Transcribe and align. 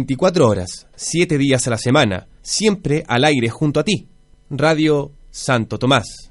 24 0.00 0.48
horas, 0.48 0.86
7 0.96 1.36
días 1.36 1.66
a 1.66 1.70
la 1.70 1.76
semana, 1.76 2.26
siempre 2.40 3.04
al 3.06 3.22
aire 3.22 3.50
junto 3.50 3.80
a 3.80 3.84
ti. 3.84 4.08
Radio 4.48 5.12
Santo 5.30 5.78
Tomás. 5.78 6.30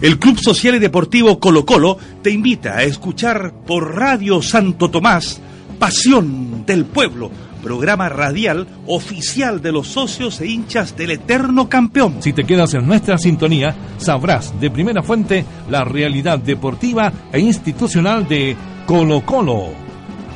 El 0.00 0.18
Club 0.18 0.38
Social 0.38 0.76
y 0.76 0.78
Deportivo 0.78 1.38
Colo 1.38 1.66
Colo 1.66 1.98
te 2.22 2.30
invita 2.30 2.78
a 2.78 2.84
escuchar 2.84 3.52
por 3.66 3.96
Radio 3.96 4.40
Santo 4.40 4.90
Tomás 4.90 5.40
Pasión 5.78 6.64
del 6.64 6.86
Pueblo, 6.86 7.30
programa 7.62 8.08
radial 8.08 8.66
oficial 8.86 9.60
de 9.60 9.72
los 9.72 9.88
socios 9.88 10.40
e 10.40 10.46
hinchas 10.46 10.96
del 10.96 11.10
eterno 11.10 11.68
campeón. 11.68 12.22
Si 12.22 12.32
te 12.32 12.44
quedas 12.44 12.72
en 12.72 12.86
nuestra 12.86 13.18
sintonía, 13.18 13.76
sabrás 13.98 14.58
de 14.58 14.70
primera 14.70 15.02
fuente 15.02 15.44
la 15.68 15.84
realidad 15.84 16.38
deportiva 16.38 17.12
e 17.30 17.40
institucional 17.40 18.26
de 18.26 18.56
Colo 18.86 19.20
Colo. 19.20 19.87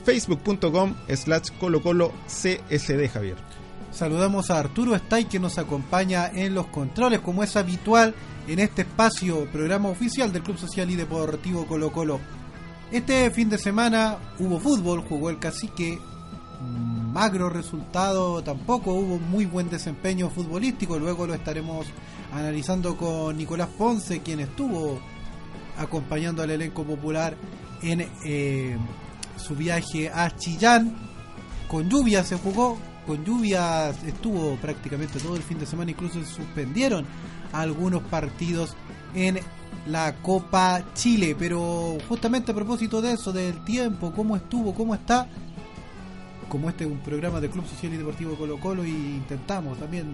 facebook.com 0.04 0.94
slash 1.14 1.50
colocolo 1.58 2.12
csd 2.26 3.08
Javier. 3.08 3.36
Saludamos 3.90 4.50
a 4.50 4.58
Arturo 4.58 4.94
Stay 4.94 5.26
que 5.26 5.38
nos 5.38 5.58
acompaña 5.58 6.28
en 6.28 6.54
los 6.54 6.66
controles 6.68 7.20
como 7.20 7.42
es 7.42 7.56
habitual 7.56 8.14
en 8.48 8.58
este 8.58 8.82
espacio, 8.82 9.46
programa 9.52 9.90
oficial 9.90 10.32
del 10.32 10.42
Club 10.42 10.58
Social 10.58 10.90
y 10.90 10.96
Deportivo 10.96 11.66
Colo 11.66 11.92
Colo. 11.92 12.20
Este 12.90 13.30
fin 13.30 13.48
de 13.48 13.58
semana 13.58 14.18
hubo 14.38 14.58
fútbol, 14.58 15.02
jugó 15.08 15.30
el 15.30 15.38
cacique, 15.38 15.98
magro 17.12 17.50
resultado, 17.50 18.42
tampoco 18.42 18.92
hubo 18.92 19.18
muy 19.18 19.46
buen 19.46 19.68
desempeño 19.68 20.30
futbolístico, 20.30 20.98
luego 20.98 21.26
lo 21.26 21.34
estaremos 21.34 21.86
analizando 22.32 22.96
con 22.96 23.36
Nicolás 23.36 23.68
Ponce, 23.76 24.20
quien 24.20 24.40
estuvo 24.40 25.00
acompañando 25.78 26.42
al 26.42 26.50
elenco 26.50 26.84
popular 26.84 27.36
en 27.82 28.08
eh, 28.24 28.76
su 29.42 29.54
viaje 29.54 30.10
a 30.10 30.34
Chillán. 30.36 30.94
Con 31.68 31.88
lluvia 31.88 32.22
se 32.24 32.36
jugó, 32.36 32.78
con 33.06 33.24
lluvia 33.24 33.90
estuvo 33.90 34.56
prácticamente 34.56 35.18
todo 35.18 35.36
el 35.36 35.42
fin 35.42 35.58
de 35.58 35.66
semana, 35.66 35.90
incluso 35.90 36.22
se 36.22 36.26
suspendieron 36.26 37.04
algunos 37.52 38.02
partidos 38.02 38.76
en 39.14 39.40
la 39.86 40.14
Copa 40.16 40.84
Chile. 40.94 41.34
Pero 41.38 41.98
justamente 42.08 42.52
a 42.52 42.54
propósito 42.54 43.00
de 43.02 43.12
eso, 43.12 43.32
del 43.32 43.64
tiempo, 43.64 44.12
cómo 44.12 44.36
estuvo, 44.36 44.74
cómo 44.74 44.94
está, 44.94 45.26
como 46.48 46.68
este 46.68 46.84
es 46.84 46.90
un 46.90 46.98
programa 46.98 47.40
del 47.40 47.50
Club 47.50 47.66
Social 47.66 47.94
y 47.94 47.96
Deportivo 47.96 48.34
Colo 48.36 48.60
Colo 48.60 48.84
y 48.84 48.90
intentamos 48.90 49.78
también 49.78 50.06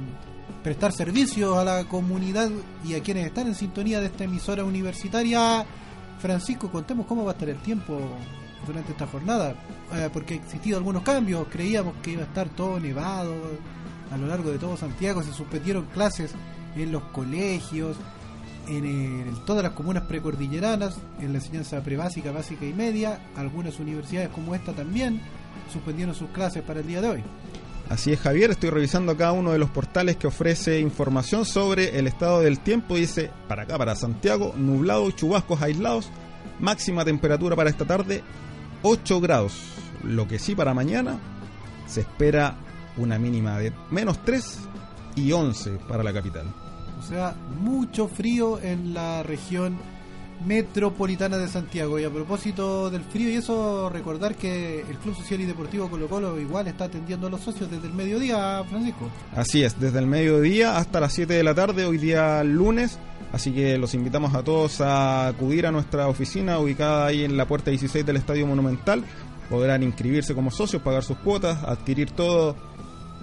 prestar 0.62 0.92
servicios 0.92 1.56
a 1.56 1.64
la 1.64 1.84
comunidad 1.84 2.50
y 2.84 2.94
a 2.94 3.02
quienes 3.02 3.26
están 3.26 3.48
en 3.48 3.54
sintonía 3.54 4.00
de 4.00 4.06
esta 4.06 4.24
emisora 4.24 4.64
universitaria. 4.64 5.66
Francisco, 6.20 6.70
contemos 6.70 7.06
cómo 7.06 7.24
va 7.24 7.32
a 7.32 7.34
estar 7.34 7.48
el 7.48 7.58
tiempo 7.58 8.00
durante 8.66 8.92
esta 8.92 9.06
jornada, 9.06 9.54
eh, 9.94 10.08
porque 10.12 10.34
ha 10.34 10.36
existido 10.36 10.78
algunos 10.78 11.02
cambios, 11.02 11.46
creíamos 11.50 11.94
que 12.02 12.12
iba 12.12 12.22
a 12.22 12.26
estar 12.26 12.48
todo 12.50 12.78
nevado 12.78 13.34
a 14.10 14.16
lo 14.16 14.26
largo 14.26 14.50
de 14.50 14.58
todo 14.58 14.76
Santiago, 14.76 15.22
se 15.22 15.32
suspendieron 15.32 15.86
clases 15.86 16.34
en 16.76 16.92
los 16.92 17.02
colegios, 17.04 17.96
en, 18.68 19.34
todas 19.46 19.62
las 19.62 19.72
comunas 19.72 20.04
precordilleranas, 20.04 20.98
en 21.20 21.32
la 21.32 21.38
enseñanza 21.38 21.82
prebásica, 21.82 22.32
básica 22.32 22.66
y 22.66 22.72
media, 22.72 23.18
algunas 23.36 23.78
universidades 23.78 24.28
como 24.30 24.54
esta 24.54 24.72
también 24.72 25.20
suspendieron 25.72 26.14
sus 26.14 26.30
clases 26.30 26.62
para 26.62 26.80
el 26.80 26.86
día 26.86 27.00
de 27.00 27.08
hoy. 27.08 27.24
Así 27.88 28.12
es, 28.12 28.20
Javier, 28.20 28.50
estoy 28.50 28.68
revisando 28.68 29.12
acá 29.12 29.32
uno 29.32 29.52
de 29.52 29.58
los 29.58 29.70
portales 29.70 30.16
que 30.16 30.26
ofrece 30.26 30.78
información 30.78 31.46
sobre 31.46 31.98
el 31.98 32.06
estado 32.06 32.40
del 32.40 32.60
tiempo. 32.60 32.96
Dice, 32.96 33.30
para 33.48 33.62
acá, 33.62 33.78
para 33.78 33.96
Santiago, 33.96 34.54
nublado, 34.58 35.10
chubascos 35.10 35.62
aislados, 35.62 36.10
máxima 36.60 37.06
temperatura 37.06 37.56
para 37.56 37.70
esta 37.70 37.86
tarde 37.86 38.22
8 38.82 39.20
grados. 39.20 39.54
Lo 40.02 40.28
que 40.28 40.38
sí 40.38 40.54
para 40.54 40.74
mañana 40.74 41.18
se 41.86 42.02
espera 42.02 42.56
una 42.96 43.18
mínima 43.18 43.58
de 43.58 43.72
menos 43.90 44.22
3 44.24 44.58
y 45.16 45.32
11 45.32 45.78
para 45.88 46.02
la 46.02 46.12
capital. 46.12 46.46
O 46.98 47.02
sea, 47.02 47.34
mucho 47.60 48.08
frío 48.08 48.60
en 48.60 48.94
la 48.94 49.22
región 49.22 49.78
metropolitana 50.44 51.36
de 51.38 51.48
Santiago. 51.48 51.98
Y 51.98 52.04
a 52.04 52.10
propósito 52.10 52.90
del 52.90 53.02
frío 53.02 53.30
y 53.30 53.34
eso, 53.34 53.88
recordar 53.90 54.34
que 54.36 54.80
el 54.80 54.96
Club 54.98 55.16
Social 55.16 55.40
y 55.40 55.46
Deportivo 55.46 55.88
Colo 55.88 56.08
Colo 56.08 56.40
igual 56.40 56.68
está 56.68 56.84
atendiendo 56.84 57.26
a 57.26 57.30
los 57.30 57.40
socios 57.40 57.70
desde 57.70 57.86
el 57.88 57.94
mediodía, 57.94 58.62
Francisco. 58.68 59.08
Así 59.34 59.62
es, 59.62 59.78
desde 59.80 59.98
el 59.98 60.06
mediodía 60.06 60.76
hasta 60.78 61.00
las 61.00 61.12
7 61.12 61.32
de 61.32 61.42
la 61.42 61.54
tarde, 61.54 61.84
hoy 61.84 61.98
día 61.98 62.42
lunes. 62.44 62.98
Así 63.32 63.52
que 63.52 63.76
los 63.76 63.92
invitamos 63.92 64.34
a 64.34 64.42
todos 64.42 64.80
a 64.80 65.28
acudir 65.28 65.66
a 65.66 65.70
nuestra 65.70 66.08
oficina 66.08 66.58
ubicada 66.58 67.06
ahí 67.06 67.24
en 67.24 67.36
la 67.36 67.46
puerta 67.46 67.70
16 67.70 68.06
del 68.06 68.16
Estadio 68.16 68.46
Monumental. 68.46 69.04
Podrán 69.50 69.82
inscribirse 69.82 70.34
como 70.34 70.50
socios, 70.50 70.82
pagar 70.82 71.04
sus 71.04 71.18
cuotas, 71.18 71.62
adquirir 71.64 72.10
todos 72.10 72.56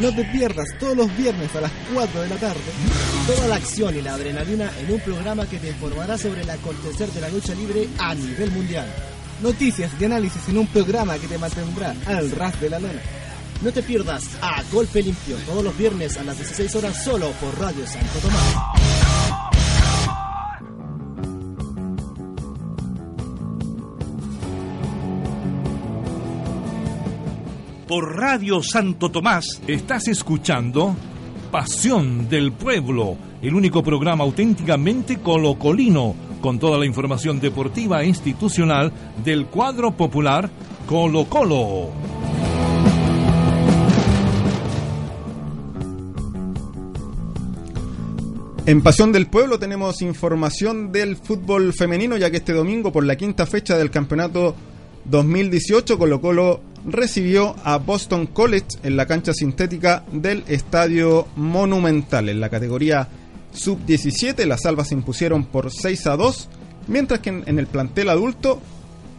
No 0.00 0.14
te 0.14 0.24
pierdas 0.24 0.68
todos 0.78 0.96
los 0.96 1.16
viernes 1.16 1.54
a 1.54 1.60
las 1.60 1.72
4 1.92 2.22
de 2.22 2.28
la 2.28 2.36
tarde 2.36 2.60
toda 3.26 3.46
la 3.46 3.56
acción 3.56 3.96
y 3.96 4.02
la 4.02 4.14
adrenalina 4.14 4.70
en 4.80 4.92
un 4.92 5.00
programa 5.00 5.46
que 5.46 5.58
te 5.58 5.68
informará 5.68 6.18
sobre 6.18 6.42
el 6.42 6.50
acontecer 6.50 7.08
de 7.10 7.20
la 7.20 7.28
lucha 7.28 7.54
libre 7.54 7.88
a 7.98 8.14
nivel 8.14 8.50
mundial. 8.50 8.86
Noticias 9.42 9.92
y 10.00 10.04
análisis 10.04 10.48
en 10.48 10.58
un 10.58 10.66
programa 10.66 11.18
que 11.18 11.28
te 11.28 11.38
mantendrá 11.38 11.94
al 12.06 12.30
ras 12.30 12.60
de 12.60 12.70
la 12.70 12.80
lona. 12.80 13.00
No 13.62 13.72
te 13.72 13.82
pierdas 13.82 14.24
a 14.40 14.62
Golpe 14.72 15.02
Limpio 15.02 15.36
todos 15.46 15.62
los 15.62 15.76
viernes 15.76 16.16
a 16.16 16.24
las 16.24 16.36
16 16.36 16.74
horas 16.74 17.04
solo 17.04 17.30
por 17.32 17.58
Radio 17.58 17.86
Santo 17.86 18.18
Tomás. 18.20 18.81
Por 27.92 28.16
Radio 28.16 28.62
Santo 28.62 29.10
Tomás. 29.10 29.60
Estás 29.66 30.08
escuchando 30.08 30.96
Pasión 31.50 32.26
del 32.26 32.50
Pueblo, 32.52 33.19
el 33.43 33.55
único 33.55 33.82
programa 33.82 34.24
auténticamente 34.24 35.19
colocolino, 35.19 36.14
con 36.40 36.58
toda 36.58 36.78
la 36.78 36.86
información 36.86 37.38
deportiva 37.38 38.02
e 38.02 38.06
institucional 38.06 38.90
del 39.22 39.44
cuadro 39.44 39.90
popular 39.90 40.48
Colo 40.86 41.26
Colo. 41.26 41.90
En 48.64 48.81
Pasión 48.81 49.12
del 49.12 49.26
Pueblo 49.26 49.58
tenemos 49.58 50.00
información 50.00 50.93
del 50.93 51.17
fútbol 51.17 51.74
femenino, 51.74 52.17
ya 52.17 52.31
que 52.31 52.38
este 52.38 52.55
domingo, 52.55 52.90
por 52.90 53.05
la 53.05 53.17
quinta 53.17 53.44
fecha 53.44 53.76
del 53.76 53.90
campeonato 53.90 54.55
2018, 55.05 55.98
Colo 55.98 56.22
Colo 56.22 56.71
recibió 56.84 57.55
a 57.65 57.79
Boston 57.79 58.27
College 58.27 58.67
en 58.82 58.96
la 58.96 59.06
cancha 59.06 59.32
sintética 59.32 60.05
del 60.12 60.44
Estadio 60.48 61.27
Monumental. 61.36 62.29
En 62.29 62.41
la 62.41 62.48
categoría 62.48 63.08
sub-17, 63.53 64.44
las 64.46 64.67
albas 64.67 64.89
se 64.89 64.94
impusieron 64.94 65.44
por 65.44 65.70
6 65.70 66.06
a 66.06 66.17
2, 66.17 66.48
mientras 66.89 67.20
que 67.20 67.31
en, 67.31 67.58
el 67.58 67.67
plantel 67.67 68.08
adulto 68.08 68.60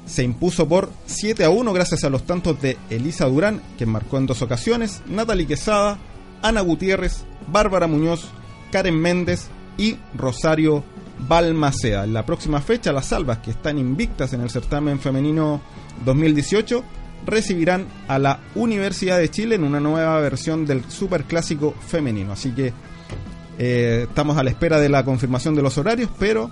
se 0.05 0.24
impuso 0.24 0.67
por 0.67 0.89
7 1.05 1.46
a 1.46 1.50
1 1.50 1.74
gracias 1.74 2.03
a 2.03 2.10
los 2.10 2.25
tantos 2.25 2.62
de 2.62 2.77
Elisa 2.89 3.25
Durán, 3.25 3.62
que 3.77 3.86
marcó 3.86 4.17
en 4.17 4.25
dos 4.25 4.41
ocasiones, 4.41 5.01
Natalie 5.08 5.48
Quesada, 5.48 5.98
Ana 6.41 6.62
Gutiérrez, 6.62 7.24
Bárbara 7.48 7.88
Muñoz, 7.88 8.25
Karen 8.72 9.00
Méndez 9.00 9.48
y 9.77 9.98
Rosario 10.15 10.84
Balmaceda. 11.20 12.03
En 12.03 12.13
la 12.13 12.25
próxima 12.25 12.60
fecha, 12.60 12.91
las 12.91 13.13
albas 13.13 13.38
que 13.38 13.51
están 13.51 13.77
invictas 13.77 14.34
en 14.34 14.41
el 14.41 14.50
certamen 14.50 15.00
femenino 15.00 15.62
2018 16.03 16.84
recibirán 17.25 17.88
a 18.08 18.20
la 18.20 18.39
Universidad 18.56 19.20
de 19.20 19.30
Chile 19.30 19.56
en 19.56 19.63
una 19.63 19.80
nueva 19.80 20.20
versión 20.20 20.65
del 20.65 20.84
Superclásico 20.89 21.74
femenino. 21.88 22.34
Así 22.34 22.51
que 22.51 22.74
eh, 23.58 24.06
estamos 24.08 24.38
a 24.38 24.44
la 24.44 24.50
espera 24.50 24.80
de 24.80 24.89
la 24.89 25.03
confirmación 25.03 25.56
de 25.56 25.62
los 25.62 25.77
horarios, 25.77 26.10
pero 26.20 26.51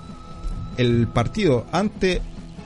el 0.77 1.07
partido 1.07 1.65
ante 1.71 2.21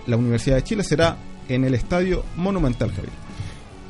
la 0.08 0.18
Universidad 0.18 0.58
de 0.58 0.64
Chile 0.64 0.84
será 0.84 1.18
en 1.50 1.64
el 1.64 1.74
Estadio 1.74 2.24
Monumental 2.36 2.92
Javier. 2.92 3.25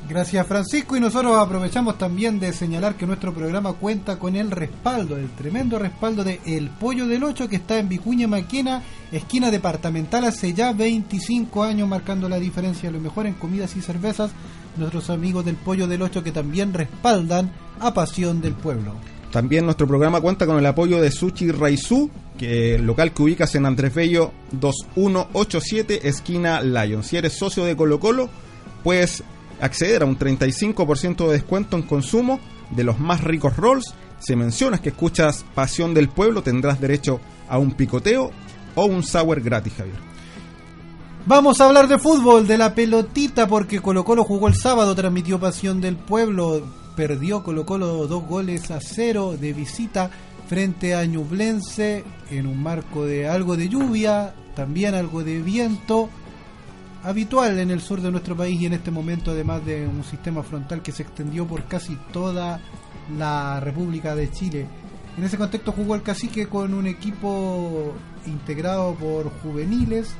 Gracias 0.07 0.45
Francisco 0.45 0.95
y 0.95 0.99
nosotros 0.99 1.35
aprovechamos 1.35 1.97
también 1.97 2.39
de 2.39 2.53
señalar 2.53 2.95
que 2.95 3.07
nuestro 3.07 3.33
programa 3.33 3.73
cuenta 3.73 4.19
con 4.19 4.35
el 4.35 4.51
respaldo, 4.51 5.17
el 5.17 5.29
tremendo 5.31 5.79
respaldo 5.79 6.23
de 6.23 6.39
El 6.45 6.69
Pollo 6.69 7.07
del 7.07 7.23
Ocho 7.23 7.49
que 7.49 7.55
está 7.55 7.79
en 7.79 7.89
Vicuña 7.89 8.27
Maquena, 8.27 8.83
esquina 9.11 9.49
departamental 9.49 10.25
hace 10.25 10.53
ya 10.53 10.73
25 10.73 11.63
años 11.63 11.89
marcando 11.89 12.29
la 12.29 12.37
diferencia, 12.37 12.91
lo 12.91 12.99
mejor 12.99 13.25
en 13.25 13.33
comidas 13.33 13.75
y 13.77 13.81
cervezas, 13.81 14.29
nuestros 14.77 15.09
amigos 15.09 15.43
del 15.43 15.55
Pollo 15.55 15.87
del 15.87 16.03
Ocho 16.03 16.23
que 16.23 16.31
también 16.31 16.71
respaldan 16.71 17.51
a 17.79 17.91
Pasión 17.95 18.41
del 18.41 18.53
Pueblo. 18.53 18.93
También 19.31 19.65
nuestro 19.65 19.87
programa 19.87 20.21
cuenta 20.21 20.45
con 20.45 20.59
el 20.59 20.65
apoyo 20.67 21.01
de 21.01 21.11
Sushi 21.11 21.49
Raizú, 21.49 22.11
que 22.37 22.77
local 22.77 23.11
que 23.11 23.23
ubicas 23.23 23.55
en 23.55 23.65
Andrés 23.65 23.93
Bello 23.95 24.31
2187 24.51 26.07
esquina 26.07 26.61
Lion. 26.61 27.03
Si 27.03 27.17
eres 27.17 27.33
socio 27.33 27.65
de 27.65 27.75
Colo 27.75 27.99
Colo, 27.99 28.29
puedes 28.83 29.23
acceder 29.61 30.03
a 30.03 30.05
un 30.05 30.17
35% 30.17 31.27
de 31.27 31.33
descuento 31.33 31.77
en 31.77 31.83
consumo 31.83 32.39
de 32.71 32.83
los 32.83 32.99
más 32.99 33.23
ricos 33.23 33.57
rolls. 33.57 33.93
Si 34.19 34.35
mencionas 34.35 34.79
que 34.79 34.89
escuchas 34.89 35.45
Pasión 35.53 35.93
del 35.93 36.09
Pueblo, 36.09 36.41
tendrás 36.41 36.79
derecho 36.79 37.19
a 37.47 37.57
un 37.57 37.71
picoteo 37.71 38.31
o 38.75 38.85
un 38.85 39.03
sour 39.03 39.41
gratis, 39.41 39.73
Javier. 39.77 40.15
Vamos 41.27 41.59
a 41.59 41.65
hablar 41.65 41.87
de 41.87 41.97
fútbol, 41.97 42.45
de 42.45 42.57
la 42.57 42.75
pelotita, 42.75 43.47
porque 43.47 43.81
Colo 43.81 44.05
Colo 44.05 44.23
jugó 44.23 44.47
el 44.47 44.55
sábado, 44.55 44.93
transmitió 44.93 45.39
Pasión 45.39 45.81
del 45.81 45.95
Pueblo, 45.95 46.61
perdió 46.95 47.43
Colo 47.43 47.65
Colo 47.65 48.05
dos 48.07 48.23
goles 48.27 48.69
a 48.69 48.79
cero 48.79 49.35
de 49.39 49.51
visita 49.53 50.11
frente 50.47 50.93
a 50.93 51.03
Ñublense 51.05 52.03
en 52.29 52.45
un 52.45 52.61
marco 52.61 53.05
de 53.05 53.27
algo 53.27 53.57
de 53.57 53.69
lluvia, 53.69 54.35
también 54.55 54.93
algo 54.93 55.23
de 55.23 55.41
viento 55.41 56.09
habitual 57.05 57.59
en 57.59 57.69
el 57.69 57.81
sur 57.81 58.01
de 58.01 58.11
nuestro 58.11 58.35
país 58.35 58.59
y 58.59 58.65
en 58.65 58.73
este 58.73 58.89
momento 58.89 59.31
además 59.31 59.63
de 59.63 59.87
un 59.87 60.03
sistema 60.03 60.41
frontal 60.41 60.81
que 60.81 60.91
se 60.91 61.03
extendió 61.03 61.45
por 61.45 61.65
casi 61.65 61.95
toda 62.11 62.59
la 63.15 63.59
República 63.59 64.15
de 64.15 64.31
Chile. 64.31 64.65
En 65.15 65.23
ese 65.23 65.37
contexto 65.37 65.71
jugó 65.71 65.93
el 65.95 66.01
cacique 66.01 66.47
con 66.47 66.73
un 66.73 66.87
equipo 66.87 67.93
integrado 68.25 68.95
por 68.95 69.29
juveniles 69.41 70.15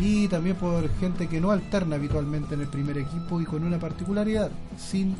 y 0.00 0.26
también 0.26 0.56
por 0.56 0.90
gente 0.98 1.28
que 1.28 1.40
no 1.40 1.52
alterna 1.52 1.94
habitualmente 1.94 2.54
en 2.54 2.62
el 2.62 2.68
primer 2.68 2.98
equipo 2.98 3.40
y 3.40 3.44
con 3.44 3.62
una 3.62 3.78
particularidad, 3.78 4.50
sin 4.76 5.14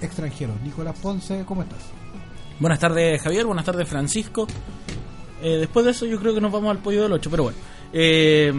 extranjeros. 0.00 0.60
Nicolás 0.62 0.96
Ponce, 1.00 1.44
¿cómo 1.44 1.62
estás? 1.62 1.80
Buenas 2.60 2.78
tardes 2.78 3.20
Javier, 3.20 3.44
buenas 3.44 3.64
tardes 3.64 3.88
Francisco. 3.88 4.46
Eh, 5.42 5.56
después 5.56 5.84
de 5.84 5.90
eso 5.90 6.06
yo 6.06 6.20
creo 6.20 6.32
que 6.32 6.40
nos 6.40 6.52
vamos 6.52 6.70
al 6.70 6.78
pollo 6.78 7.02
del 7.02 7.12
8, 7.12 7.28
pero 7.28 7.42
bueno. 7.42 7.58
Eh, 7.92 8.52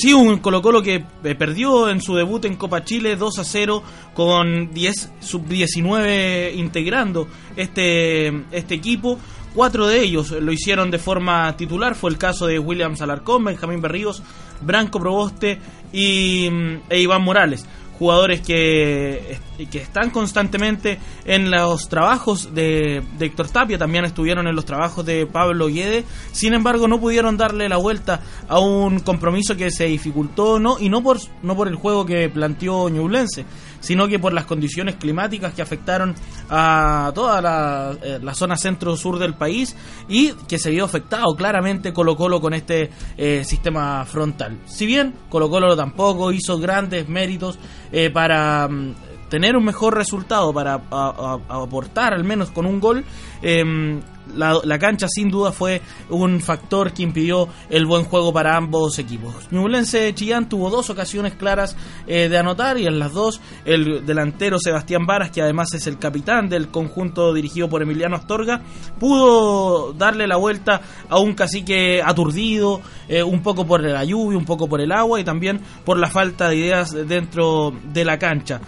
Sí, 0.00 0.14
un 0.14 0.38
Colo 0.38 0.62
Colo 0.62 0.80
que 0.80 1.04
eh, 1.24 1.34
perdió 1.34 1.88
en 1.88 2.00
su 2.00 2.14
debut 2.14 2.44
en 2.44 2.54
Copa 2.54 2.84
Chile 2.84 3.16
2 3.16 3.38
a 3.40 3.42
0 3.42 3.82
con 4.14 4.72
10 4.72 5.14
sub-19 5.18 6.54
integrando 6.54 7.26
este, 7.56 8.28
este 8.52 8.76
equipo. 8.76 9.18
Cuatro 9.56 9.88
de 9.88 10.00
ellos 10.00 10.30
lo 10.30 10.52
hicieron 10.52 10.92
de 10.92 11.00
forma 11.00 11.56
titular. 11.56 11.96
Fue 11.96 12.10
el 12.10 12.16
caso 12.16 12.46
de 12.46 12.60
William 12.60 12.94
Salarcón, 12.94 13.42
Benjamín 13.42 13.80
Berríos, 13.80 14.22
Branco 14.60 15.00
Proboste 15.00 15.58
y, 15.92 16.48
mm, 16.48 16.82
e 16.90 17.00
Iván 17.00 17.22
Morales 17.22 17.66
jugadores 17.98 18.40
que, 18.40 19.38
que 19.70 19.78
están 19.78 20.10
constantemente 20.10 20.98
en 21.24 21.50
los 21.50 21.88
trabajos 21.88 22.54
de, 22.54 23.02
Héctor 23.18 23.48
Tapia, 23.48 23.78
también 23.78 24.04
estuvieron 24.04 24.46
en 24.46 24.54
los 24.54 24.64
trabajos 24.64 25.04
de 25.04 25.26
Pablo 25.26 25.66
Guede, 25.66 26.04
sin 26.32 26.54
embargo 26.54 26.86
no 26.86 27.00
pudieron 27.00 27.36
darle 27.36 27.68
la 27.68 27.76
vuelta 27.76 28.20
a 28.48 28.60
un 28.60 29.00
compromiso 29.00 29.56
que 29.56 29.70
se 29.70 29.86
dificultó 29.86 30.58
no 30.58 30.78
y 30.78 30.88
no 30.88 31.02
por 31.02 31.18
no 31.42 31.56
por 31.56 31.68
el 31.68 31.74
juego 31.74 32.06
que 32.06 32.28
planteó 32.28 32.88
Ñublense, 32.88 33.44
sino 33.80 34.08
que 34.08 34.18
por 34.18 34.32
las 34.32 34.44
condiciones 34.44 34.96
climáticas 34.96 35.54
que 35.54 35.62
afectaron 35.62 36.14
a 36.50 37.12
toda 37.14 37.40
la, 37.40 37.96
eh, 38.02 38.20
zona 38.34 38.56
centro-sur 38.56 39.18
del 39.18 39.34
país 39.34 39.76
y 40.08 40.32
que 40.48 40.58
se 40.58 40.70
vio 40.70 40.84
afectado 40.84 41.34
claramente 41.36 41.92
Colo 41.92 42.16
Colo 42.16 42.40
con 42.40 42.54
este 42.54 42.90
eh, 43.16 43.42
sistema 43.44 44.04
frontal. 44.04 44.58
Si 44.66 44.86
bien 44.86 45.14
Colo 45.28 45.50
Colo 45.50 45.76
tampoco 45.76 46.32
hizo 46.32 46.58
grandes 46.58 47.08
méritos 47.08 47.58
eh, 47.92 48.10
para 48.10 48.68
mm, 48.68 48.94
tener 49.28 49.56
un 49.56 49.64
mejor 49.64 49.94
resultado, 49.94 50.52
para 50.52 50.74
aportar 50.74 52.14
al 52.14 52.24
menos 52.24 52.50
con 52.50 52.66
un 52.66 52.80
gol, 52.80 53.04
em, 53.42 54.00
la, 54.38 54.58
la 54.62 54.78
cancha 54.78 55.06
sin 55.08 55.30
duda 55.30 55.52
fue 55.52 55.82
un 56.08 56.40
factor 56.40 56.92
que 56.92 57.02
impidió 57.02 57.48
el 57.68 57.86
buen 57.86 58.04
juego 58.04 58.32
para 58.32 58.56
ambos 58.56 58.98
equipos. 58.98 59.34
Ñublense 59.50 60.14
Chillán 60.14 60.48
tuvo 60.48 60.70
dos 60.70 60.90
ocasiones 60.90 61.34
claras 61.34 61.76
eh, 62.06 62.28
de 62.28 62.38
anotar 62.38 62.78
y 62.78 62.86
en 62.86 62.98
las 62.98 63.12
dos 63.12 63.40
el 63.64 64.06
delantero 64.06 64.58
Sebastián 64.58 65.06
Varas, 65.06 65.30
que 65.30 65.42
además 65.42 65.74
es 65.74 65.86
el 65.86 65.98
capitán 65.98 66.48
del 66.48 66.68
conjunto 66.68 67.34
dirigido 67.34 67.68
por 67.68 67.82
Emiliano 67.82 68.16
Astorga, 68.16 68.62
pudo 68.98 69.92
darle 69.92 70.26
la 70.26 70.36
vuelta 70.36 70.80
a 71.08 71.18
un 71.18 71.34
cacique 71.34 72.02
aturdido, 72.02 72.80
eh, 73.08 73.22
un 73.22 73.42
poco 73.42 73.66
por 73.66 73.82
la 73.82 74.04
lluvia, 74.04 74.38
un 74.38 74.44
poco 74.44 74.68
por 74.68 74.80
el 74.80 74.92
agua 74.92 75.20
y 75.20 75.24
también 75.24 75.60
por 75.84 75.98
la 75.98 76.08
falta 76.08 76.48
de 76.48 76.56
ideas 76.56 76.92
dentro 77.08 77.72
de 77.92 78.04
la 78.04 78.18
cancha. 78.18 78.60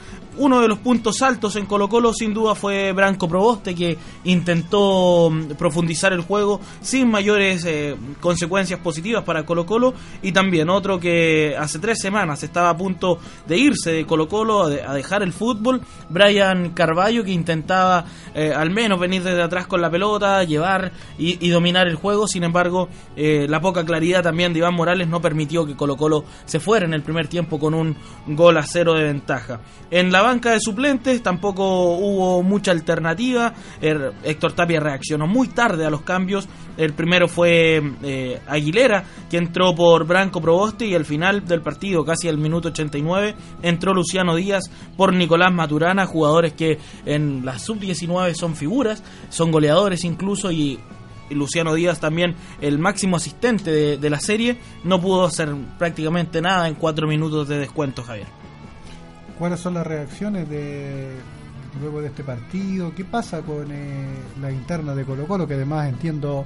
Uno 0.43 0.61
de 0.63 0.69
los 0.69 0.79
puntos 0.79 1.21
altos 1.21 1.55
en 1.57 1.67
Colo 1.67 1.89
Colo 1.89 2.15
sin 2.15 2.33
duda 2.33 2.55
fue 2.55 2.93
Branco 2.93 3.29
Proboste 3.29 3.75
que 3.75 3.99
intentó 4.25 5.29
mm, 5.31 5.53
profundizar 5.59 6.13
el 6.13 6.23
juego 6.23 6.61
sin 6.81 7.11
mayores 7.11 7.65
eh, 7.67 7.95
consecuencias 8.21 8.81
positivas 8.81 9.23
para 9.23 9.45
Colo 9.45 9.67
Colo 9.67 9.93
y 10.23 10.33
también 10.33 10.71
otro 10.71 10.99
que 10.99 11.55
hace 11.59 11.79
tres 11.79 11.99
semanas 12.01 12.43
estaba 12.43 12.71
a 12.71 12.77
punto 12.77 13.19
de 13.47 13.59
irse 13.59 13.93
de 13.93 14.07
Colo 14.07 14.29
Colo 14.29 14.63
a, 14.65 14.71
de- 14.71 14.83
a 14.83 14.95
dejar 14.95 15.23
el 15.23 15.33
fútbol, 15.33 15.83
Brian 16.09 16.71
Carballo 16.71 17.23
que 17.23 17.33
intentaba 17.33 18.07
eh, 18.35 18.53
al 18.57 18.71
menos 18.71 18.99
venir 18.99 19.23
desde 19.23 19.43
atrás 19.43 19.67
con 19.67 19.81
la 19.81 19.91
pelota, 19.91 20.43
llevar 20.45 20.93
y, 21.19 21.45
y 21.47 21.51
dominar 21.51 21.87
el 21.87 21.97
juego, 21.97 22.27
sin 22.27 22.45
embargo 22.45 22.89
eh, 23.15 23.47
la 23.49 23.61
poca 23.61 23.85
claridad 23.85 24.23
también 24.23 24.53
de 24.53 24.61
Iván 24.61 24.75
Morales 24.75 25.07
no 25.07 25.21
permitió 25.21 25.67
que 25.67 25.77
Colo 25.77 25.97
Colo 25.97 26.25
se 26.47 26.61
fuera 26.61 26.87
en 26.87 26.95
el 26.95 27.03
primer 27.03 27.29
tiempo 27.29 27.59
con 27.59 27.75
un 27.75 27.95
gol 28.27 28.57
a 28.57 28.63
cero 28.65 28.95
de 28.95 29.05
ventaja. 29.05 29.61
En 29.91 30.11
la 30.13 30.23
banca 30.31 30.53
de 30.53 30.61
suplentes 30.61 31.23
tampoco 31.23 31.97
hubo 31.97 32.43
mucha 32.43 32.71
alternativa. 32.71 33.53
Er- 33.81 34.13
Héctor 34.25 34.53
Tapia 34.53 34.81
reaccionó 34.81 35.27
muy 35.27 35.49
tarde 35.49 35.85
a 35.87 35.91
los 35.91 36.03
cambios. 36.03 36.49
El 36.77 36.93
primero 36.95 37.29
fue 37.29 37.83
eh, 38.03 38.41
Aguilera, 38.47 39.05
que 39.29 39.37
entró 39.37 39.75
por 39.75 40.07
Branco 40.07 40.41
Proboste, 40.41 40.87
y 40.87 40.95
al 40.95 41.05
final 41.05 41.45
del 41.45 41.61
partido, 41.61 42.05
casi 42.05 42.29
al 42.29 42.39
minuto 42.39 42.69
89, 42.69 43.35
entró 43.63 43.93
Luciano 43.93 44.35
Díaz 44.35 44.71
por 44.97 45.13
Nicolás 45.13 45.53
Maturana, 45.53 46.07
jugadores 46.07 46.55
que 46.55 46.79
en 47.05 47.45
la 47.45 47.59
sub-19 47.59 48.35
son 48.35 48.57
figuras, 48.57 49.03
son 49.29 49.51
goleadores 49.51 50.05
incluso, 50.05 50.51
y 50.51 50.79
Luciano 51.31 51.75
Díaz 51.75 52.01
también 52.01 52.35
el 52.61 52.79
máximo 52.79 53.17
asistente 53.17 53.71
de, 53.71 53.97
de 53.99 54.11
la 54.11 54.19
serie, 54.19 54.59
no 54.85 55.01
pudo 55.01 55.25
hacer 55.27 55.55
prácticamente 55.79 56.41
nada 56.41 56.67
en 56.67 56.75
cuatro 56.77 57.07
minutos 57.07 57.47
de 57.47 57.59
descuento, 57.59 58.03
Javier. 58.03 58.27
¿Cuáles 59.41 59.61
son 59.61 59.73
las 59.73 59.87
reacciones 59.87 60.51
de 60.51 61.17
luego 61.81 62.03
de 62.03 62.09
este 62.09 62.23
partido? 62.23 62.95
¿Qué 62.95 63.07
pasa 63.07 63.41
con 63.41 63.73
eh, 63.73 64.07
la 64.39 64.53
interna 64.53 64.95
de 64.95 65.07
Colo 65.07 65.27
Colo, 65.27 65.49
que 65.49 65.55
además 65.55 65.89
entiendo 65.89 66.45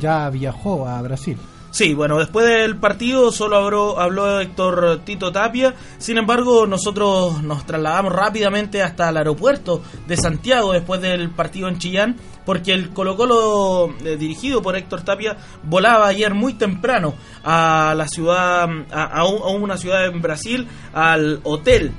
ya 0.00 0.30
viajó 0.30 0.88
a 0.88 1.02
Brasil? 1.02 1.36
Sí, 1.74 1.94
bueno, 1.94 2.18
después 2.18 2.46
del 2.46 2.76
partido 2.76 3.32
solo 3.32 3.56
habló, 3.56 3.98
habló 3.98 4.40
Héctor 4.40 5.00
Tito 5.06 5.32
Tapia, 5.32 5.74
sin 5.96 6.18
embargo 6.18 6.66
nosotros 6.66 7.42
nos 7.42 7.64
trasladamos 7.64 8.12
rápidamente 8.12 8.82
hasta 8.82 9.08
el 9.08 9.16
aeropuerto 9.16 9.80
de 10.06 10.18
Santiago 10.18 10.74
después 10.74 11.00
del 11.00 11.30
partido 11.30 11.68
en 11.68 11.78
Chillán, 11.78 12.16
porque 12.44 12.74
el 12.74 12.90
Colo 12.90 13.16
Colo 13.16 13.94
eh, 14.04 14.18
dirigido 14.18 14.60
por 14.60 14.76
Héctor 14.76 15.00
Tapia 15.00 15.38
volaba 15.62 16.08
ayer 16.08 16.34
muy 16.34 16.52
temprano 16.52 17.14
a 17.42 17.94
la 17.96 18.06
ciudad, 18.06 18.68
a, 18.90 19.04
a 19.04 19.24
un- 19.24 19.40
a 19.42 19.46
una 19.62 19.78
ciudad 19.78 20.04
en 20.04 20.20
Brasil, 20.20 20.68
al 20.92 21.40
hotel, 21.42 21.92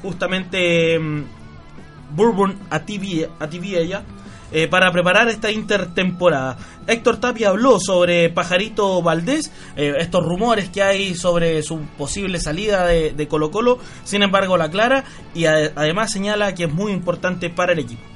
justamente 0.00 0.98
mm, 0.98 1.24
Bourbon 2.16 2.56
Ativia, 2.70 3.28
Ativia 3.38 4.04
eh, 4.52 4.68
para 4.68 4.90
preparar 4.92 5.28
esta 5.28 5.50
intertemporada. 5.50 6.56
Héctor 6.86 7.18
Tapia 7.18 7.48
habló 7.48 7.80
sobre 7.80 8.28
Pajarito 8.30 9.02
Valdés, 9.02 9.50
eh, 9.76 9.94
estos 9.98 10.24
rumores 10.24 10.68
que 10.68 10.82
hay 10.82 11.14
sobre 11.14 11.62
su 11.62 11.78
posible 11.98 12.38
salida 12.38 12.86
de, 12.86 13.28
Colo 13.28 13.50
Colo, 13.50 13.78
sin 14.04 14.22
embargo 14.22 14.56
la 14.56 14.70
clara 14.70 15.04
y 15.34 15.46
además 15.46 16.12
señala 16.12 16.54
que 16.54 16.64
es 16.64 16.72
muy 16.72 16.92
importante 16.92 17.50
para 17.50 17.72
el 17.72 17.78
equipo. 17.78 18.11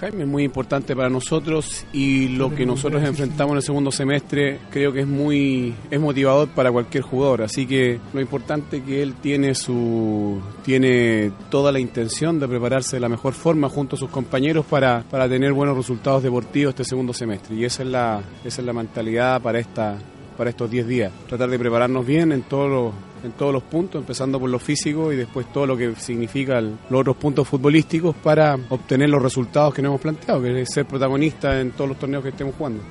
Jaime 0.00 0.24
muy 0.24 0.44
importante 0.44 0.96
para 0.96 1.10
nosotros 1.10 1.84
y 1.92 2.28
lo 2.28 2.54
que 2.54 2.64
nosotros 2.64 3.02
enfrentamos 3.02 3.52
en 3.52 3.56
el 3.58 3.62
segundo 3.62 3.92
semestre 3.92 4.58
creo 4.70 4.94
que 4.94 5.00
es 5.00 5.06
muy 5.06 5.74
es 5.90 6.00
motivador 6.00 6.48
para 6.48 6.72
cualquier 6.72 7.02
jugador, 7.02 7.42
así 7.42 7.66
que 7.66 8.00
lo 8.14 8.20
importante 8.22 8.82
que 8.82 9.02
él 9.02 9.16
tiene 9.20 9.54
su 9.54 10.40
tiene 10.64 11.32
toda 11.50 11.70
la 11.70 11.80
intención 11.80 12.40
de 12.40 12.48
prepararse 12.48 12.96
de 12.96 13.00
la 13.00 13.10
mejor 13.10 13.34
forma 13.34 13.68
junto 13.68 13.96
a 13.96 13.98
sus 13.98 14.08
compañeros 14.08 14.64
para, 14.64 15.04
para 15.10 15.28
tener 15.28 15.52
buenos 15.52 15.76
resultados 15.76 16.22
deportivos 16.22 16.70
este 16.70 16.84
segundo 16.84 17.12
semestre. 17.12 17.54
Y 17.54 17.66
esa 17.66 17.82
es 17.82 17.88
la 17.90 18.22
esa 18.42 18.62
es 18.62 18.66
la 18.66 18.72
mentalidad 18.72 19.42
para 19.42 19.58
esta 19.58 19.98
para 20.38 20.48
estos 20.48 20.70
10 20.70 20.86
días, 20.86 21.12
tratar 21.28 21.50
de 21.50 21.58
prepararnos 21.58 22.06
bien 22.06 22.32
en 22.32 22.40
todos 22.40 22.70
los 22.70 23.09
en 23.22 23.32
todos 23.32 23.52
los 23.52 23.62
puntos, 23.62 24.00
empezando 24.00 24.38
por 24.40 24.48
lo 24.50 24.58
físico 24.58 25.12
y 25.12 25.16
después 25.16 25.52
todo 25.52 25.66
lo 25.66 25.76
que 25.76 25.94
significa 25.96 26.58
el- 26.58 26.76
los 26.88 27.00
otros 27.00 27.16
puntos 27.16 27.46
futbolísticos 27.48 28.16
para 28.16 28.58
obtener 28.70 29.10
los 29.10 29.22
resultados 29.22 29.74
que 29.74 29.82
nos 29.82 29.90
hemos 29.90 30.00
planteado, 30.00 30.42
que 30.42 30.62
es 30.62 30.70
ser 30.72 30.86
protagonista 30.86 31.60
en 31.60 31.72
todos 31.72 31.88
los 31.90 31.98
torneos 31.98 32.22
que 32.22 32.30
estemos 32.30 32.54
jugando. 32.56 32.82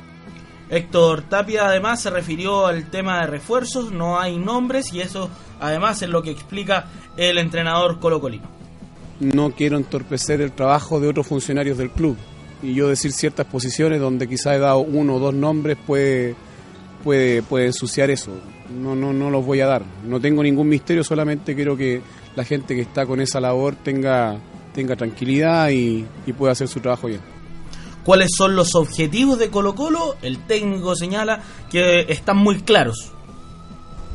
Héctor 0.69 1.23
Tapia 1.23 1.67
además 1.67 2.01
se 2.01 2.11
refirió 2.11 2.67
al 2.67 2.89
tema 2.91 3.21
de 3.21 3.27
refuerzos, 3.27 3.91
no 3.91 4.19
hay 4.19 4.37
nombres 4.37 4.93
y 4.93 5.01
eso 5.01 5.29
además 5.59 6.01
es 6.03 6.09
lo 6.09 6.21
que 6.21 6.29
explica 6.29 6.85
el 7.17 7.39
entrenador 7.39 7.99
colocolino. 7.99 8.47
No 9.19 9.51
quiero 9.51 9.77
entorpecer 9.77 10.41
el 10.41 10.51
trabajo 10.51 10.99
de 10.99 11.07
otros 11.07 11.25
funcionarios 11.27 11.77
del 11.77 11.89
club 11.89 12.15
y 12.61 12.73
yo 12.75 12.87
decir 12.87 13.11
ciertas 13.13 13.47
posiciones 13.47 13.99
donde 13.99 14.27
quizá 14.29 14.53
he 14.55 14.59
dado 14.59 14.79
uno 14.79 15.15
o 15.15 15.19
dos 15.19 15.33
nombres 15.33 15.77
puede 15.87 16.35
puede 17.03 17.41
puede 17.41 17.67
ensuciar 17.67 18.09
eso. 18.09 18.31
No 18.69 18.95
no 18.95 19.13
no 19.13 19.29
los 19.29 19.45
voy 19.45 19.61
a 19.61 19.67
dar. 19.67 19.83
No 20.05 20.19
tengo 20.19 20.43
ningún 20.43 20.69
misterio, 20.69 21.03
solamente 21.03 21.55
quiero 21.55 21.75
que 21.75 22.01
la 22.35 22.43
gente 22.43 22.75
que 22.75 22.81
está 22.81 23.05
con 23.05 23.21
esa 23.21 23.39
labor 23.39 23.75
tenga 23.75 24.37
tenga 24.73 24.95
tranquilidad 24.95 25.69
y, 25.69 26.05
y 26.25 26.33
pueda 26.33 26.53
hacer 26.53 26.67
su 26.67 26.79
trabajo 26.79 27.07
bien. 27.07 27.21
¿Cuáles 28.03 28.31
son 28.35 28.55
los 28.55 28.75
objetivos 28.75 29.37
de 29.37 29.49
Colo 29.49 29.75
Colo? 29.75 30.15
El 30.21 30.39
técnico 30.39 30.95
señala 30.95 31.41
que 31.69 32.05
están 32.09 32.37
muy 32.37 32.61
claros. 32.61 33.11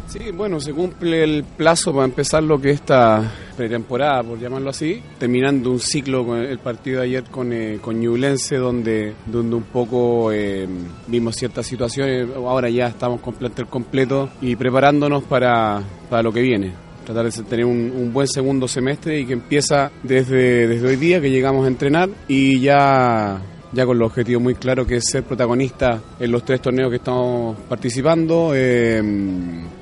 Sí, 0.09 0.31
bueno, 0.33 0.61
se 0.61 0.73
cumple 0.73 1.25
el 1.25 1.45
plazo 1.45 1.93
para 1.93 2.05
empezar 2.05 2.43
lo 2.43 2.61
que 2.61 2.71
es 2.71 2.77
esta 2.77 3.33
pretemporada, 3.55 4.23
por 4.23 4.39
llamarlo 4.39 4.71
así, 4.71 5.03
terminando 5.19 5.71
un 5.71 5.81
ciclo 5.81 6.25
con 6.27 6.39
el 6.39 6.59
partido 6.59 7.01
de 7.01 7.07
ayer 7.07 7.25
con, 7.25 7.53
eh, 7.53 7.79
con 7.81 8.01
Ñublense, 8.01 8.57
donde, 8.57 9.15
donde 9.27 9.57
un 9.57 9.65
poco 9.65 10.33
eh, 10.33 10.69
vimos 11.07 11.37
ciertas 11.37 11.67
situaciones, 11.67 12.29
ahora 12.35 12.69
ya 12.69 12.89
estamos 12.89 13.21
con 13.21 13.35
plantel 13.35 13.67
completo 13.67 14.31
y 14.41 14.57
preparándonos 14.57 15.25
para, 15.25 15.83
para 16.11 16.23
lo 16.23 16.33
que 16.33 16.43
viene. 16.43 16.73
Tratar 17.05 17.31
de 17.31 17.43
tener 17.43 17.67
un, 17.67 17.93
un 17.95 18.13
buen 18.13 18.27
segundo 18.27 18.67
semestre 18.67 19.21
y 19.21 19.27
que 19.27 19.35
empieza 19.35 19.91
desde, 20.03 20.67
desde 20.67 20.87
hoy 20.87 20.97
día 20.97 21.21
que 21.21 21.31
llegamos 21.31 21.65
a 21.65 21.69
entrenar 21.69 22.09
y 22.29 22.61
ya 22.61 23.43
ya 23.75 23.85
con 23.85 23.97
el 23.97 24.03
objetivo 24.03 24.41
muy 24.41 24.55
claro 24.55 24.87
que 24.87 24.97
es 24.97 25.05
ser 25.11 25.25
protagonista 25.25 26.01
en 26.21 26.31
los 26.31 26.45
tres 26.45 26.61
torneos 26.63 26.91
que 26.91 26.97
estamos 26.97 27.59
participando 27.69 28.53
eh, 28.55 29.03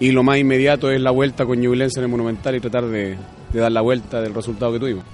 y 0.00 0.10
lo 0.10 0.22
más 0.22 0.38
inmediato 0.38 0.90
es 0.90 1.00
la 1.00 1.10
vuelta 1.10 1.44
con 1.44 1.60
Ñublense 1.60 2.00
en 2.00 2.04
el 2.04 2.10
Monumental 2.10 2.56
y 2.56 2.60
tratar 2.60 2.86
de, 2.86 3.16
de 3.52 3.60
dar 3.60 3.72
la 3.72 3.80
vuelta 3.80 4.20
del 4.20 4.34
resultado 4.34 4.72
que 4.72 4.80
tuvimos. 4.80 5.04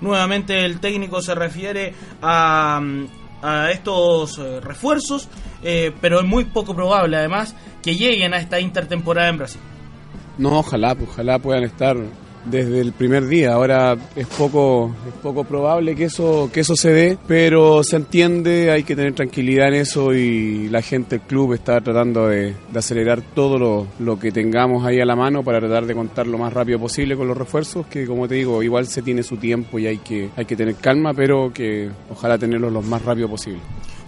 Nuevamente 0.00 0.64
el 0.64 0.80
técnico 0.80 1.22
se 1.22 1.34
refiere 1.34 1.94
a, 2.20 2.80
a 3.42 3.70
estos 3.70 4.38
eh, 4.38 4.60
refuerzos, 4.60 5.28
eh, 5.62 5.92
pero 6.00 6.20
es 6.20 6.26
muy 6.26 6.44
poco 6.46 6.74
probable 6.74 7.16
además 7.16 7.54
que 7.82 7.94
lleguen 7.94 8.34
a 8.34 8.38
esta 8.38 8.60
intertemporada 8.60 9.28
en 9.28 9.38
Brasil. 9.38 9.60
No, 10.38 10.58
ojalá, 10.58 10.94
pues, 10.94 11.10
ojalá 11.10 11.38
puedan 11.38 11.64
estar 11.64 11.96
desde 12.44 12.80
el 12.80 12.92
primer 12.92 13.26
día. 13.26 13.52
Ahora 13.54 13.96
es 14.16 14.26
poco, 14.26 14.94
es 15.08 15.14
poco 15.22 15.44
probable 15.44 15.94
que 15.94 16.04
eso, 16.04 16.50
que 16.52 16.60
eso 16.60 16.74
se 16.76 16.90
dé, 16.92 17.18
pero 17.26 17.82
se 17.82 17.96
entiende, 17.96 18.70
hay 18.70 18.82
que 18.84 18.94
tener 18.96 19.14
tranquilidad 19.14 19.68
en 19.68 19.74
eso 19.74 20.14
y 20.14 20.68
la 20.68 20.82
gente, 20.82 21.16
el 21.16 21.22
club 21.22 21.54
está 21.54 21.80
tratando 21.80 22.28
de, 22.28 22.54
acelerar 22.74 23.22
todo 23.22 23.58
lo, 23.58 23.86
lo 23.98 24.18
que 24.18 24.30
tengamos 24.32 24.84
ahí 24.84 25.00
a 25.00 25.04
la 25.06 25.16
mano 25.16 25.42
para 25.42 25.58
tratar 25.60 25.86
de 25.86 25.94
contar 25.94 26.26
lo 26.26 26.38
más 26.38 26.52
rápido 26.52 26.78
posible 26.78 27.16
con 27.16 27.26
los 27.28 27.36
refuerzos, 27.36 27.86
que 27.86 28.06
como 28.06 28.28
te 28.28 28.34
digo, 28.36 28.62
igual 28.62 28.86
se 28.86 29.02
tiene 29.02 29.22
su 29.22 29.36
tiempo 29.36 29.78
y 29.78 29.86
hay 29.86 29.98
que, 29.98 30.30
hay 30.36 30.44
que 30.44 30.56
tener 30.56 30.74
calma, 30.76 31.14
pero 31.14 31.52
que 31.52 31.90
ojalá 32.10 32.36
tenerlos 32.38 32.72
lo 32.72 32.82
más 32.82 33.02
rápido 33.02 33.28
posible. 33.28 33.60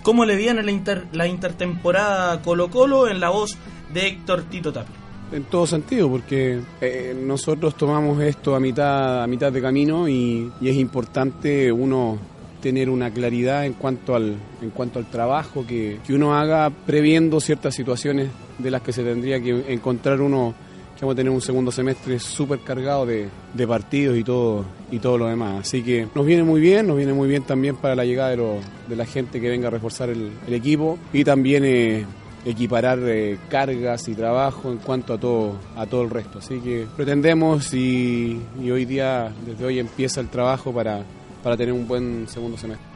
¿Cómo 0.02 0.24
le 0.24 0.36
viene 0.36 0.62
la, 0.62 0.70
inter- 0.70 1.06
la 1.12 1.26
intertemporada 1.26 2.40
Colo 2.42 2.70
Colo 2.70 3.08
en 3.08 3.18
la 3.18 3.30
voz 3.30 3.56
de 3.92 4.06
Héctor 4.08 4.42
Tito 4.44 4.72
Tapia? 4.72 4.94
En 5.32 5.42
todo 5.44 5.66
sentido, 5.66 6.08
porque 6.08 6.60
eh, 6.80 7.14
nosotros 7.20 7.74
tomamos 7.76 8.22
esto 8.22 8.54
a 8.54 8.60
mitad, 8.60 9.24
a 9.24 9.26
mitad 9.26 9.52
de 9.52 9.60
camino 9.60 10.08
y, 10.08 10.50
y 10.60 10.68
es 10.68 10.76
importante 10.76 11.70
uno 11.72 12.16
tener 12.62 12.88
una 12.88 13.10
claridad 13.10 13.66
en 13.66 13.72
cuanto 13.74 14.14
al, 14.14 14.36
en 14.62 14.70
cuanto 14.70 14.98
al 15.00 15.10
trabajo 15.10 15.66
que, 15.66 15.98
que 16.06 16.14
uno 16.14 16.34
haga 16.34 16.70
previendo 16.70 17.40
ciertas 17.40 17.74
situaciones 17.74 18.28
de 18.58 18.70
las 18.70 18.82
que 18.82 18.92
se 18.92 19.02
tendría 19.02 19.40
que 19.40 19.72
encontrar 19.72 20.20
uno 20.20 20.54
que 20.94 21.02
vamos 21.04 21.14
a 21.14 21.16
tener 21.16 21.30
un 21.32 21.42
segundo 21.42 21.70
semestre 21.70 22.18
súper 22.18 22.60
cargado 22.60 23.04
de, 23.04 23.28
de 23.52 23.66
partidos 23.66 24.16
y 24.16 24.24
todo, 24.24 24.64
y 24.90 24.98
todo 24.98 25.18
lo 25.18 25.26
demás. 25.26 25.60
Así 25.66 25.82
que 25.82 26.06
nos 26.14 26.24
viene 26.24 26.42
muy 26.44 26.60
bien, 26.60 26.86
nos 26.86 26.96
viene 26.96 27.12
muy 27.12 27.28
bien 27.28 27.42
también 27.42 27.76
para 27.76 27.94
la 27.94 28.04
llegada 28.04 28.30
de, 28.30 28.36
lo- 28.38 28.60
de 28.88 28.96
la 28.96 29.04
gente 29.04 29.38
que 29.40 29.50
venga 29.50 29.68
a 29.68 29.70
reforzar 29.72 30.08
el, 30.08 30.30
el 30.46 30.54
equipo 30.54 30.98
y 31.12 31.22
también 31.24 31.64
eh, 31.66 32.06
equiparar 32.46 33.00
eh, 33.02 33.38
cargas 33.48 34.06
y 34.06 34.14
trabajo 34.14 34.70
en 34.70 34.78
cuanto 34.78 35.14
a 35.14 35.18
todo, 35.18 35.58
a 35.76 35.84
todo 35.84 36.02
el 36.02 36.10
resto. 36.10 36.38
Así 36.38 36.60
que 36.60 36.86
pretendemos 36.96 37.74
y, 37.74 38.40
hoy 38.62 38.84
día, 38.84 39.32
desde 39.44 39.64
hoy 39.64 39.80
empieza 39.80 40.20
el 40.20 40.28
trabajo 40.28 40.72
para, 40.72 41.02
para 41.42 41.56
tener 41.56 41.74
un 41.74 41.88
buen 41.88 42.28
segundo 42.28 42.56
semestre. 42.56 42.86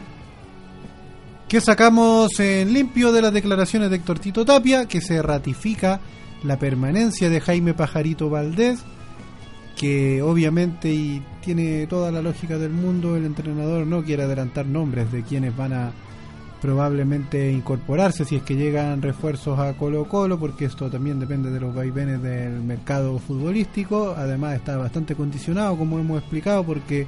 ¿Qué 1.49 1.61
sacamos 1.61 2.39
en 2.39 2.73
limpio 2.73 3.11
de 3.11 3.23
las 3.23 3.33
declaraciones 3.33 3.91
de 3.91 3.97
Héctor 3.97 4.21
Tito 4.21 4.45
Tapia? 4.45 4.87
Que 4.87 5.01
se 5.01 5.21
ratifica 5.21 5.99
la 6.45 6.57
permanencia 6.57 7.29
de 7.29 7.41
Jaime 7.41 7.75
Pajarito 7.75 8.31
Valdés, 8.31 8.79
que 9.77 10.23
obviamente 10.23 10.93
y 10.93 11.21
tiene 11.41 11.89
toda 11.89 12.13
la 12.13 12.23
lógica 12.23 12.57
del 12.57 12.71
mundo, 12.71 13.17
el 13.17 13.25
entrenador 13.25 13.85
no 13.85 14.05
quiere 14.05 14.23
adelantar 14.23 14.65
nombres 14.65 15.11
de 15.11 15.25
quienes 15.25 15.57
van 15.57 15.73
a 15.73 15.93
probablemente 16.61 17.51
incorporarse 17.51 18.25
si 18.25 18.37
es 18.37 18.43
que 18.43 18.55
llegan 18.55 19.01
refuerzos 19.03 19.59
a 19.59 19.73
Colo 19.75 20.07
Colo, 20.07 20.39
porque 20.39 20.67
esto 20.67 20.91
también 20.91 21.19
depende 21.19 21.51
de 21.51 21.61
los 21.61 21.75
vaivenes 21.75 22.23
del 22.23 22.61
mercado 22.61 23.19
futbolístico, 23.19 24.15
además 24.17 24.57
está 24.57 24.77
bastante 24.77 25.15
condicionado, 25.15 25.77
como 25.77 25.99
hemos 25.99 26.19
explicado, 26.21 26.65
porque 26.65 27.07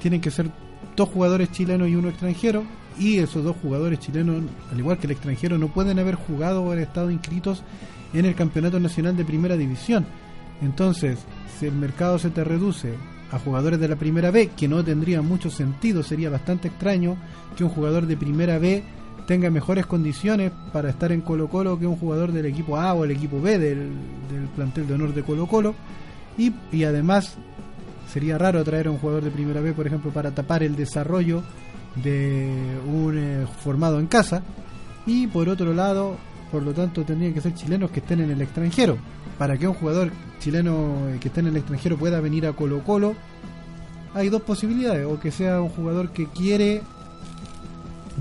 tienen 0.00 0.20
que 0.20 0.30
ser 0.30 0.50
dos 0.96 1.08
jugadores 1.08 1.52
chilenos 1.52 1.88
y 1.88 1.94
uno 1.94 2.08
extranjero, 2.08 2.64
y 2.98 3.18
esos 3.18 3.44
dos 3.44 3.56
jugadores 3.62 4.00
chilenos, 4.00 4.42
al 4.72 4.78
igual 4.78 4.98
que 4.98 5.06
el 5.06 5.12
extranjero, 5.12 5.58
no 5.58 5.68
pueden 5.68 5.98
haber 5.98 6.16
jugado 6.16 6.62
o 6.62 6.66
haber 6.66 6.80
estado 6.80 7.10
inscritos 7.10 7.62
en 8.12 8.24
el 8.24 8.34
Campeonato 8.34 8.80
Nacional 8.80 9.16
de 9.16 9.24
Primera 9.24 9.56
División. 9.56 10.04
Entonces, 10.60 11.20
si 11.58 11.66
el 11.66 11.74
mercado 11.74 12.18
se 12.18 12.30
te 12.30 12.42
reduce 12.42 12.94
a 13.30 13.38
jugadores 13.38 13.78
de 13.78 13.88
la 13.88 13.96
Primera 13.96 14.30
B, 14.30 14.50
que 14.56 14.68
no 14.68 14.84
tendría 14.84 15.22
mucho 15.22 15.50
sentido, 15.50 16.02
sería 16.02 16.30
bastante 16.30 16.68
extraño 16.68 17.16
que 17.56 17.64
un 17.64 17.70
jugador 17.70 18.06
de 18.06 18.16
Primera 18.16 18.58
B 18.58 18.82
tenga 19.26 19.50
mejores 19.50 19.84
condiciones 19.84 20.52
para 20.72 20.88
estar 20.88 21.12
en 21.12 21.20
Colo 21.20 21.48
Colo 21.48 21.78
que 21.78 21.86
un 21.86 21.96
jugador 21.96 22.32
del 22.32 22.46
equipo 22.46 22.78
A 22.78 22.94
o 22.94 23.04
el 23.04 23.10
equipo 23.10 23.40
B 23.40 23.58
del, 23.58 23.90
del 24.30 24.48
plantel 24.56 24.86
de 24.86 24.94
honor 24.94 25.14
de 25.14 25.22
Colo 25.22 25.46
Colo. 25.46 25.74
Y, 26.38 26.52
y 26.72 26.84
además 26.84 27.36
sería 28.10 28.38
raro 28.38 28.64
traer 28.64 28.86
a 28.86 28.90
un 28.90 28.98
jugador 28.98 29.22
de 29.22 29.30
Primera 29.30 29.60
B, 29.60 29.72
por 29.74 29.86
ejemplo, 29.86 30.10
para 30.10 30.30
tapar 30.30 30.62
el 30.62 30.76
desarrollo 30.76 31.42
de 32.02 32.78
un 32.86 33.18
eh, 33.18 33.46
formado 33.62 33.98
en 34.00 34.06
casa. 34.06 34.42
Y 35.06 35.26
por 35.26 35.48
otro 35.48 35.74
lado, 35.74 36.16
por 36.50 36.62
lo 36.62 36.72
tanto, 36.72 37.04
tendrían 37.04 37.34
que 37.34 37.40
ser 37.40 37.54
chilenos 37.54 37.90
que 37.90 38.00
estén 38.00 38.20
en 38.20 38.30
el 38.30 38.40
extranjero. 38.40 38.96
Para 39.36 39.56
que 39.56 39.68
un 39.68 39.74
jugador 39.74 40.10
chileno 40.38 41.08
eh, 41.08 41.18
que 41.20 41.28
esté 41.28 41.40
en 41.40 41.48
el 41.48 41.56
extranjero 41.56 41.96
pueda 41.96 42.20
venir 42.20 42.46
a 42.46 42.52
Colo 42.52 42.82
Colo, 42.84 43.14
hay 44.14 44.28
dos 44.28 44.42
posibilidades. 44.42 45.06
O 45.06 45.18
que 45.20 45.30
sea 45.30 45.60
un 45.60 45.68
jugador 45.68 46.10
que 46.10 46.26
quiere 46.26 46.82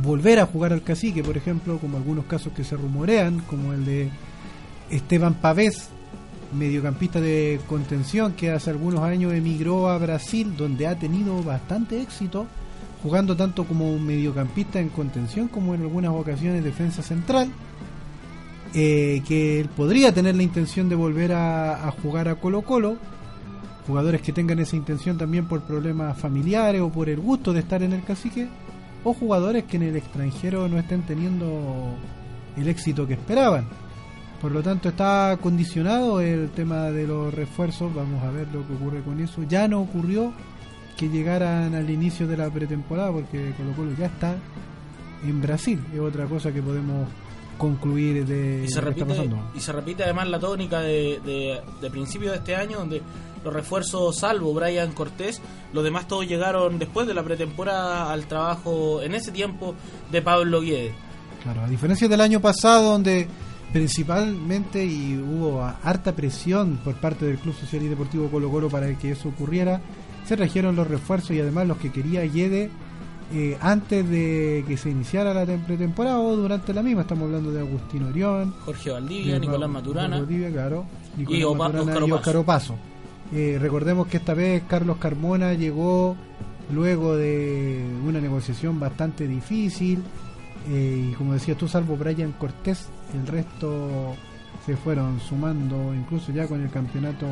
volver 0.02 0.40
a 0.40 0.46
jugar 0.46 0.74
al 0.74 0.84
cacique, 0.84 1.24
por 1.24 1.38
ejemplo, 1.38 1.80
como 1.80 1.98
algunos 1.98 2.26
casos 2.26 2.54
que 2.54 2.64
se 2.64 2.76
rumorean, 2.76 3.40
como 3.40 3.74
el 3.74 3.86
de 3.86 4.10
Esteban 4.90 5.34
Pavés, 5.36 5.90
mediocampista 6.58 7.20
de 7.20 7.60
contención 7.68 8.34
que 8.34 8.52
hace 8.52 8.70
algunos 8.70 9.02
años 9.02 9.34
emigró 9.34 9.90
a 9.90 9.98
Brasil, 9.98 10.56
donde 10.56 10.88
ha 10.88 10.98
tenido 10.98 11.42
bastante 11.44 12.02
éxito, 12.02 12.48
jugando 13.04 13.36
tanto 13.36 13.66
como 13.66 13.98
mediocampista 14.00 14.80
en 14.80 14.90
contención 14.90 15.48
como 15.48 15.76
en 15.76 15.82
algunas 15.82 16.12
ocasiones 16.12 16.64
defensa 16.64 17.02
central. 17.02 17.50
Eh, 18.80 19.24
que 19.28 19.60
él 19.60 19.70
podría 19.70 20.14
tener 20.14 20.36
la 20.36 20.44
intención 20.44 20.88
de 20.88 20.94
volver 20.94 21.34
a, 21.34 21.88
a 21.88 21.92
jugar 21.92 22.28
a 22.28 22.36
Colo 22.36 22.62
Colo, 22.62 22.98
jugadores 23.88 24.22
que 24.22 24.32
tengan 24.32 24.60
esa 24.60 24.76
intención 24.76 25.18
también 25.18 25.48
por 25.48 25.64
problemas 25.64 26.16
familiares 26.16 26.82
o 26.82 26.92
por 26.92 27.10
el 27.10 27.20
gusto 27.20 27.54
de 27.54 27.62
estar 27.62 27.82
en 27.82 27.94
el 27.94 28.04
cacique, 28.04 28.48
o 29.04 29.16
jugadores 29.16 29.64
que 29.64 29.78
en 29.78 29.84
el 29.84 29.96
extranjero 29.96 30.68
no 30.68 30.78
estén 30.78 31.02
teniendo 31.02 31.96
el 32.56 32.68
éxito 32.68 33.08
que 33.08 33.14
esperaban. 33.16 33.66
Por 34.40 34.52
lo 34.52 34.62
tanto, 34.62 34.90
está 34.90 35.36
condicionado 35.42 36.22
el 36.22 36.52
tema 36.52 36.92
de 36.92 37.08
los 37.08 37.34
refuerzos. 37.34 37.92
Vamos 37.96 38.24
a 38.24 38.30
ver 38.30 38.48
lo 38.54 38.68
que 38.68 38.76
ocurre 38.76 39.02
con 39.02 39.20
eso. 39.20 39.42
Ya 39.50 39.68
no 39.68 39.82
ocurrió 39.82 40.34
que 40.96 41.10
llegaran 41.10 41.74
al 41.74 41.90
inicio 41.90 42.28
de 42.28 42.38
la 42.38 42.48
pretemporada 42.52 43.12
porque 43.12 43.54
Colo 43.58 43.72
Colo 43.76 43.92
ya 43.98 44.06
está 44.06 44.36
en 45.26 45.42
Brasil. 45.42 45.84
Es 45.92 46.00
otra 46.00 46.28
cosa 46.28 46.54
que 46.54 46.62
podemos 46.62 47.08
concluir 47.58 48.26
de 48.26 48.64
Y 48.66 48.70
se, 48.70 48.82
lo 48.82 48.94
que 48.94 49.00
está 49.02 49.06
repite, 49.06 49.06
pasando. 49.30 49.52
y 49.56 49.60
se 49.60 49.72
repite 49.72 50.04
además 50.04 50.28
la 50.30 50.40
tónica 50.40 50.80
de, 50.82 51.20
de, 51.26 51.62
de 51.82 51.90
principio 51.92 52.32
de 52.32 52.38
este 52.38 52.56
año, 52.56 52.78
donde 52.80 53.02
los 53.44 53.54
refuerzos, 53.54 54.18
salvo 54.18 54.54
Brian 54.54 54.92
Cortés, 54.94 55.42
los 55.74 55.84
demás 55.84 56.08
todos 56.08 56.28
llegaron 56.28 56.80
después 56.80 57.08
de 57.08 57.14
la 57.14 57.24
pretemporada 57.24 58.12
al 58.12 58.26
trabajo 58.28 59.02
en 59.02 59.14
ese 59.16 59.32
tiempo 59.32 59.76
de 60.12 60.22
Pablo 60.22 60.62
Guedes. 60.62 60.94
Claro, 61.44 61.62
a 61.62 61.68
diferencia 61.68 62.08
del 62.08 62.20
año 62.22 62.42
pasado, 62.42 62.92
donde 62.92 63.28
principalmente 63.72 64.84
y 64.86 65.18
hubo 65.18 65.62
harta 65.84 66.14
presión 66.14 66.78
por 66.84 66.96
parte 66.96 67.26
del 67.26 67.38
Club 67.38 67.56
Social 67.56 67.84
y 67.84 67.88
Deportivo 67.88 68.30
Colo 68.30 68.50
Colo 68.50 68.70
para 68.70 68.94
que 68.98 69.12
eso 69.12 69.30
ocurriera, 69.30 69.82
se 70.26 70.36
trajeron 70.36 70.76
los 70.76 70.88
refuerzos 70.88 71.32
y 71.32 71.40
además 71.40 71.68
los 71.68 71.78
que 71.78 71.92
quería 71.92 72.22
Guede 72.24 72.70
eh, 73.34 73.58
antes 73.62 74.10
de 74.10 74.64
que 74.68 74.78
se 74.78 74.90
iniciara 74.90 75.34
la 75.34 75.46
tem- 75.46 75.64
pretemporada 75.66 76.20
o 76.20 76.36
durante 76.36 76.74
la 76.74 76.82
misma. 76.84 77.02
Estamos 77.02 77.26
hablando 77.26 77.52
de 77.52 77.60
Agustín 77.60 78.04
Orión, 78.04 78.54
Jorge 78.66 78.92
Valdivia, 78.92 79.34
de 79.36 79.40
Nicolás 79.42 79.62
Ra- 79.62 79.68
Maturana. 79.74 80.18
Valdivia, 80.18 80.52
claro, 80.52 80.86
Nicolás 81.18 81.40
Y 81.40 81.44
Opa- 81.44 81.58
Maturana 81.58 81.82
Óscar 81.92 81.98
y 82.02 82.12
Opaso. 82.12 82.16
Óscar 82.16 82.36
Opaso. 82.38 82.76
Eh, 83.34 83.58
recordemos 83.60 84.08
que 84.08 84.18
esta 84.18 84.34
vez 84.34 84.64
Carlos 84.68 84.98
Carmona 84.98 85.54
llegó 85.54 86.16
luego 86.74 87.16
de 87.16 87.86
una 88.06 88.20
negociación 88.22 88.80
bastante 88.80 89.28
difícil. 89.28 90.02
eh, 90.70 91.10
y 91.12 91.14
como 91.16 91.32
decías 91.34 91.58
tú, 91.58 91.68
salvo 91.68 91.96
Brian 91.96 92.34
Cortés, 92.34 92.88
el 93.14 93.26
resto 93.28 94.16
se 94.66 94.76
fueron 94.76 95.20
sumando 95.22 95.94
incluso 95.96 96.32
ya 96.34 96.46
con 96.46 96.62
el 96.62 96.70
campeonato 96.70 97.26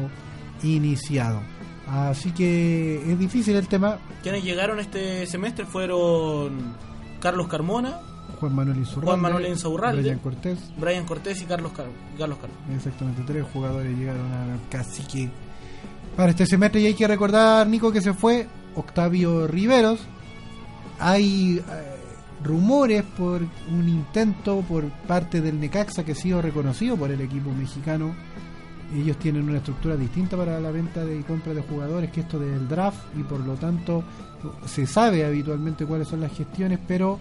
iniciado. 0.63 1.41
Así 1.87 2.31
que 2.31 3.11
es 3.11 3.19
difícil 3.19 3.55
el 3.55 3.67
tema. 3.67 3.97
Quienes 4.23 4.43
llegaron 4.43 4.79
este 4.79 5.27
semestre 5.27 5.65
fueron 5.65 6.73
Carlos 7.19 7.47
Carmona, 7.47 7.99
Juan 8.39 8.55
Manuel 8.55 8.77
Insaurralde, 8.77 9.05
Juan 9.07 9.21
Manuel 9.21 9.45
Insaurralde. 9.47 10.01
Brian 10.01 10.19
Cortés, 10.19 10.59
Brian 10.77 11.05
Cortés 11.05 11.41
y 11.41 11.45
Carlos, 11.45 11.71
Car- 11.73 11.85
Carlos 12.17 12.37
Carmona. 12.39 12.75
Exactamente, 12.75 13.21
tres 13.25 13.45
jugadores 13.53 13.95
llegaron 13.97 14.31
al 14.31 14.59
cacique 14.69 15.29
para 16.17 16.31
este 16.31 16.45
semestre 16.45 16.81
y 16.81 16.87
hay 16.87 16.93
que 16.95 17.07
recordar, 17.07 17.67
Nico, 17.67 17.91
que 17.91 18.01
se 18.01 18.13
fue 18.13 18.47
Octavio 18.75 19.47
Riveros. 19.47 19.99
Hay 20.99 21.57
eh, 21.57 21.63
rumores 22.43 23.03
por 23.17 23.41
un 23.69 23.89
intento 23.89 24.61
por 24.61 24.85
parte 25.07 25.41
del 25.41 25.59
Necaxa 25.59 26.03
que 26.03 26.13
ha 26.13 26.15
sido 26.15 26.41
reconocido 26.41 26.95
por 26.97 27.11
el 27.11 27.21
equipo 27.21 27.51
mexicano. 27.51 28.15
Ellos 28.93 29.17
tienen 29.17 29.47
una 29.49 29.57
estructura 29.57 29.95
distinta 29.95 30.37
para 30.37 30.59
la 30.59 30.71
venta 30.71 31.03
de 31.03 31.17
y 31.17 31.23
compra 31.23 31.53
de 31.53 31.61
jugadores 31.61 32.11
que 32.11 32.21
esto 32.21 32.39
del 32.39 32.67
draft 32.67 32.99
y 33.17 33.23
por 33.23 33.39
lo 33.39 33.55
tanto 33.55 34.03
se 34.65 34.85
sabe 34.85 35.25
habitualmente 35.25 35.85
cuáles 35.85 36.07
son 36.07 36.21
las 36.21 36.31
gestiones, 36.31 36.79
pero 36.87 37.19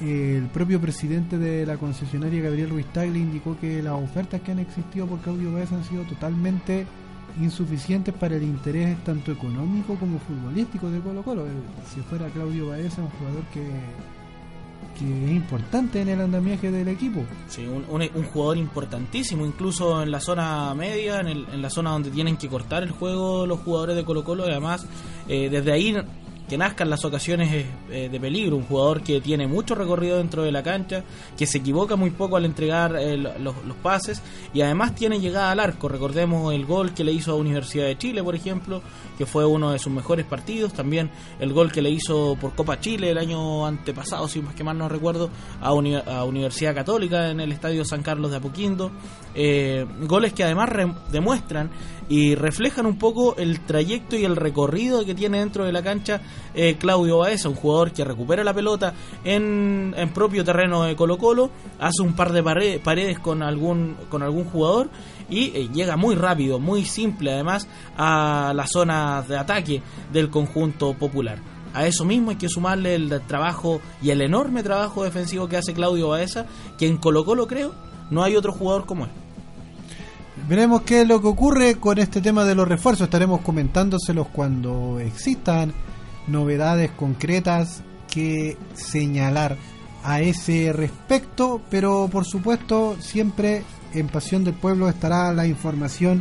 eh, 0.00 0.36
el 0.38 0.48
propio 0.48 0.80
presidente 0.80 1.38
de 1.38 1.66
la 1.66 1.76
concesionaria 1.76 2.42
Gabriel 2.42 2.70
Ruiz 2.70 2.86
Tagle 2.86 3.18
indicó 3.18 3.56
que 3.60 3.82
las 3.82 3.92
ofertas 3.92 4.40
que 4.40 4.52
han 4.52 4.58
existido 4.58 5.06
por 5.06 5.20
Claudio 5.20 5.52
Baez 5.52 5.72
han 5.72 5.84
sido 5.84 6.02
totalmente 6.04 6.86
insuficientes 7.40 8.14
para 8.14 8.36
el 8.36 8.42
interés 8.42 8.96
tanto 9.04 9.32
económico 9.32 9.96
como 9.96 10.18
futbolístico 10.18 10.90
de 10.90 11.00
Colo 11.00 11.22
Colo. 11.22 11.46
Eh, 11.46 11.50
Si 11.92 12.00
fuera 12.00 12.28
Claudio 12.28 12.68
Baez 12.68 12.96
un 12.98 13.08
jugador 13.08 13.42
que, 13.52 13.62
que 14.98 15.04
es 15.26 15.30
importante 15.32 16.00
en 16.00 16.08
el 16.08 16.20
andamiaje 16.20 16.70
del 16.70 16.88
equipo. 16.88 17.22
Sí, 17.48 17.66
un, 17.66 17.84
un- 17.88 18.08
un 18.14 18.24
jugador 18.24 18.56
importantísimo, 18.58 19.44
incluso 19.46 20.02
en 20.02 20.10
la 20.10 20.20
zona 20.20 20.74
media, 20.74 21.20
en, 21.20 21.28
el- 21.28 21.46
en 21.52 21.62
la 21.62 21.70
zona 21.70 21.90
donde 21.90 22.10
tienen 22.10 22.36
que 22.36 22.48
cortar 22.48 22.82
el 22.82 22.90
juego 22.90 23.46
los 23.46 23.60
jugadores 23.60 23.96
de 23.96 24.04
Colo 24.04 24.24
Colo, 24.24 24.46
y 24.46 24.50
además 24.50 24.86
eh, 25.28 25.48
desde 25.50 25.72
ahí 25.72 25.96
que 26.48 26.58
nazcan 26.58 26.90
las 26.90 27.04
ocasiones 27.04 27.64
eh, 27.90 28.08
de 28.10 28.20
peligro, 28.20 28.56
un 28.56 28.64
jugador 28.64 29.02
que 29.02 29.20
tiene 29.20 29.46
mucho 29.46 29.74
recorrido 29.74 30.18
dentro 30.18 30.42
de 30.42 30.52
la 30.52 30.62
cancha, 30.62 31.02
que 31.38 31.46
se 31.46 31.58
equivoca 31.58 31.96
muy 31.96 32.10
poco 32.10 32.36
al 32.36 32.44
entregar 32.44 32.96
eh, 32.96 33.16
lo- 33.16 33.32
los, 33.38 33.54
pases 33.82 34.22
y 34.52 34.60
además 34.60 34.94
tiene 34.94 35.20
llegada 35.20 35.50
al 35.50 35.60
arco, 35.60 35.88
recordemos 35.88 36.52
el 36.54 36.66
gol 36.66 36.92
que 36.94 37.02
le 37.04 37.12
hizo 37.12 37.32
a 37.32 37.34
Universidad 37.36 37.86
de 37.86 37.96
Chile, 37.98 38.22
por 38.22 38.34
ejemplo, 38.34 38.82
que 39.18 39.26
fue 39.26 39.44
uno 39.46 39.70
de 39.72 39.78
sus 39.78 39.92
mejores 39.92 40.26
partidos, 40.26 40.72
también 40.74 41.10
el 41.40 41.52
gol 41.52 41.72
que 41.72 41.80
le 41.82 41.90
hizo 41.90 42.36
por 42.40 42.54
Copa 42.54 42.78
Chile 42.80 43.10
el 43.10 43.18
año 43.18 43.66
antepasado, 43.66 44.28
si 44.28 44.40
más 44.42 44.54
que 44.54 44.64
mal 44.64 44.76
no 44.78 44.88
recuerdo, 44.88 45.30
a, 45.60 45.68
a 45.68 46.24
Universidad 46.24 46.74
Católica 46.74 47.30
en 47.30 47.40
el 47.40 47.52
Estadio 47.52 47.84
San 47.84 48.02
Carlos 48.02 48.30
de 48.30 48.36
Apoquindo, 48.36 48.90
eh, 49.34 49.86
goles 50.02 50.32
que 50.32 50.44
además 50.44 50.68
demuestran 51.10 51.70
y 52.08 52.34
reflejan 52.34 52.86
un 52.86 52.98
poco 52.98 53.36
el 53.36 53.60
trayecto 53.60 54.16
y 54.16 54.24
el 54.24 54.36
recorrido 54.36 55.04
que 55.04 55.14
tiene 55.14 55.38
dentro 55.38 55.64
de 55.64 55.72
la 55.72 55.82
cancha 55.82 56.20
eh, 56.54 56.76
Claudio 56.78 57.18
Baeza, 57.18 57.48
un 57.48 57.54
jugador 57.54 57.92
que 57.92 58.04
recupera 58.04 58.44
la 58.44 58.52
pelota 58.52 58.92
en, 59.24 59.94
en 59.96 60.08
propio 60.10 60.44
terreno 60.44 60.82
de 60.82 60.96
Colo 60.96 61.16
Colo, 61.18 61.50
hace 61.78 62.02
un 62.02 62.14
par 62.14 62.32
de 62.32 62.42
pare- 62.42 62.78
paredes 62.78 63.18
con 63.18 63.42
algún, 63.42 63.96
con 64.10 64.22
algún 64.22 64.44
jugador 64.44 64.90
y 65.30 65.46
eh, 65.54 65.68
llega 65.72 65.96
muy 65.96 66.14
rápido, 66.14 66.58
muy 66.58 66.84
simple 66.84 67.32
además 67.32 67.66
a 67.96 68.52
la 68.54 68.66
zona 68.66 69.22
de 69.22 69.38
ataque 69.38 69.82
del 70.12 70.30
conjunto 70.30 70.92
popular. 70.94 71.38
A 71.72 71.86
eso 71.86 72.04
mismo 72.04 72.30
hay 72.30 72.36
que 72.36 72.48
sumarle 72.48 72.94
el 72.94 73.20
trabajo 73.26 73.80
y 74.00 74.10
el 74.10 74.20
enorme 74.20 74.62
trabajo 74.62 75.02
defensivo 75.02 75.48
que 75.48 75.56
hace 75.56 75.74
Claudio 75.74 76.08
Baeza, 76.10 76.46
que 76.78 76.86
en 76.86 76.98
Colo 76.98 77.24
Colo 77.24 77.46
creo 77.48 77.72
no 78.10 78.22
hay 78.22 78.36
otro 78.36 78.52
jugador 78.52 78.84
como 78.86 79.06
él. 79.06 79.10
Veremos 80.46 80.82
qué 80.82 81.00
es 81.00 81.08
lo 81.08 81.22
que 81.22 81.28
ocurre 81.28 81.76
con 81.76 81.98
este 81.98 82.20
tema 82.20 82.44
de 82.44 82.54
los 82.54 82.68
refuerzos. 82.68 83.06
Estaremos 83.06 83.40
comentándoselos 83.40 84.28
cuando 84.28 85.00
existan 85.00 85.72
novedades 86.26 86.90
concretas 86.90 87.82
que 88.12 88.58
señalar 88.74 89.56
a 90.02 90.20
ese 90.20 90.74
respecto. 90.74 91.62
Pero 91.70 92.10
por 92.12 92.26
supuesto, 92.26 92.94
siempre 93.00 93.62
en 93.94 94.08
Pasión 94.08 94.44
del 94.44 94.52
Pueblo 94.52 94.90
estará 94.90 95.32
la 95.32 95.46
información 95.46 96.20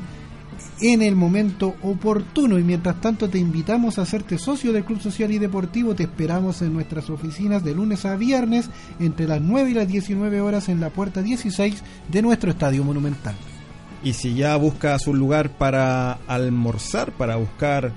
en 0.80 1.02
el 1.02 1.18
momento 1.18 1.76
oportuno. 1.82 2.58
Y 2.58 2.64
mientras 2.64 3.02
tanto, 3.02 3.30
te 3.30 3.40
invitamos 3.40 4.00
a 4.00 4.04
hacerte 4.04 4.38
socio 4.38 4.72
del 4.72 4.86
Club 4.86 5.02
Social 5.02 5.34
y 5.34 5.38
Deportivo. 5.38 5.96
Te 5.96 6.04
esperamos 6.04 6.62
en 6.62 6.72
nuestras 6.72 7.10
oficinas 7.10 7.62
de 7.62 7.76
lunes 7.76 8.06
a 8.06 8.16
viernes 8.16 8.70
entre 9.02 9.28
las 9.28 9.42
9 9.42 9.72
y 9.72 9.74
las 9.74 9.88
19 9.90 10.40
horas 10.40 10.70
en 10.70 10.80
la 10.80 10.92
puerta 10.92 11.22
16 11.22 11.84
de 12.10 12.22
nuestro 12.22 12.52
Estadio 12.52 12.86
Monumental. 12.86 13.36
Y 14.04 14.14
si 14.14 14.36
ya 14.36 14.56
buscas 14.58 15.08
un 15.08 15.18
lugar 15.18 15.50
para 15.50 16.14
almorzar, 16.28 17.14
para 17.14 17.38
buscar 17.38 17.94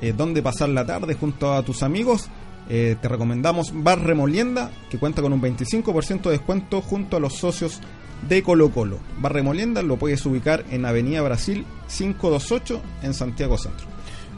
eh, 0.00 0.14
dónde 0.16 0.42
pasar 0.42 0.68
la 0.68 0.86
tarde 0.86 1.14
junto 1.14 1.52
a 1.52 1.62
tus 1.62 1.82
amigos, 1.82 2.28
eh, 2.68 2.96
te 3.00 3.08
recomendamos 3.08 3.72
Bar 3.74 4.00
Remolienda, 4.00 4.70
que 4.88 4.98
cuenta 4.98 5.20
con 5.20 5.32
un 5.32 5.42
25% 5.42 6.22
de 6.22 6.30
descuento 6.30 6.80
junto 6.80 7.16
a 7.16 7.20
los 7.20 7.34
socios 7.34 7.80
de 8.28 8.42
Colo 8.42 8.70
Colo. 8.70 8.98
Bar 9.20 9.32
Remolienda 9.32 9.82
lo 9.82 9.96
puedes 9.96 10.24
ubicar 10.26 10.64
en 10.70 10.86
Avenida 10.86 11.22
Brasil 11.22 11.66
528 11.88 12.80
en 13.02 13.14
Santiago 13.14 13.58
Centro. 13.58 13.86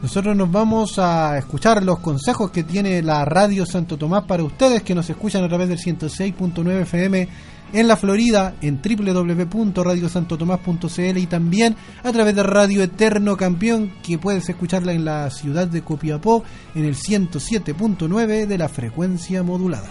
Nosotros 0.01 0.35
nos 0.35 0.51
vamos 0.51 0.99
a 0.99 1.37
escuchar 1.37 1.81
los 1.83 1.99
consejos 1.99 2.51
que 2.51 2.63
tiene 2.63 3.01
la 3.01 3.25
Radio 3.25 3.65
Santo 3.65 3.97
Tomás 3.97 4.25
para 4.25 4.43
ustedes 4.43 4.83
que 4.83 4.93
nos 4.93 5.09
escuchan 5.09 5.43
a 5.43 5.47
través 5.47 5.69
del 5.69 5.79
106.9 5.79 6.81
FM 6.81 7.27
en 7.73 7.87
la 7.87 7.97
Florida, 7.97 8.53
en 8.61 8.79
www.radiosantotomás.cl 8.81 11.17
y 11.17 11.25
también 11.27 11.75
a 12.03 12.11
través 12.11 12.35
de 12.35 12.43
Radio 12.43 12.83
Eterno 12.83 13.35
Campeón, 13.37 13.93
que 14.03 14.17
puedes 14.17 14.49
escucharla 14.49 14.93
en 14.93 15.05
la 15.05 15.29
ciudad 15.29 15.67
de 15.67 15.81
Copiapó 15.81 16.43
en 16.73 16.85
el 16.85 16.95
107.9 16.95 18.45
de 18.45 18.57
la 18.57 18.69
frecuencia 18.69 19.43
modulada. 19.43 19.89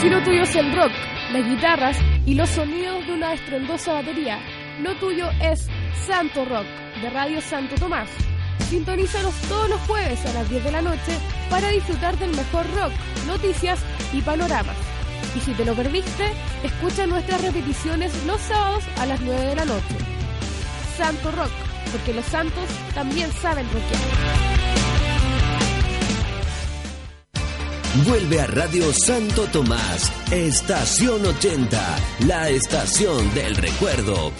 Si 0.00 0.08
lo 0.10 0.22
tuyo 0.22 0.42
es 0.42 0.54
el 0.54 0.72
rock, 0.76 0.92
las 1.32 1.44
guitarras 1.48 1.96
y 2.26 2.34
los 2.34 2.50
sonidos 2.50 3.04
de 3.06 3.14
una 3.14 3.32
estruendosa 3.32 3.94
batería, 3.94 4.38
lo 4.82 4.94
tuyo 4.98 5.30
es 5.40 5.66
Santo 6.06 6.44
Rock, 6.44 6.66
de 7.00 7.08
Radio 7.10 7.40
Santo 7.40 7.74
Tomás. 7.76 8.10
Sintonízanos 8.70 9.34
todos 9.48 9.68
los 9.68 9.80
jueves 9.82 10.24
a 10.26 10.32
las 10.32 10.48
10 10.48 10.64
de 10.64 10.72
la 10.72 10.82
noche 10.82 11.18
para 11.50 11.68
disfrutar 11.68 12.18
del 12.18 12.30
mejor 12.30 12.66
rock, 12.74 12.92
noticias 13.26 13.78
y 14.12 14.22
panoramas. 14.22 14.76
Y 15.36 15.40
si 15.40 15.52
te 15.52 15.64
lo 15.64 15.74
perdiste, 15.74 16.32
escucha 16.62 17.06
nuestras 17.06 17.42
repeticiones 17.42 18.12
los 18.26 18.40
sábados 18.40 18.84
a 18.98 19.06
las 19.06 19.20
9 19.20 19.46
de 19.46 19.56
la 19.56 19.64
noche. 19.64 19.96
Santo 20.96 21.30
Rock, 21.32 21.50
porque 21.92 22.14
los 22.14 22.24
santos 22.26 22.64
también 22.94 23.30
saben 23.32 23.66
rockear. 23.66 24.44
Vuelve 28.06 28.40
a 28.40 28.46
Radio 28.48 28.92
Santo 28.92 29.44
Tomás, 29.52 30.12
Estación 30.32 31.24
80, 31.24 31.96
la 32.26 32.48
estación 32.48 33.32
del 33.34 33.54
recuerdo. 33.54 34.32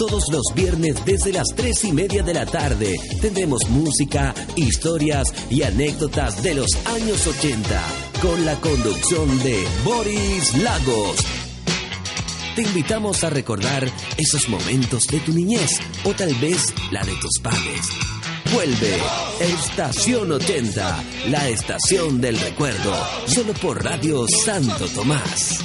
Todos 0.00 0.32
los 0.32 0.54
viernes 0.54 1.04
desde 1.04 1.30
las 1.30 1.48
3 1.54 1.84
y 1.84 1.92
media 1.92 2.22
de 2.22 2.32
la 2.32 2.46
tarde 2.46 2.96
tendremos 3.20 3.68
música, 3.68 4.34
historias 4.56 5.28
y 5.50 5.62
anécdotas 5.62 6.42
de 6.42 6.54
los 6.54 6.70
años 6.86 7.26
80 7.26 7.82
con 8.22 8.46
la 8.46 8.58
conducción 8.62 9.28
de 9.42 9.62
Boris 9.84 10.56
Lagos. 10.56 11.16
Te 12.56 12.62
invitamos 12.62 13.24
a 13.24 13.28
recordar 13.28 13.92
esos 14.16 14.48
momentos 14.48 15.02
de 15.06 15.20
tu 15.20 15.34
niñez 15.34 15.78
o 16.04 16.14
tal 16.14 16.34
vez 16.36 16.72
la 16.90 17.04
de 17.04 17.12
tus 17.16 17.38
padres. 17.42 17.86
Vuelve 18.54 18.96
Estación 19.38 20.32
80, 20.32 21.04
la 21.28 21.46
estación 21.50 22.22
del 22.22 22.38
recuerdo, 22.38 22.94
solo 23.26 23.52
por 23.52 23.84
Radio 23.84 24.24
Santo 24.26 24.88
Tomás. 24.94 25.58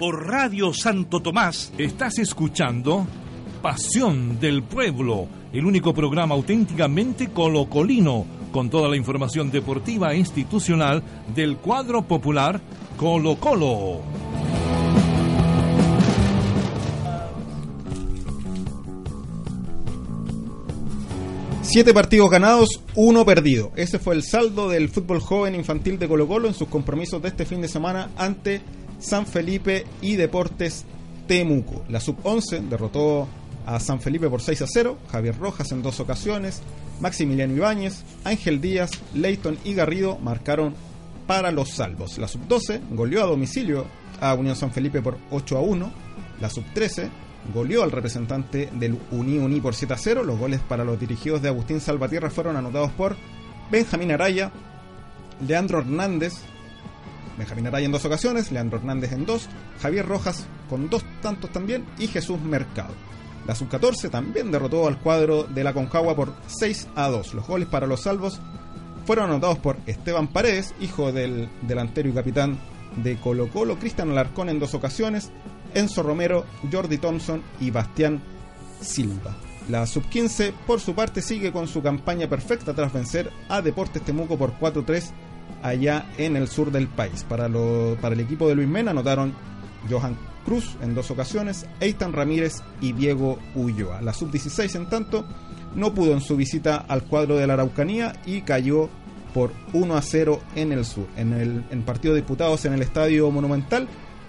Por 0.00 0.28
Radio 0.28 0.72
Santo 0.72 1.20
Tomás 1.20 1.74
Estás 1.76 2.18
escuchando 2.18 3.06
Pasión 3.60 4.40
del 4.40 4.62
Pueblo, 4.62 5.28
el 5.52 5.66
único 5.66 5.92
programa 5.92 6.34
auténticamente 6.34 7.28
colocolino, 7.28 8.24
con 8.50 8.70
toda 8.70 8.88
la 8.88 8.96
información 8.96 9.50
deportiva 9.50 10.14
e 10.14 10.16
institucional 10.16 11.02
del 11.34 11.58
cuadro 11.58 12.00
popular 12.00 12.62
Colo 12.96 13.36
Colo. 13.36 14.00
Siete 21.60 21.92
partidos 21.92 22.30
ganados, 22.30 22.70
uno 22.94 23.26
perdido. 23.26 23.70
Ese 23.76 23.98
fue 23.98 24.14
el 24.14 24.22
saldo 24.22 24.70
del 24.70 24.88
fútbol 24.88 25.20
joven 25.20 25.54
infantil 25.54 25.98
de 25.98 26.08
Colo 26.08 26.26
Colo 26.26 26.48
en 26.48 26.54
sus 26.54 26.68
compromisos 26.68 27.20
de 27.20 27.28
este 27.28 27.44
fin 27.44 27.60
de 27.60 27.68
semana 27.68 28.08
ante 28.16 28.62
San 29.00 29.26
Felipe 29.26 29.86
y 30.00 30.16
Deportes 30.16 30.84
Temuco. 31.26 31.84
La 31.88 32.00
sub-11 32.00 32.68
derrotó 32.68 33.26
a 33.66 33.80
San 33.80 34.00
Felipe 34.00 34.28
por 34.28 34.40
6 34.40 34.62
a 34.62 34.66
0. 34.66 34.98
Javier 35.10 35.38
Rojas 35.38 35.72
en 35.72 35.82
dos 35.82 36.00
ocasiones. 36.00 36.62
Maximiliano 37.00 37.54
Ibáñez, 37.54 38.04
Ángel 38.24 38.60
Díaz, 38.60 38.90
Leighton 39.14 39.58
y 39.64 39.74
Garrido 39.74 40.18
marcaron 40.18 40.74
para 41.26 41.50
los 41.50 41.70
salvos. 41.70 42.18
La 42.18 42.28
sub-12 42.28 42.80
goleó 42.90 43.22
a 43.22 43.26
domicilio 43.26 43.86
a 44.20 44.34
Unión 44.34 44.54
San 44.54 44.70
Felipe 44.70 45.00
por 45.00 45.16
8 45.30 45.56
a 45.56 45.60
1. 45.60 45.92
La 46.40 46.50
sub-13 46.50 47.08
goleó 47.54 47.82
al 47.82 47.90
representante 47.90 48.68
del 48.72 48.98
Uni 49.10 49.38
Uni 49.38 49.60
por 49.60 49.74
7 49.74 49.94
a 49.94 49.98
0. 49.98 50.24
Los 50.24 50.38
goles 50.38 50.60
para 50.60 50.84
los 50.84 51.00
dirigidos 51.00 51.40
de 51.40 51.48
Agustín 51.48 51.80
Salvatierra 51.80 52.30
fueron 52.30 52.56
anotados 52.56 52.90
por 52.92 53.16
Benjamín 53.70 54.12
Araya, 54.12 54.50
Leandro 55.46 55.78
Hernández, 55.78 56.34
Benjamín 57.40 57.66
Araya 57.66 57.86
en 57.86 57.92
dos 57.92 58.04
ocasiones, 58.04 58.52
Leandro 58.52 58.78
Hernández 58.78 59.12
en 59.12 59.24
dos, 59.24 59.48
Javier 59.80 60.06
Rojas 60.06 60.46
con 60.68 60.90
dos 60.90 61.02
tantos 61.22 61.50
también 61.50 61.86
y 61.98 62.06
Jesús 62.06 62.38
Mercado. 62.38 62.92
La 63.46 63.54
sub-14 63.54 64.10
también 64.10 64.52
derrotó 64.52 64.86
al 64.86 64.98
cuadro 64.98 65.44
de 65.44 65.64
la 65.64 65.72
Concagua 65.72 66.14
por 66.14 66.34
6 66.46 66.88
a 66.94 67.08
2. 67.08 67.32
Los 67.32 67.46
goles 67.46 67.66
para 67.66 67.86
los 67.86 68.02
salvos 68.02 68.40
fueron 69.06 69.30
anotados 69.30 69.58
por 69.58 69.78
Esteban 69.86 70.28
Paredes, 70.28 70.74
hijo 70.80 71.12
del 71.12 71.48
delantero 71.62 72.10
y 72.10 72.12
capitán 72.12 72.58
de 72.96 73.16
Colo 73.16 73.48
Colo, 73.48 73.78
Cristian 73.78 74.10
Alarcón 74.10 74.50
en 74.50 74.60
dos 74.60 74.74
ocasiones, 74.74 75.30
Enzo 75.72 76.02
Romero, 76.02 76.44
Jordi 76.70 76.98
Thompson 76.98 77.42
y 77.58 77.70
Bastián 77.70 78.20
Silva. 78.82 79.34
La 79.70 79.86
sub-15 79.86 80.52
por 80.66 80.78
su 80.78 80.94
parte 80.94 81.22
sigue 81.22 81.52
con 81.52 81.68
su 81.68 81.80
campaña 81.80 82.28
perfecta 82.28 82.74
tras 82.74 82.92
vencer 82.92 83.30
a 83.48 83.62
Deportes 83.62 84.02
Temuco 84.02 84.36
por 84.36 84.52
4-3 84.58 85.10
allá 85.62 86.06
en 86.18 86.36
el 86.36 86.48
sur 86.48 86.70
del 86.72 86.88
país. 86.88 87.24
Para, 87.28 87.48
lo- 87.48 87.96
para 88.00 88.14
el 88.14 88.20
equipo 88.20 88.48
de 88.48 88.54
Luis 88.54 88.68
Mena 88.68 88.90
anotaron 88.92 89.32
Johan 89.88 90.16
Cruz 90.44 90.76
en 90.82 90.94
dos 90.94 91.10
ocasiones, 91.10 91.66
Eitan 91.80 92.12
Ramírez 92.12 92.62
y 92.80 92.92
Diego 92.92 93.38
Ulloa. 93.54 94.00
La 94.00 94.12
sub-16 94.14 94.74
en 94.76 94.88
tanto 94.88 95.24
no 95.74 95.92
pudo 95.94 96.12
en 96.14 96.20
su 96.20 96.36
visita 96.36 96.76
al 96.88 97.02
cuadro 97.04 97.36
de 97.36 97.46
la 97.46 97.52
Araucanía 97.54 98.14
y 98.26 98.40
cayó 98.42 98.88
por 99.34 99.52
1 99.74 99.96
a 99.96 100.02
0 100.02 100.40
en 100.56 100.72
el 100.72 100.84
sur. 100.84 101.06
En 101.16 101.32
el 101.34 101.64
en 101.70 101.82
partidos 101.82 102.16
disputados 102.16 102.64
en 102.64 102.72
el 102.72 102.82
Estadio 102.82 103.30
Monumental, 103.30 103.86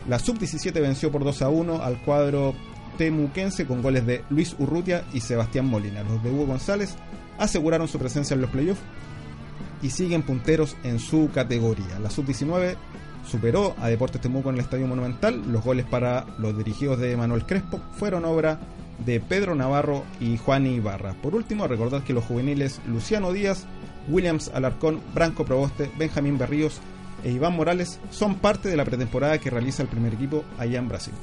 la 0.08 0.20
sub-17 0.20 0.74
venció 0.82 1.12
por 1.12 1.24
2 1.24 1.42
a 1.42 1.50
1 1.50 1.82
al 1.82 1.98
cuadro 2.02 2.54
temuquense 2.98 3.66
con 3.66 3.82
goles 3.82 4.06
de 4.06 4.24
Luis 4.30 4.56
Urrutia 4.60 5.06
y 5.14 5.22
Sebastián 5.22 5.66
Molina. 5.66 6.04
Los 6.04 6.22
de 6.24 6.30
Hugo 6.30 6.46
González 6.46 6.96
aseguraron 7.40 7.88
su 7.88 7.98
presencia 7.98 8.34
en 8.36 8.42
los 8.42 8.50
playoffs 8.52 8.82
y 9.82 9.89
siguen 9.89 10.24
punteros 10.24 10.76
en 10.84 11.00
su 11.00 11.30
categoría. 11.34 12.00
La 12.00 12.10
sub-19 12.10 12.76
superó 13.26 13.76
a 13.80 13.88
Deportes 13.88 14.22
Temuco 14.22 14.50
en 14.50 14.56
el 14.56 14.62
Estadio 14.62 14.88
Monumental. 14.88 15.41
Los 15.52 15.63
goles 15.63 15.86
para 15.86 16.26
los 16.38 16.58
dirigidos 16.58 17.00
de 17.00 17.15
Manuel 17.17 17.46
Crespo 17.46 17.80
fueron 17.98 18.26
obra 18.26 18.60
de 19.06 19.20
Pedro 19.20 19.56
Navarro 19.56 20.04
y 20.20 20.38
Juan 20.38 20.67
Ibarra. 20.67 21.13
Por 21.13 21.36
último, 21.36 21.67
recordad 21.67 22.04
que 22.04 22.13
los 22.13 22.26
juveniles 22.26 22.80
Luciano 22.88 23.32
Díaz 23.32 23.65
Williams 24.08 24.52
Alarcón, 24.54 25.02
Branco 25.13 25.46
Proboste, 25.46 25.91
Benjamín 25.98 26.38
Berríos 26.38 26.80
e 27.24 27.32
Iván 27.32 27.56
Morales 27.56 28.00
son 28.10 28.36
parte 28.36 28.70
de 28.70 28.78
la 28.78 28.86
pretemporada 28.86 29.38
que 29.38 29.50
realiza 29.50 29.84
el 29.84 29.89
primer 29.89 30.13
equipo 30.13 30.44
allá 30.58 30.80
en 30.80 30.88
Brasil. 30.89 31.13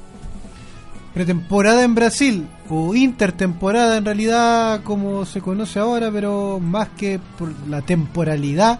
Pretemporada 1.18 1.82
en 1.82 1.96
Brasil, 1.96 2.46
o 2.68 2.94
intertemporada 2.94 3.96
en 3.96 4.04
realidad 4.04 4.84
como 4.84 5.26
se 5.26 5.40
conoce 5.40 5.80
ahora, 5.80 6.12
pero 6.12 6.60
más 6.60 6.90
que 6.90 7.18
por 7.36 7.52
la 7.68 7.82
temporalidad, 7.82 8.78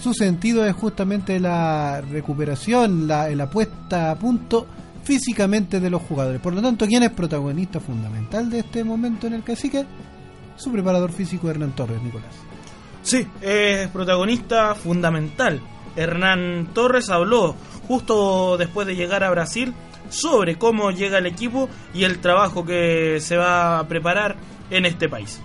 su 0.00 0.14
sentido 0.14 0.64
es 0.64 0.76
justamente 0.76 1.40
la 1.40 2.00
recuperación, 2.00 3.08
la, 3.08 3.28
la 3.30 3.50
puesta 3.50 4.12
a 4.12 4.14
punto 4.14 4.64
físicamente 5.02 5.80
de 5.80 5.90
los 5.90 6.02
jugadores. 6.02 6.40
Por 6.40 6.54
lo 6.54 6.62
tanto, 6.62 6.86
¿quién 6.86 7.02
es 7.02 7.10
protagonista 7.10 7.80
fundamental 7.80 8.48
de 8.48 8.60
este 8.60 8.84
momento 8.84 9.26
en 9.26 9.32
el 9.32 9.42
cacique? 9.42 9.84
Su 10.54 10.70
preparador 10.70 11.10
físico 11.10 11.50
Hernán 11.50 11.72
Torres, 11.72 12.00
Nicolás. 12.00 12.32
Sí, 13.02 13.26
es 13.40 13.88
protagonista 13.88 14.76
fundamental. 14.76 15.60
Hernán 15.96 16.68
Torres 16.72 17.10
habló 17.10 17.56
justo 17.88 18.56
después 18.56 18.86
de 18.86 18.94
llegar 18.94 19.24
a 19.24 19.30
Brasil 19.32 19.74
sobre 20.12 20.56
cómo 20.56 20.90
llega 20.90 21.18
el 21.18 21.26
equipo 21.26 21.68
y 21.94 22.04
el 22.04 22.20
trabajo 22.20 22.64
que 22.64 23.18
se 23.20 23.36
va 23.36 23.78
a 23.78 23.88
preparar 23.88 24.36
en 24.70 24.86
este 24.86 25.08
país. 25.08 25.40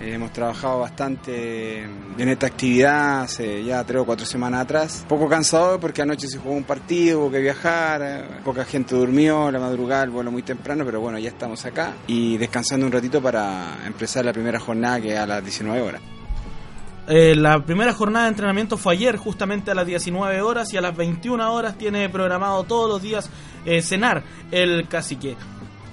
Eh, 0.00 0.12
hemos 0.12 0.30
trabajado 0.30 0.80
bastante 0.80 1.84
en 1.84 2.28
esta 2.28 2.48
actividad 2.48 3.22
hace 3.22 3.64
ya 3.64 3.82
tres 3.82 4.02
o 4.02 4.04
cuatro 4.04 4.26
semanas 4.26 4.62
atrás. 4.62 5.06
Poco 5.08 5.26
cansado 5.26 5.80
porque 5.80 6.02
anoche 6.02 6.28
se 6.28 6.36
jugó 6.36 6.54
un 6.54 6.64
partido, 6.64 7.20
hubo 7.20 7.30
que 7.30 7.40
viajar, 7.40 8.02
eh, 8.04 8.24
poca 8.44 8.66
gente 8.66 8.94
durmió, 8.94 9.50
la 9.50 9.58
madrugada 9.58 10.04
el 10.04 10.10
vuelo 10.10 10.30
muy 10.30 10.42
temprano, 10.42 10.84
pero 10.84 11.00
bueno, 11.00 11.18
ya 11.18 11.30
estamos 11.30 11.64
acá 11.64 11.94
y 12.06 12.36
descansando 12.36 12.84
un 12.84 12.92
ratito 12.92 13.22
para 13.22 13.78
empezar 13.86 14.24
la 14.24 14.34
primera 14.34 14.60
jornada 14.60 15.00
que 15.00 15.14
es 15.14 15.18
a 15.18 15.26
las 15.26 15.42
19 15.42 15.80
horas. 15.80 16.02
Eh, 17.08 17.36
la 17.36 17.64
primera 17.64 17.92
jornada 17.92 18.24
de 18.24 18.30
entrenamiento 18.30 18.76
fue 18.76 18.94
ayer, 18.94 19.16
justamente 19.16 19.70
a 19.70 19.74
las 19.74 19.86
19 19.86 20.42
horas, 20.42 20.72
y 20.72 20.76
a 20.76 20.80
las 20.80 20.96
21 20.96 21.52
horas 21.52 21.78
tiene 21.78 22.08
programado 22.08 22.64
todos 22.64 22.90
los 22.90 23.00
días 23.00 23.30
cenar 23.82 24.22
el 24.50 24.88
cacique. 24.88 25.36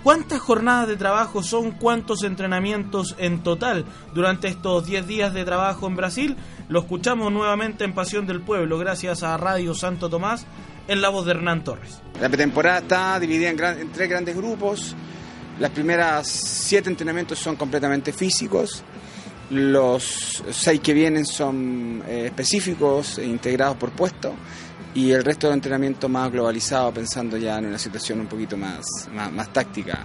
¿Cuántas 0.04 0.42
jornadas 0.42 0.90
de 0.90 0.98
trabajo 0.98 1.42
son? 1.42 1.72
¿Cuántos 1.72 2.24
entrenamientos 2.24 3.16
en 3.20 3.42
total 3.42 3.86
durante 4.14 4.50
estos 4.50 4.86
10 4.86 5.08
días 5.08 5.34
de 5.34 5.46
trabajo 5.46 5.88
en 5.88 5.96
Brasil? 5.96 6.36
Lo 6.68 6.82
escuchamos 6.82 7.32
nuevamente 7.32 7.86
en 7.86 7.94
Pasión 7.94 8.28
del 8.28 8.42
Pueblo, 8.42 8.78
gracias 8.78 9.24
a 9.24 9.38
Radio 9.38 9.74
Santo 9.74 10.10
Tomás, 10.10 10.46
en 10.90 11.02
la 11.02 11.08
voz 11.08 11.26
de 11.26 11.32
Hernán 11.32 11.64
Torres. 11.64 12.02
La 12.20 12.28
pretemporada 12.28 12.80
está 12.80 13.18
dividida 13.18 13.50
en 13.50 13.92
tres 13.94 14.10
grandes 14.10 14.36
grupos. 14.36 14.94
Las 15.60 15.72
primeras 15.72 16.28
siete 16.28 16.90
entrenamientos 16.90 17.40
son 17.40 17.56
completamente 17.56 18.12
físicos. 18.12 18.84
Los 19.52 20.44
seis 20.52 20.82
que 20.82 20.94
vienen 20.94 21.26
son 21.26 22.04
eh, 22.06 22.26
específicos 22.26 23.20
e 23.20 23.26
integrados 23.26 23.78
por 23.78 23.92
puesto 23.92 24.34
y 24.96 25.12
el 25.12 25.24
resto 25.24 25.48
del 25.48 25.56
entrenamiento 25.56 26.08
más 26.08 26.32
globalizado, 26.32 26.94
pensando 26.94 27.38
ya 27.38 27.58
en 27.58 27.66
una 27.66 27.78
situación 27.78 28.20
un 28.20 28.28
poquito 28.28 28.56
más, 28.56 28.86
más, 29.14 29.52
táctica, 29.52 30.00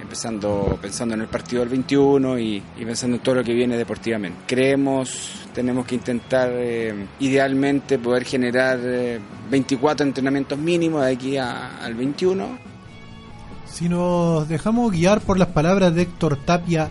empezando 0.00 0.78
pensando 0.80 1.14
en 1.14 1.22
el 1.22 1.28
partido 1.28 1.60
del 1.60 1.68
21 1.68 2.38
y, 2.38 2.62
pensando 2.84 3.16
en 3.16 3.22
todo 3.22 3.36
lo 3.36 3.44
que 3.44 3.52
viene 3.52 3.76
deportivamente. 3.76 4.38
Creemos, 4.46 5.46
tenemos 5.54 5.84
que 5.86 5.96
intentar 5.96 6.50
eh, 6.52 7.06
idealmente 7.20 7.98
poder 7.98 8.24
generar 8.24 8.78
24 9.50 10.04
eh, 10.04 10.08
entrenamientos 10.08 10.58
mínimos 10.58 11.04
de 11.04 11.12
aquí 11.12 11.36
al 11.36 11.94
21. 11.94 12.70
Si 13.66 13.88
nos 13.88 14.48
dejamos 14.48 14.90
guiar 14.90 15.20
por 15.20 15.38
las 15.38 15.48
palabras 15.48 15.94
de 15.94 16.02
Héctor 16.02 16.36
Tapia 16.36 16.90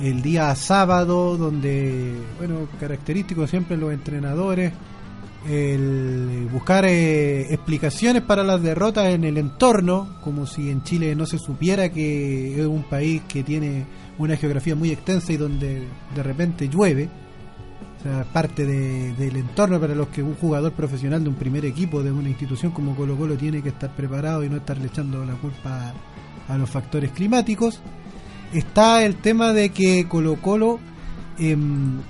el 0.00 0.22
día 0.22 0.54
sábado, 0.54 1.36
donde, 1.36 2.14
bueno, 2.38 2.68
característico 2.80 3.46
siempre 3.46 3.76
los 3.76 3.92
entrenadores, 3.92 4.72
el 5.48 6.48
buscar 6.50 6.84
eh, 6.86 7.52
explicaciones 7.52 8.22
para 8.22 8.42
las 8.42 8.62
derrotas 8.62 9.06
en 9.14 9.24
el 9.24 9.38
entorno, 9.38 10.16
como 10.22 10.46
si 10.46 10.70
en 10.70 10.82
Chile 10.82 11.14
no 11.14 11.26
se 11.26 11.38
supiera 11.38 11.90
que 11.90 12.60
es 12.60 12.66
un 12.66 12.82
país 12.82 13.22
que 13.28 13.42
tiene 13.42 13.84
una 14.18 14.36
geografía 14.36 14.74
muy 14.74 14.90
extensa 14.90 15.32
y 15.32 15.36
donde 15.36 15.82
de 16.14 16.22
repente 16.22 16.68
llueve. 16.68 17.08
O 17.98 18.02
sea, 18.02 18.24
parte 18.24 18.64
del 18.66 19.36
entorno 19.36 19.80
para 19.80 19.94
los 19.94 20.08
que 20.08 20.22
un 20.22 20.34
jugador 20.34 20.72
profesional 20.72 21.22
de 21.22 21.30
un 21.30 21.34
primer 21.34 21.64
equipo 21.64 22.02
de 22.02 22.12
una 22.12 22.28
institución 22.28 22.72
como 22.72 22.94
Colo 22.94 23.16
Colo 23.16 23.36
tiene 23.36 23.62
que 23.62 23.70
estar 23.70 23.94
preparado 23.94 24.44
y 24.44 24.48
no 24.48 24.56
estarle 24.56 24.86
echando 24.86 25.24
la 25.24 25.34
culpa 25.34 25.92
a, 26.48 26.56
los 26.56 26.70
factores 26.70 27.10
climáticos. 27.12 27.80
Está 28.52 29.04
el 29.04 29.16
tema 29.16 29.52
de 29.52 29.70
que 29.70 30.06
Colo 30.08 30.36
Colo 30.36 30.78
em, 31.38 32.00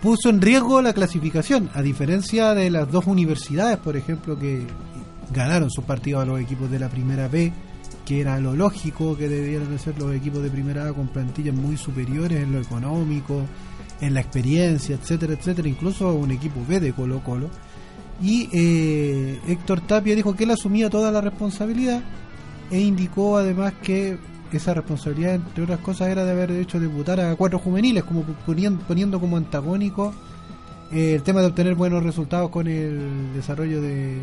puso 0.00 0.30
en 0.30 0.40
riesgo 0.40 0.80
la 0.82 0.92
clasificación, 0.92 1.70
a 1.74 1.82
diferencia 1.82 2.54
de 2.54 2.70
las 2.70 2.90
dos 2.90 3.06
universidades, 3.06 3.78
por 3.78 3.96
ejemplo, 3.96 4.38
que 4.38 4.66
ganaron 5.32 5.70
sus 5.70 5.84
partidos 5.84 6.22
a 6.22 6.26
los 6.26 6.40
equipos 6.40 6.70
de 6.70 6.78
la 6.78 6.88
primera 6.88 7.28
B, 7.28 7.52
que 8.04 8.20
era 8.20 8.38
lo 8.40 8.54
lógico 8.54 9.16
que 9.16 9.28
debieran 9.28 9.78
ser 9.78 9.98
los 9.98 10.14
equipos 10.14 10.42
de 10.42 10.50
primera 10.50 10.88
A 10.88 10.92
con 10.92 11.08
plantillas 11.08 11.54
muy 11.54 11.76
superiores 11.76 12.42
en 12.42 12.52
lo 12.52 12.60
económico, 12.60 13.44
en 14.00 14.14
la 14.14 14.20
experiencia, 14.20 14.96
etcétera, 14.96 15.34
etcétera, 15.34 15.68
incluso 15.68 16.14
un 16.14 16.30
equipo 16.30 16.64
B 16.66 16.80
de 16.80 16.92
Colo 16.92 17.22
Colo. 17.22 17.50
Y 18.22 18.48
eh, 18.52 19.38
Héctor 19.46 19.80
Tapia 19.82 20.16
dijo 20.16 20.34
que 20.34 20.44
él 20.44 20.50
asumía 20.50 20.90
toda 20.90 21.12
la 21.12 21.20
responsabilidad 21.20 22.02
e 22.70 22.80
indicó 22.80 23.36
además 23.36 23.74
que 23.82 24.18
esa 24.52 24.74
responsabilidad, 24.74 25.34
entre 25.34 25.64
otras 25.64 25.80
cosas, 25.80 26.08
era 26.08 26.24
de 26.24 26.32
haber 26.32 26.50
hecho 26.52 26.80
debutar 26.80 27.20
a 27.20 27.34
cuatro 27.36 27.58
juveniles, 27.58 28.04
como 28.04 28.22
poniendo, 28.22 29.20
como 29.20 29.36
antagónico 29.36 30.14
eh, 30.90 31.14
el 31.14 31.22
tema 31.22 31.40
de 31.40 31.48
obtener 31.48 31.74
buenos 31.74 32.02
resultados 32.02 32.50
con 32.50 32.66
el 32.66 33.32
desarrollo 33.34 33.82
de 33.82 34.22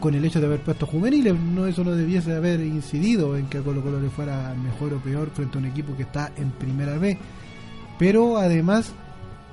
con 0.00 0.14
el 0.14 0.24
hecho 0.24 0.38
de 0.38 0.46
haber 0.46 0.60
puesto 0.60 0.86
juveniles, 0.86 1.34
no 1.38 1.66
eso 1.66 1.82
no 1.82 1.90
debiese 1.90 2.32
haber 2.34 2.60
incidido 2.60 3.36
en 3.36 3.46
que 3.46 3.58
a 3.58 3.62
Colo 3.62 3.82
Colo 3.82 4.00
le 4.00 4.10
fuera 4.10 4.54
mejor 4.54 4.94
o 4.94 4.98
peor 4.98 5.30
frente 5.30 5.58
a 5.58 5.60
un 5.60 5.66
equipo 5.66 5.96
que 5.96 6.04
está 6.04 6.30
en 6.36 6.50
primera 6.52 6.98
B. 6.98 7.18
Pero 7.98 8.36
además 8.36 8.92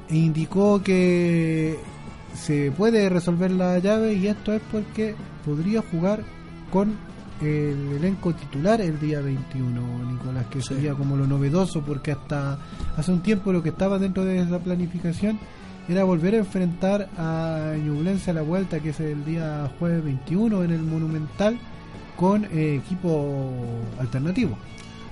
indicó 0.09 0.83
que 0.83 1.79
se 2.35 2.71
puede 2.71 3.09
resolver 3.09 3.49
la 3.49 3.79
llave 3.79 4.13
y 4.13 4.27
esto 4.27 4.53
es 4.53 4.61
porque 4.71 5.15
podría 5.43 5.81
jugar 5.81 6.23
con 6.71 6.95
el 7.41 7.93
elenco 7.93 8.33
titular 8.33 8.81
el 8.81 8.99
día 8.99 9.21
21, 9.21 10.11
Nicolás, 10.11 10.45
que 10.47 10.61
sería 10.61 10.93
como 10.93 11.17
lo 11.17 11.27
novedoso, 11.27 11.81
porque 11.81 12.11
hasta 12.11 12.57
hace 12.95 13.11
un 13.11 13.21
tiempo 13.21 13.51
lo 13.51 13.61
que 13.61 13.69
estaba 13.69 13.99
dentro 13.99 14.23
de 14.23 14.39
esa 14.39 14.59
planificación 14.59 15.39
era 15.87 16.03
volver 16.03 16.33
a 16.33 16.37
enfrentar 16.37 17.09
a 17.17 17.75
Ñublense 17.77 18.31
a 18.31 18.33
la 18.33 18.41
vuelta, 18.41 18.79
que 18.79 18.89
es 18.89 18.99
el 18.99 19.23
día 19.25 19.69
jueves 19.77 20.03
21 20.03 20.63
en 20.63 20.71
el 20.71 20.81
Monumental, 20.81 21.59
con 22.15 22.45
eh, 22.45 22.81
equipo 22.83 23.63
alternativo. 23.99 24.57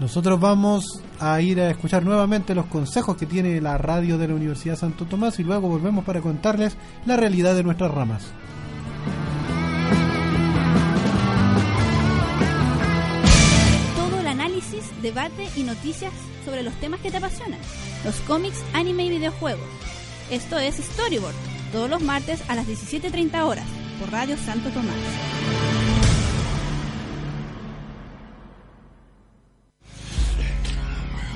Nosotros 0.00 0.40
vamos 0.40 0.84
a 1.20 1.40
ir 1.40 1.60
a 1.60 1.70
escuchar 1.70 2.04
nuevamente 2.04 2.54
los 2.54 2.66
consejos 2.66 3.16
que 3.16 3.26
tiene 3.26 3.60
la 3.60 3.78
radio 3.78 4.18
de 4.18 4.28
la 4.28 4.34
Universidad 4.34 4.76
Santo 4.76 5.04
Tomás 5.04 5.38
y 5.38 5.44
luego 5.44 5.68
volvemos 5.68 6.04
para 6.04 6.20
contarles 6.20 6.76
la 7.06 7.16
realidad 7.16 7.54
de 7.54 7.62
nuestras 7.62 7.92
ramas. 7.92 8.26
Todo 13.96 14.20
el 14.20 14.26
análisis, 14.26 14.90
debate 15.00 15.48
y 15.56 15.62
noticias 15.62 16.12
sobre 16.44 16.64
los 16.64 16.74
temas 16.74 17.00
que 17.00 17.12
te 17.12 17.18
apasionan. 17.18 17.60
Los 18.04 18.16
cómics, 18.20 18.62
anime 18.72 19.06
y 19.06 19.10
videojuegos. 19.10 19.66
Esto 20.30 20.58
es 20.58 20.76
Storyboard, 20.76 21.34
todos 21.72 21.88
los 21.88 22.02
martes 22.02 22.42
a 22.48 22.56
las 22.56 22.66
17.30 22.66 23.44
horas, 23.44 23.66
por 24.00 24.10
Radio 24.10 24.36
Santo 24.36 24.70
Tomás. 24.70 25.73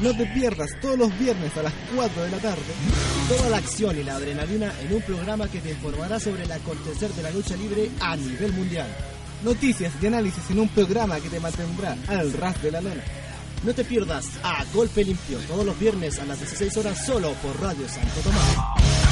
No 0.02 0.16
te 0.16 0.26
pierdas 0.26 0.70
todos 0.80 0.98
los 0.98 1.18
viernes 1.18 1.56
a 1.56 1.62
las 1.62 1.72
4 1.94 2.22
de 2.22 2.30
la 2.30 2.38
tarde 2.38 2.62
toda 3.28 3.50
la 3.50 3.58
acción 3.58 3.98
y 3.98 4.02
la 4.02 4.16
adrenalina 4.16 4.72
en 4.80 4.94
un 4.94 5.02
programa 5.02 5.48
que 5.48 5.60
te 5.60 5.70
informará 5.70 6.18
sobre 6.18 6.44
el 6.44 6.52
acontecer 6.52 7.10
de 7.10 7.22
la 7.22 7.30
lucha 7.30 7.56
libre 7.56 7.90
a 8.00 8.16
nivel 8.16 8.52
mundial. 8.54 8.86
Noticias 9.44 9.92
y 10.00 10.06
análisis 10.06 10.50
en 10.50 10.60
un 10.60 10.68
programa 10.68 11.20
que 11.20 11.28
te 11.28 11.38
mantendrá 11.38 11.94
al 12.06 12.32
ras 12.32 12.60
de 12.62 12.72
la 12.72 12.80
lona. 12.80 13.02
No 13.64 13.74
te 13.74 13.84
pierdas 13.84 14.26
a 14.42 14.64
Golpe 14.72 15.04
Limpio 15.04 15.38
todos 15.40 15.66
los 15.66 15.78
viernes 15.78 16.18
a 16.18 16.24
las 16.24 16.38
16 16.38 16.76
horas 16.78 17.04
solo 17.04 17.32
por 17.34 17.60
Radio 17.60 17.86
Santo 17.86 18.20
Tomás. 18.24 19.07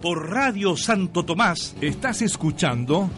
Por 0.00 0.30
Radio 0.30 0.76
Santo 0.76 1.24
Tomás. 1.24 1.74
Estás 1.80 2.22
escuchando 2.22 3.08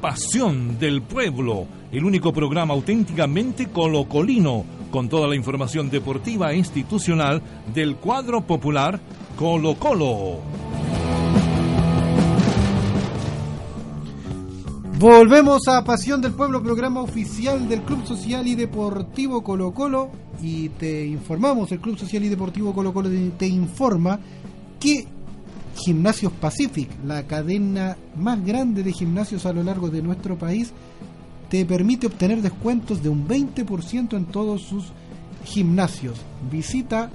Pasión 0.00 0.78
del 0.78 1.02
Pueblo, 1.02 1.66
el 1.92 2.04
único 2.04 2.32
programa 2.32 2.74
auténticamente 2.74 3.68
colocolino, 3.68 4.64
con 4.90 5.08
toda 5.08 5.28
la 5.28 5.36
información 5.36 5.90
deportiva 5.90 6.52
e 6.52 6.56
institucional 6.56 7.42
del 7.72 7.96
cuadro 7.96 8.42
popular 8.42 9.00
Colo 9.36 9.74
Colo. 9.76 10.40
Volvemos 14.98 15.66
a 15.68 15.82
Pasión 15.82 16.20
del 16.20 16.32
Pueblo, 16.32 16.62
programa 16.62 17.02
oficial 17.02 17.68
del 17.68 17.82
Club 17.82 18.06
Social 18.06 18.46
y 18.46 18.54
Deportivo 18.54 19.42
Colo 19.42 19.74
Colo. 19.74 20.10
Y 20.40 20.68
te 20.70 21.04
informamos, 21.04 21.72
el 21.72 21.80
Club 21.80 21.98
Social 21.98 22.24
y 22.24 22.28
Deportivo 22.28 22.72
Colo 22.72 22.94
Colo 22.94 23.10
te, 23.36 23.46
informa 23.46 24.20
que 24.78 25.06
Gimnasios 25.76 26.32
Pacific, 26.32 26.88
la 27.04 27.24
cadena 27.24 27.96
más 28.16 28.44
grande 28.44 28.82
de 28.82 28.92
gimnasios 28.92 29.46
a 29.46 29.52
lo 29.52 29.62
largo 29.62 29.90
de 29.90 30.02
nuestro 30.02 30.36
país, 30.38 30.72
te 31.48 31.64
permite 31.64 32.06
obtener 32.06 32.42
descuentos 32.42 33.02
de 33.02 33.08
un 33.08 33.26
20% 33.28 34.16
en 34.16 34.24
todos 34.26 34.62
sus 34.62 34.92
gimnasios. 35.44 36.18
Visita 36.50 37.10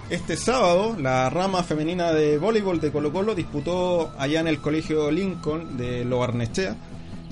Este 0.09 0.37
sábado, 0.37 0.95
la 0.99 1.29
rama 1.29 1.63
femenina 1.63 2.11
de 2.11 2.37
voleibol 2.37 2.79
de 2.79 2.91
Colo 2.91 3.11
Colo 3.11 3.35
disputó 3.35 4.11
allá 4.17 4.39
en 4.41 4.47
el 4.47 4.59
Colegio 4.59 5.09
Lincoln 5.09 5.77
de 5.77 6.05
Loarnechea 6.05 6.75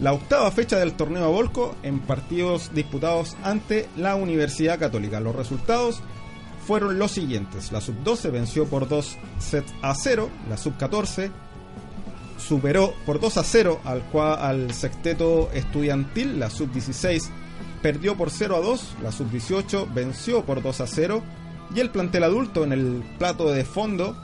la 0.02 0.14
octava 0.14 0.50
fecha 0.50 0.80
del 0.80 0.94
torneo 0.94 1.32
Volco 1.32 1.76
en 1.84 2.00
partidos 2.00 2.72
disputados 2.74 3.38
ante 3.44 3.88
la 3.96 4.16
Universidad 4.16 4.80
Católica. 4.80 5.20
Los 5.20 5.36
resultados 5.36 6.02
fueron 6.66 6.98
los 6.98 7.12
siguientes. 7.12 7.72
La 7.72 7.82
sub-12 7.82 8.32
venció 8.32 8.66
por 8.66 8.88
2 8.88 9.18
sets 9.38 9.72
a 9.84 9.94
0, 9.94 10.28
la 10.50 10.58
sub-14 10.58 11.30
superó 12.40 12.96
por 13.06 13.20
2 13.20 13.38
a 13.38 13.44
0 13.44 13.80
al, 13.84 14.04
al 14.40 14.74
sexteto 14.74 15.52
estudiantil, 15.54 16.40
la 16.40 16.50
sub-16 16.50 17.30
perdió 17.82 18.16
por 18.16 18.30
0 18.30 18.56
a 18.56 18.60
2, 18.60 18.96
la 19.04 19.12
sub-18 19.12 19.94
venció 19.94 20.44
por 20.44 20.62
2 20.62 20.82
a 20.82 20.88
0 20.88 21.24
y 21.74 21.80
el 21.80 21.90
plantel 21.90 22.24
adulto 22.24 22.64
en 22.64 22.74
el 22.74 23.04
plato 23.18 23.52
de 23.52 23.64
fondo 23.64 24.16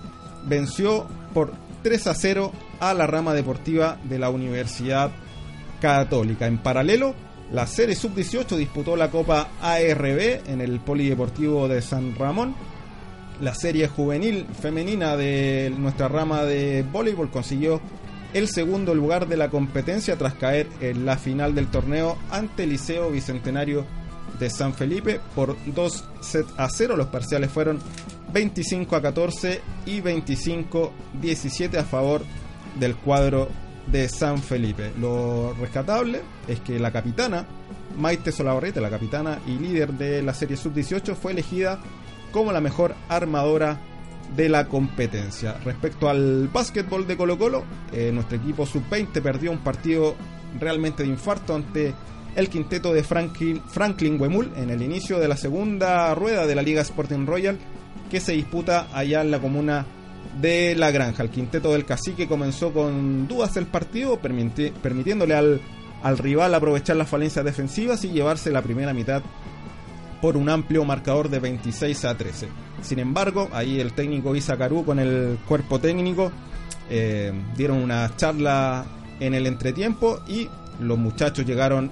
venció 0.46 1.08
por 1.34 1.54
3 1.84 2.08
a 2.08 2.14
0 2.14 2.52
a 2.80 2.94
la 2.94 3.08
rama 3.08 3.34
deportiva 3.34 3.98
de 4.04 4.20
la 4.20 4.30
Universidad 4.30 5.12
Católica. 5.82 6.48
En 6.48 6.58
paralelo, 6.58 7.16
la 7.52 7.66
serie 7.66 7.96
sub-18 7.96 8.58
disputó 8.58 8.96
la 8.96 9.10
Copa 9.10 9.50
ARB 9.62 10.48
en 10.48 10.62
el 10.62 10.80
Polideportivo 10.80 11.68
de 11.68 11.82
San 11.82 12.16
Ramón. 12.16 12.56
La 13.42 13.54
serie 13.54 13.88
juvenil 13.88 14.46
femenina 14.60 15.16
de 15.16 15.74
nuestra 15.78 16.08
rama 16.08 16.44
de 16.44 16.84
voleibol 16.92 17.30
consiguió 17.30 17.80
el 18.34 18.48
segundo 18.48 18.94
lugar 18.94 19.28
de 19.28 19.38
la 19.38 19.50
competencia 19.50 20.18
tras 20.18 20.34
caer 20.34 20.68
en 20.82 21.06
la 21.06 21.18
final 21.18 21.56
del 21.56 21.68
torneo 21.68 22.18
ante 22.30 22.64
el 22.64 22.72
Liceo 22.72 23.12
Bicentenario 23.12 23.86
de 24.40 24.50
San 24.50 24.74
Felipe 24.74 25.20
por 25.36 25.56
2 25.66 26.06
sets 26.22 26.54
a 26.58 26.68
0. 26.70 26.96
Los 26.96 27.08
parciales 27.08 27.50
fueron 27.50 27.80
25 28.34 28.96
a 28.96 29.02
14 29.02 29.62
y 29.86 30.02
25 30.02 30.92
17 31.22 31.78
a 31.78 31.84
favor 31.84 32.24
del 32.80 32.96
cuadro 32.96 33.50
de 33.88 34.10
San 34.10 34.40
Felipe. 34.40 34.92
Lo 35.00 35.54
rescatable 35.54 36.22
es 36.48 36.60
que 36.60 36.80
la 36.80 36.92
capitana, 36.92 37.46
Maite 37.98 38.32
Solabarrete, 38.32 38.82
la 38.82 38.90
capitana 38.90 39.40
y 39.48 39.58
líder 39.58 39.94
de 39.94 40.22
la 40.22 40.34
serie 40.34 40.58
sub-18, 40.58 41.16
fue 41.16 41.32
elegida 41.32 41.80
como 42.32 42.52
la 42.52 42.62
mejor 42.62 42.94
armadora 43.08 43.80
de 44.36 44.50
la 44.50 44.68
competencia. 44.68 45.58
Respecto 45.64 46.10
al 46.10 46.50
básquetbol 46.52 47.08
de 47.08 47.18
Colo 47.18 47.38
Colo, 47.38 47.64
eh, 47.92 48.12
nuestro 48.14 48.38
equipo 48.38 48.66
sub-20 48.66 49.22
perdió 49.22 49.52
un 49.52 49.60
partido 49.60 50.16
realmente 50.60 51.04
de 51.04 51.10
infarto 51.10 51.56
ante 51.56 51.94
el 52.36 52.50
quinteto 52.50 52.94
de 52.94 53.04
Franklin, 53.04 53.62
Franklin 53.68 54.20
Wemul 54.20 54.52
en 54.56 54.70
el 54.70 54.82
inicio 54.82 55.20
de 55.20 55.28
la 55.28 55.38
segunda 55.38 56.14
rueda 56.14 56.46
de 56.46 56.56
la 56.56 56.62
Liga 56.62 56.82
Sporting 56.82 57.26
Royal 57.26 57.58
que 58.12 58.20
se 58.20 58.34
disputa 58.34 58.88
allá 58.94 59.22
en 59.22 59.32
la 59.32 59.40
comuna 59.40 59.86
de 60.40 60.76
La 60.76 60.92
Granja. 60.92 61.24
El 61.24 61.30
quinteto 61.30 61.72
del 61.72 61.86
cacique 61.86 62.28
comenzó 62.28 62.72
con 62.72 63.28
dudas 63.28 63.54
del 63.56 63.66
partido, 63.66 64.20
permitiéndole 64.20 65.34
al, 65.34 65.62
al 66.04 66.18
rival 66.18 66.54
aprovechar 66.54 66.96
las 66.96 67.10
falencias 67.10 67.44
defensivas 67.44 68.04
y 68.04 68.10
llevarse 68.10 68.52
la 68.52 68.62
primera 68.62 68.94
mitad 68.94 69.24
por 70.22 70.38
un 70.38 70.50
amplio 70.50 70.86
marcador 70.86 71.30
de 71.30 71.40
26 71.40 72.06
a 72.06 72.18
13. 72.18 72.48
Sin 72.82 73.00
embargo, 73.00 73.50
ahí 73.52 73.80
el 73.80 73.94
técnico 73.94 74.36
Isa 74.36 74.58
Caru 74.58 74.86
con 74.86 75.00
el 75.00 75.38
cuerpo 75.48 75.80
técnico 75.80 76.32
eh, 76.90 77.32
dieron 77.56 77.78
una 77.78 78.16
charla 78.16 78.86
en 79.20 79.34
el 79.34 79.48
entretiempo 79.48 80.20
y 80.28 80.48
los 80.80 80.98
muchachos 80.98 81.46
llegaron 81.46 81.92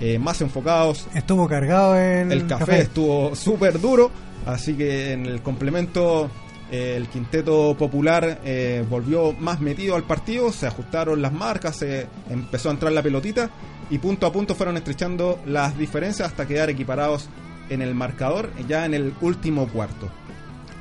eh, 0.00 0.18
más 0.18 0.40
enfocados. 0.40 1.06
Estuvo 1.14 1.48
cargado 1.48 1.96
el, 1.96 2.30
El 2.30 2.46
café, 2.46 2.80
estuvo 2.80 3.34
súper 3.34 3.80
duro, 3.80 4.10
así 4.46 4.74
que 4.74 5.12
en 5.12 5.26
el 5.26 5.42
complemento 5.42 6.30
eh, 6.70 6.94
el 6.96 7.08
quinteto 7.08 7.74
popular 7.78 8.40
eh, 8.44 8.84
volvió 8.88 9.32
más 9.32 9.60
metido 9.60 9.96
al 9.96 10.04
partido, 10.04 10.52
se 10.52 10.66
ajustaron 10.66 11.22
las 11.22 11.32
marcas, 11.32 11.76
se 11.76 12.06
empezó 12.28 12.68
a 12.68 12.72
entrar 12.72 12.92
la 12.92 13.02
pelotita 13.02 13.50
y 13.90 13.98
punto 13.98 14.26
a 14.26 14.32
punto 14.32 14.54
fueron 14.54 14.76
estrechando 14.76 15.40
las 15.46 15.78
diferencias 15.78 16.28
hasta 16.28 16.46
quedar 16.46 16.68
equiparados 16.68 17.28
en 17.68 17.82
el 17.82 17.94
marcador 17.94 18.50
ya 18.68 18.84
en 18.86 18.94
el 18.94 19.14
último 19.20 19.68
cuarto. 19.68 20.08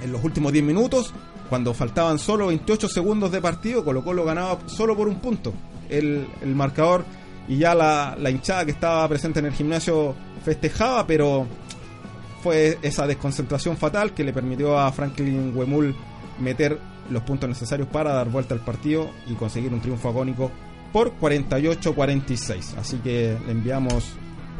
En 0.01 0.11
los 0.11 0.23
últimos 0.23 0.53
10 0.53 0.63
minutos, 0.63 1.13
cuando 1.49 1.73
faltaban 1.73 2.19
solo 2.19 2.47
28 2.47 2.87
segundos 2.89 3.31
de 3.31 3.41
partido, 3.41 3.83
Colo 3.83 4.03
Colo 4.03 4.25
ganaba 4.25 4.59
solo 4.67 4.95
por 4.95 5.07
un 5.07 5.19
punto 5.19 5.53
el, 5.89 6.27
el 6.41 6.55
marcador 6.55 7.05
y 7.47 7.57
ya 7.57 7.73
la, 7.73 8.15
la 8.19 8.29
hinchada 8.29 8.65
que 8.65 8.71
estaba 8.71 9.07
presente 9.07 9.39
en 9.39 9.45
el 9.45 9.53
gimnasio 9.53 10.15
festejaba, 10.43 11.07
pero 11.07 11.47
fue 12.43 12.77
esa 12.81 13.07
desconcentración 13.07 13.77
fatal 13.77 14.13
que 14.13 14.23
le 14.23 14.33
permitió 14.33 14.77
a 14.77 14.91
Franklin 14.91 15.55
Wemul 15.55 15.95
meter 16.39 16.79
los 17.09 17.23
puntos 17.23 17.49
necesarios 17.49 17.87
para 17.87 18.13
dar 18.13 18.29
vuelta 18.29 18.53
al 18.53 18.59
partido 18.59 19.09
y 19.27 19.33
conseguir 19.33 19.73
un 19.73 19.81
triunfo 19.81 20.09
agónico 20.09 20.51
por 20.91 21.17
48-46. 21.19 22.77
Así 22.77 22.97
que 22.97 23.37
le 23.45 23.51
enviamos 23.51 24.13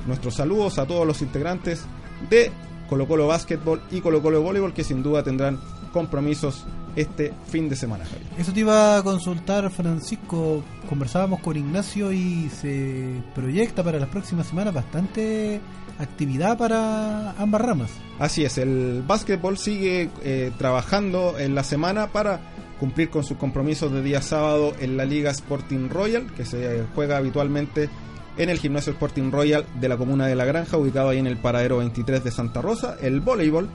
nuestros 0.05 0.35
saludos 0.35 0.79
a 0.79 0.85
todos 0.85 1.05
los 1.05 1.21
integrantes 1.21 1.85
de 2.29 2.51
Colo 2.89 3.07
Colo 3.07 3.27
Basketball 3.27 3.81
y 3.91 4.01
Colo 4.01 4.21
Colo 4.21 4.41
Voleibol 4.41 4.73
que 4.73 4.83
sin 4.83 5.03
duda 5.03 5.23
tendrán 5.23 5.59
compromisos 5.91 6.65
este 6.95 7.33
fin 7.47 7.69
de 7.69 7.75
semana. 7.75 8.05
Javier. 8.05 8.27
Eso 8.37 8.51
te 8.53 8.61
iba 8.61 8.97
a 8.97 9.03
consultar, 9.03 9.69
Francisco. 9.69 10.63
Conversábamos 10.89 11.41
con 11.41 11.55
Ignacio 11.55 12.11
y 12.11 12.49
se 12.49 13.21
proyecta 13.35 13.83
para 13.83 13.99
las 13.99 14.09
próximas 14.09 14.47
semanas 14.47 14.73
bastante 14.73 15.61
actividad 15.99 16.57
para 16.57 17.31
ambas 17.31 17.61
ramas. 17.61 17.91
Así 18.19 18.43
es, 18.43 18.57
el 18.57 19.03
básquetbol 19.05 19.57
sigue 19.57 20.09
eh, 20.23 20.51
trabajando 20.57 21.37
en 21.37 21.55
la 21.55 21.63
semana 21.63 22.07
para 22.07 22.41
cumplir 22.79 23.09
con 23.09 23.23
sus 23.23 23.37
compromisos 23.37 23.91
de 23.91 24.01
día 24.03 24.21
sábado 24.21 24.73
en 24.79 24.97
la 24.97 25.05
Liga 25.05 25.31
Sporting 25.31 25.89
Royal, 25.89 26.31
que 26.33 26.45
se 26.45 26.83
juega 26.95 27.17
habitualmente 27.17 27.89
en 28.37 28.49
el 28.49 28.59
gimnasio 28.59 28.93
Sporting 28.93 29.31
Royal 29.31 29.65
de 29.79 29.89
la 29.89 29.97
comuna 29.97 30.27
de 30.27 30.35
La 30.35 30.45
Granja, 30.45 30.77
ubicado 30.77 31.09
ahí 31.09 31.19
en 31.19 31.27
el 31.27 31.37
paradero 31.37 31.77
23 31.77 32.23
de 32.23 32.31
Santa 32.31 32.61
Rosa. 32.61 32.97
El 33.01 33.19
voleibol 33.19 33.67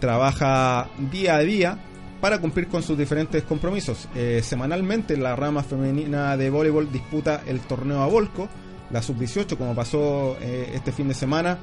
trabaja 0.00 0.88
día 1.10 1.36
a 1.36 1.40
día 1.40 1.78
para 2.20 2.40
cumplir 2.40 2.68
con 2.68 2.82
sus 2.82 2.96
diferentes 2.96 3.42
compromisos. 3.42 4.08
Eh, 4.14 4.40
semanalmente 4.42 5.16
la 5.16 5.36
rama 5.36 5.62
femenina 5.62 6.36
de 6.36 6.50
voleibol 6.50 6.90
disputa 6.90 7.42
el 7.46 7.60
torneo 7.60 8.02
a 8.02 8.06
Volco, 8.06 8.48
la 8.90 9.02
sub-18, 9.02 9.56
como 9.56 9.74
pasó 9.74 10.36
eh, 10.40 10.70
este 10.74 10.90
fin 10.90 11.08
de 11.08 11.14
semana, 11.14 11.58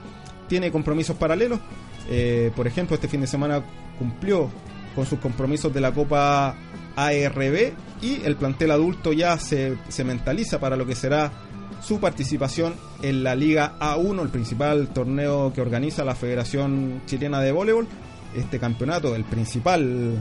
tiene 0.48 0.72
compromisos 0.72 1.18
paralelos. 1.18 1.60
Eh, 2.10 2.52
por 2.56 2.68
ejemplo, 2.68 2.96
este 2.96 3.08
fin 3.08 3.22
de 3.22 3.28
semana 3.28 3.64
cumplió 3.98 4.50
con 4.94 5.06
sus 5.06 5.20
compromisos 5.20 5.74
de 5.74 5.82
la 5.82 5.92
Copa 5.92 6.56
ARB 6.96 7.74
y 8.02 8.22
el 8.24 8.36
plantel 8.36 8.72
adulto 8.72 9.12
ya 9.12 9.38
se, 9.38 9.78
se 9.90 10.04
mentaliza 10.04 10.60
para 10.60 10.78
lo 10.78 10.86
que 10.86 10.96
será 10.96 11.32
su 11.86 12.00
participación 12.00 12.74
en 13.04 13.24
la 13.24 13.36
Liga 13.36 13.76
A1, 13.80 14.20
el 14.22 14.30
principal 14.30 14.88
torneo 14.88 15.54
que 15.54 15.62
organiza 15.62 16.04
la 16.04 16.16
Federación 16.16 17.02
Chilena 17.06 17.42
de 17.42 17.52
Voleibol. 17.52 17.88
Este 18.36 18.60
campeonato, 18.60 19.16
el 19.16 19.24
principal 19.24 20.16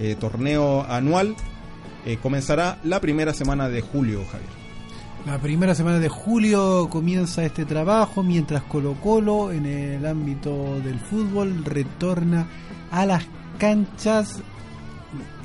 eh, 0.00 0.16
torneo 0.18 0.82
anual, 0.82 1.36
eh, 2.04 2.18
comenzará 2.20 2.78
la 2.82 3.00
primera 3.00 3.32
semana 3.32 3.68
de 3.68 3.82
julio, 3.82 4.24
Javier. 4.30 4.50
La 5.26 5.38
primera 5.38 5.76
semana 5.76 6.00
de 6.00 6.08
julio 6.08 6.88
comienza 6.90 7.44
este 7.44 7.64
trabajo, 7.64 8.24
mientras 8.24 8.64
Colo 8.64 8.94
Colo 9.00 9.52
en 9.52 9.66
el 9.66 10.04
ámbito 10.06 10.80
del 10.80 10.98
fútbol 10.98 11.64
retorna 11.64 12.48
a 12.90 13.06
las 13.06 13.24
canchas 13.58 14.42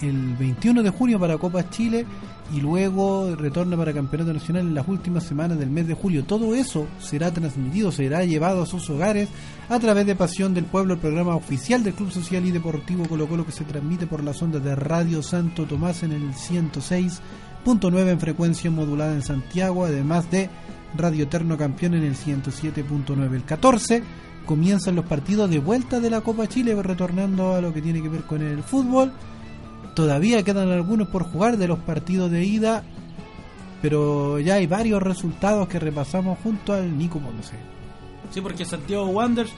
el 0.01 0.35
21 0.37 0.81
de 0.81 0.89
junio 0.89 1.19
para 1.19 1.37
Copa 1.37 1.69
Chile 1.69 2.05
y 2.53 2.59
luego 2.59 3.35
retorna 3.35 3.77
para 3.77 3.93
Campeonato 3.93 4.33
Nacional 4.33 4.67
en 4.67 4.75
las 4.75 4.87
últimas 4.87 5.23
semanas 5.23 5.57
del 5.57 5.69
mes 5.69 5.87
de 5.87 5.93
julio. 5.93 6.25
Todo 6.25 6.53
eso 6.53 6.87
será 6.99 7.31
transmitido, 7.31 7.91
será 7.91 8.25
llevado 8.25 8.63
a 8.63 8.65
sus 8.65 8.89
hogares 8.89 9.29
a 9.69 9.79
través 9.79 10.05
de 10.05 10.15
Pasión 10.15 10.53
del 10.53 10.65
Pueblo, 10.65 10.95
el 10.95 10.99
programa 10.99 11.35
oficial 11.35 11.83
del 11.83 11.93
Club 11.93 12.11
Social 12.11 12.45
y 12.45 12.51
Deportivo 12.51 13.05
Colo 13.07 13.27
Colo 13.27 13.45
que 13.45 13.51
se 13.51 13.63
transmite 13.63 14.07
por 14.07 14.23
las 14.23 14.41
ondas 14.41 14.63
de 14.63 14.75
Radio 14.75 15.23
Santo 15.23 15.65
Tomás 15.65 16.03
en 16.03 16.11
el 16.11 16.33
106.9 16.33 18.09
en 18.09 18.19
frecuencia 18.19 18.69
modulada 18.69 19.13
en 19.13 19.21
Santiago, 19.21 19.85
además 19.85 20.29
de 20.29 20.49
Radio 20.95 21.23
Eterno 21.23 21.57
Campeón 21.57 21.93
en 21.93 22.03
el 22.03 22.15
107.9. 22.15 23.33
El 23.33 23.45
14 23.45 24.03
comienzan 24.45 24.95
los 24.95 25.05
partidos 25.05 25.49
de 25.49 25.59
vuelta 25.59 25.99
de 25.99 26.09
la 26.09 26.21
Copa 26.21 26.47
Chile, 26.47 26.75
retornando 26.81 27.55
a 27.55 27.61
lo 27.61 27.73
que 27.73 27.81
tiene 27.81 28.01
que 28.01 28.09
ver 28.09 28.23
con 28.23 28.41
el 28.41 28.63
fútbol. 28.63 29.13
Todavía 29.93 30.43
quedan 30.43 30.71
algunos 30.71 31.07
por 31.07 31.23
jugar 31.23 31.57
de 31.57 31.67
los 31.67 31.79
partidos 31.79 32.31
de 32.31 32.45
ida, 32.45 32.83
pero 33.81 34.39
ya 34.39 34.55
hay 34.55 34.67
varios 34.67 35.01
resultados 35.01 35.67
que 35.67 35.79
repasamos 35.79 36.37
junto 36.43 36.73
al 36.73 36.97
Nico 36.97 37.19
Ponce. 37.19 37.55
Sí, 38.31 38.39
porque 38.39 38.63
Santiago 38.65 39.05
Wanderers 39.07 39.51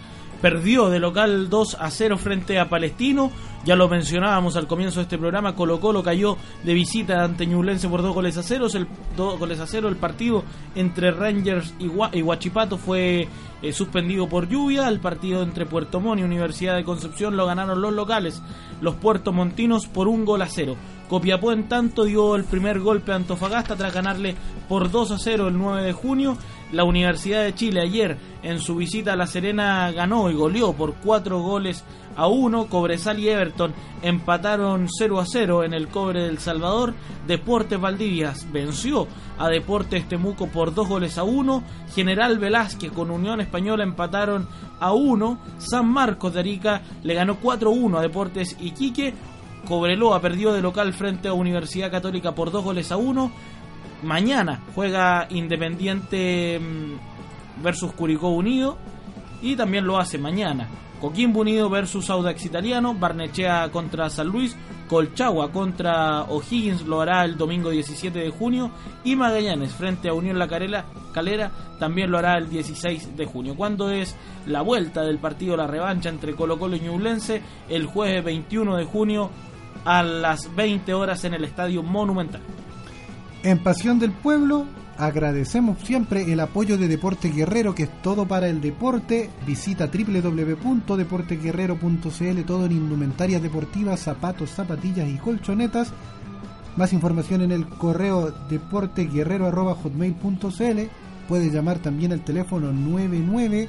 perdió 0.43 0.89
de 0.89 0.99
local 0.99 1.49
2 1.49 1.77
a 1.79 1.89
0 1.89 2.17
frente 2.17 2.59
a 2.59 2.67
Palestino. 2.67 3.31
Ya 3.63 3.77
lo 3.77 3.87
mencionábamos 3.87 4.57
al 4.57 4.67
comienzo 4.67 4.99
de 4.99 5.03
este 5.03 5.17
programa. 5.17 5.55
Colo 5.55 5.79
Colo 5.79 6.03
cayó 6.03 6.35
de 6.65 6.73
visita 6.73 7.23
ante 7.23 7.47
Ñublense 7.47 7.87
por 7.87 8.01
dos 8.01 8.13
goles 8.13 8.37
a 8.37 8.43
cero. 8.43 8.67
El, 8.73 8.85
dos 9.15 9.39
goles 9.39 9.61
a 9.61 9.67
cero. 9.67 9.87
El 9.87 9.95
partido 9.95 10.43
entre 10.75 11.11
Rangers 11.11 11.73
y, 11.79 11.87
Gua- 11.87 12.09
y 12.11 12.21
Huachipato 12.21 12.77
fue 12.77 13.29
eh, 13.61 13.71
suspendido 13.71 14.27
por 14.27 14.49
lluvia. 14.49 14.89
El 14.89 14.99
partido 14.99 15.43
entre 15.43 15.65
Puerto 15.65 16.01
Montt 16.01 16.19
y 16.19 16.23
Universidad 16.25 16.75
de 16.75 16.83
Concepción 16.83 17.37
lo 17.37 17.45
ganaron 17.45 17.81
los 17.81 17.93
locales, 17.93 18.41
los 18.81 18.95
puertomontinos, 18.95 19.87
por 19.87 20.09
un 20.09 20.25
gol 20.25 20.41
a 20.41 20.47
cero. 20.47 20.75
Copiapó 21.07 21.53
en 21.53 21.69
tanto 21.69 22.03
dio 22.03 22.35
el 22.35 22.43
primer 22.43 22.81
golpe 22.81 23.13
a 23.13 23.15
Antofagasta 23.15 23.77
tras 23.77 23.93
ganarle 23.93 24.35
por 24.67 24.91
2 24.91 25.11
a 25.11 25.17
0 25.19 25.47
el 25.47 25.57
9 25.57 25.83
de 25.83 25.93
junio. 25.93 26.37
La 26.73 26.85
Universidad 26.85 27.43
de 27.43 27.53
Chile 27.53 27.81
ayer 27.81 28.17
en 28.41 28.59
su 28.59 28.75
visita 28.75 29.13
a 29.13 29.15
La 29.15 29.27
Serena 29.27 29.91
ganó 29.91 30.31
y 30.31 30.33
goleó 30.33 30.73
por 30.73 30.95
4 30.95 31.39
goles 31.39 31.83
a 32.15 32.25
1. 32.25 32.65
Cobresal 32.65 33.19
y 33.19 33.29
Everton 33.29 33.75
empataron 34.01 34.87
0 34.89 35.19
a 35.19 35.25
0 35.27 35.65
en 35.65 35.75
el 35.75 35.87
cobre 35.89 36.23
del 36.23 36.39
Salvador. 36.39 36.95
Deportes 37.27 37.79
Valdivia 37.79 38.33
venció 38.51 39.07
a 39.37 39.49
Deportes 39.49 40.07
Temuco 40.09 40.47
por 40.47 40.73
2 40.73 40.89
goles 40.89 41.19
a 41.19 41.23
1. 41.23 41.63
General 41.93 42.39
Velázquez 42.39 42.91
con 42.91 43.11
Unión 43.11 43.39
Española 43.39 43.83
empataron 43.83 44.47
a 44.79 44.93
1. 44.93 45.39
San 45.59 45.87
Marcos 45.87 46.33
de 46.33 46.39
Arica 46.39 46.81
le 47.03 47.13
ganó 47.13 47.39
4-1 47.39 47.99
a 47.99 48.01
Deportes 48.01 48.57
Iquique. 48.59 49.13
Cobreloa 49.67 50.19
perdió 50.19 50.51
de 50.51 50.61
local 50.63 50.91
frente 50.93 51.27
a 51.27 51.33
Universidad 51.33 51.91
Católica 51.91 52.33
por 52.33 52.49
2 52.49 52.63
goles 52.63 52.91
a 52.91 52.97
1. 52.97 53.31
Mañana 54.03 54.61
juega 54.75 55.27
Independiente 55.29 56.59
mm, 56.59 57.63
versus 57.63 57.93
Curicó 57.93 58.29
Unido 58.29 58.77
y 59.41 59.55
también 59.55 59.85
lo 59.85 59.97
hace 59.97 60.17
mañana. 60.17 60.67
Coquimbo 60.99 61.41
Unido 61.41 61.69
versus 61.69 62.09
Audax 62.09 62.45
Italiano, 62.45 62.93
Barnechea 62.93 63.69
contra 63.71 64.09
San 64.09 64.27
Luis, 64.27 64.55
Colchagua 64.87 65.51
contra 65.51 66.23
O'Higgins 66.23 66.83
lo 66.83 67.01
hará 67.01 67.25
el 67.25 67.37
domingo 67.37 67.69
17 67.71 68.17
de 68.17 68.29
junio 68.29 68.71
y 69.03 69.15
Magallanes 69.15 69.73
frente 69.73 70.07
a 70.07 70.13
Unión 70.13 70.39
La 70.39 70.47
Calera, 70.47 70.85
Calera 71.13 71.51
también 71.77 72.09
lo 72.09 72.17
hará 72.17 72.37
el 72.37 72.49
16 72.49 73.17
de 73.17 73.25
junio. 73.25 73.55
¿Cuándo 73.55 73.89
es 73.89 74.15
la 74.47 74.61
vuelta 74.61 75.01
del 75.01 75.17
partido, 75.17 75.57
la 75.57 75.67
revancha 75.67 76.07
entre 76.07 76.35
Colo 76.35 76.57
Colo 76.57 76.77
y 76.77 76.79
Ñublense? 76.79 77.41
El 77.67 77.85
jueves 77.85 78.23
21 78.23 78.77
de 78.77 78.85
junio 78.85 79.29
a 79.83 80.03
las 80.03 80.55
20 80.55 80.93
horas 80.93 81.25
en 81.25 81.33
el 81.33 81.43
Estadio 81.43 81.83
Monumental. 81.83 82.41
En 83.43 83.59
Pasión 83.59 83.99
del 83.99 84.13
Pueblo 84.13 84.65
agradecemos 84.97 85.77
siempre 85.79 86.31
el 86.31 86.39
apoyo 86.39 86.77
de 86.77 86.87
Deporte 86.87 87.27
Guerrero, 87.27 87.75
que 87.75 87.83
es 87.83 88.01
todo 88.01 88.25
para 88.25 88.47
el 88.47 88.61
deporte. 88.61 89.29
Visita 89.45 89.87
www.deporteguerrero.cl, 89.87 92.41
todo 92.45 92.65
en 92.65 92.71
indumentarias 92.71 93.41
deportivas, 93.41 93.99
zapatos, 93.99 94.51
zapatillas 94.51 95.09
y 95.09 95.17
colchonetas. 95.17 95.91
Más 96.77 96.93
información 96.93 97.41
en 97.41 97.51
el 97.51 97.67
correo 97.67 98.33
deporteguerrero.hotmail.cl. 98.49 100.79
Puede 101.27 101.51
llamar 101.51 101.79
también 101.79 102.13
al 102.13 102.23
teléfono 102.23 102.71
99 102.71 103.67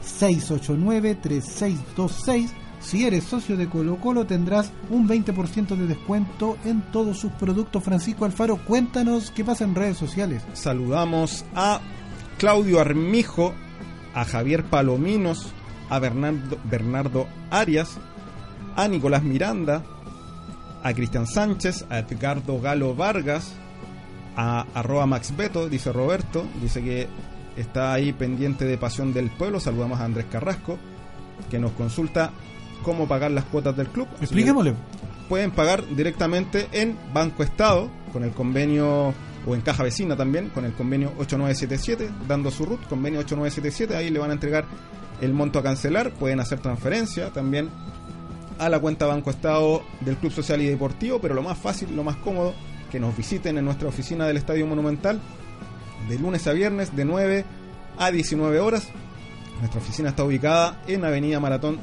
689 0.00 1.16
3626 1.16 2.61
si 2.82 3.06
eres 3.06 3.24
socio 3.24 3.56
de 3.56 3.68
Colo 3.68 3.96
Colo 3.96 4.26
tendrás 4.26 4.72
un 4.90 5.08
20% 5.08 5.76
de 5.76 5.86
descuento 5.86 6.58
en 6.64 6.82
todos 6.92 7.18
sus 7.18 7.32
productos. 7.32 7.82
Francisco 7.82 8.24
Alfaro, 8.24 8.56
cuéntanos 8.56 9.30
qué 9.30 9.44
pasa 9.44 9.64
en 9.64 9.74
redes 9.74 9.96
sociales. 9.96 10.42
Saludamos 10.52 11.44
a 11.54 11.80
Claudio 12.38 12.80
Armijo, 12.80 13.54
a 14.14 14.24
Javier 14.24 14.64
Palominos, 14.64 15.52
a 15.88 15.98
Bernardo, 15.98 16.58
Bernardo 16.64 17.26
Arias, 17.50 17.98
a 18.76 18.88
Nicolás 18.88 19.22
Miranda, 19.22 19.82
a 20.82 20.92
Cristian 20.92 21.26
Sánchez, 21.26 21.86
a 21.88 22.00
Edgardo 22.00 22.60
Galo 22.60 22.94
Vargas, 22.94 23.54
a 24.36 24.66
arroba 24.74 25.06
Max 25.06 25.36
Beto, 25.36 25.68
dice 25.68 25.92
Roberto, 25.92 26.44
dice 26.60 26.82
que 26.82 27.08
está 27.56 27.92
ahí 27.92 28.12
pendiente 28.12 28.64
de 28.64 28.78
Pasión 28.78 29.12
del 29.12 29.30
Pueblo. 29.30 29.60
Saludamos 29.60 30.00
a 30.00 30.04
Andrés 30.04 30.26
Carrasco, 30.30 30.78
que 31.50 31.58
nos 31.58 31.72
consulta 31.72 32.32
cómo 32.82 33.06
pagar 33.08 33.30
las 33.30 33.44
cuotas 33.44 33.76
del 33.76 33.88
club. 33.88 34.08
Expliquémosle. 34.20 34.74
Pueden 35.28 35.50
pagar 35.50 35.86
directamente 35.94 36.68
en 36.72 36.98
Banco 37.12 37.42
Estado, 37.42 37.90
con 38.12 38.24
el 38.24 38.32
convenio, 38.32 39.14
o 39.46 39.54
en 39.54 39.60
Caja 39.62 39.82
Vecina 39.82 40.16
también, 40.16 40.50
con 40.50 40.64
el 40.64 40.72
convenio 40.72 41.12
8977, 41.18 42.10
dando 42.28 42.50
su 42.50 42.64
RUT, 42.64 42.86
convenio 42.86 43.20
8977, 43.20 43.96
ahí 43.96 44.10
le 44.10 44.18
van 44.18 44.30
a 44.30 44.34
entregar 44.34 44.66
el 45.20 45.32
monto 45.32 45.58
a 45.58 45.62
cancelar. 45.62 46.12
Pueden 46.12 46.40
hacer 46.40 46.60
transferencia 46.60 47.30
también 47.30 47.70
a 48.58 48.68
la 48.68 48.78
cuenta 48.78 49.06
Banco 49.06 49.30
Estado 49.30 49.82
del 50.00 50.16
Club 50.16 50.32
Social 50.32 50.60
y 50.60 50.66
Deportivo, 50.66 51.20
pero 51.20 51.34
lo 51.34 51.42
más 51.42 51.58
fácil, 51.58 51.96
lo 51.96 52.04
más 52.04 52.16
cómodo, 52.16 52.54
que 52.90 53.00
nos 53.00 53.16
visiten 53.16 53.56
en 53.58 53.64
nuestra 53.64 53.88
oficina 53.88 54.26
del 54.26 54.36
Estadio 54.36 54.66
Monumental 54.66 55.20
de 56.08 56.18
lunes 56.18 56.46
a 56.46 56.52
viernes 56.52 56.94
de 56.94 57.04
9 57.04 57.44
a 57.98 58.10
19 58.10 58.60
horas. 58.60 58.88
Nuestra 59.60 59.80
oficina 59.80 60.10
está 60.10 60.24
ubicada 60.24 60.82
en 60.86 61.04
Avenida 61.04 61.40
Maratón 61.40 61.80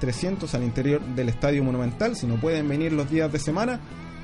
5300 0.00 0.54
al 0.54 0.62
interior 0.62 1.00
del 1.00 1.28
Estadio 1.28 1.64
Monumental. 1.64 2.16
Si 2.16 2.26
no 2.26 2.36
pueden 2.36 2.68
venir 2.68 2.92
los 2.92 3.10
días 3.10 3.32
de 3.32 3.38
semana, 3.38 3.80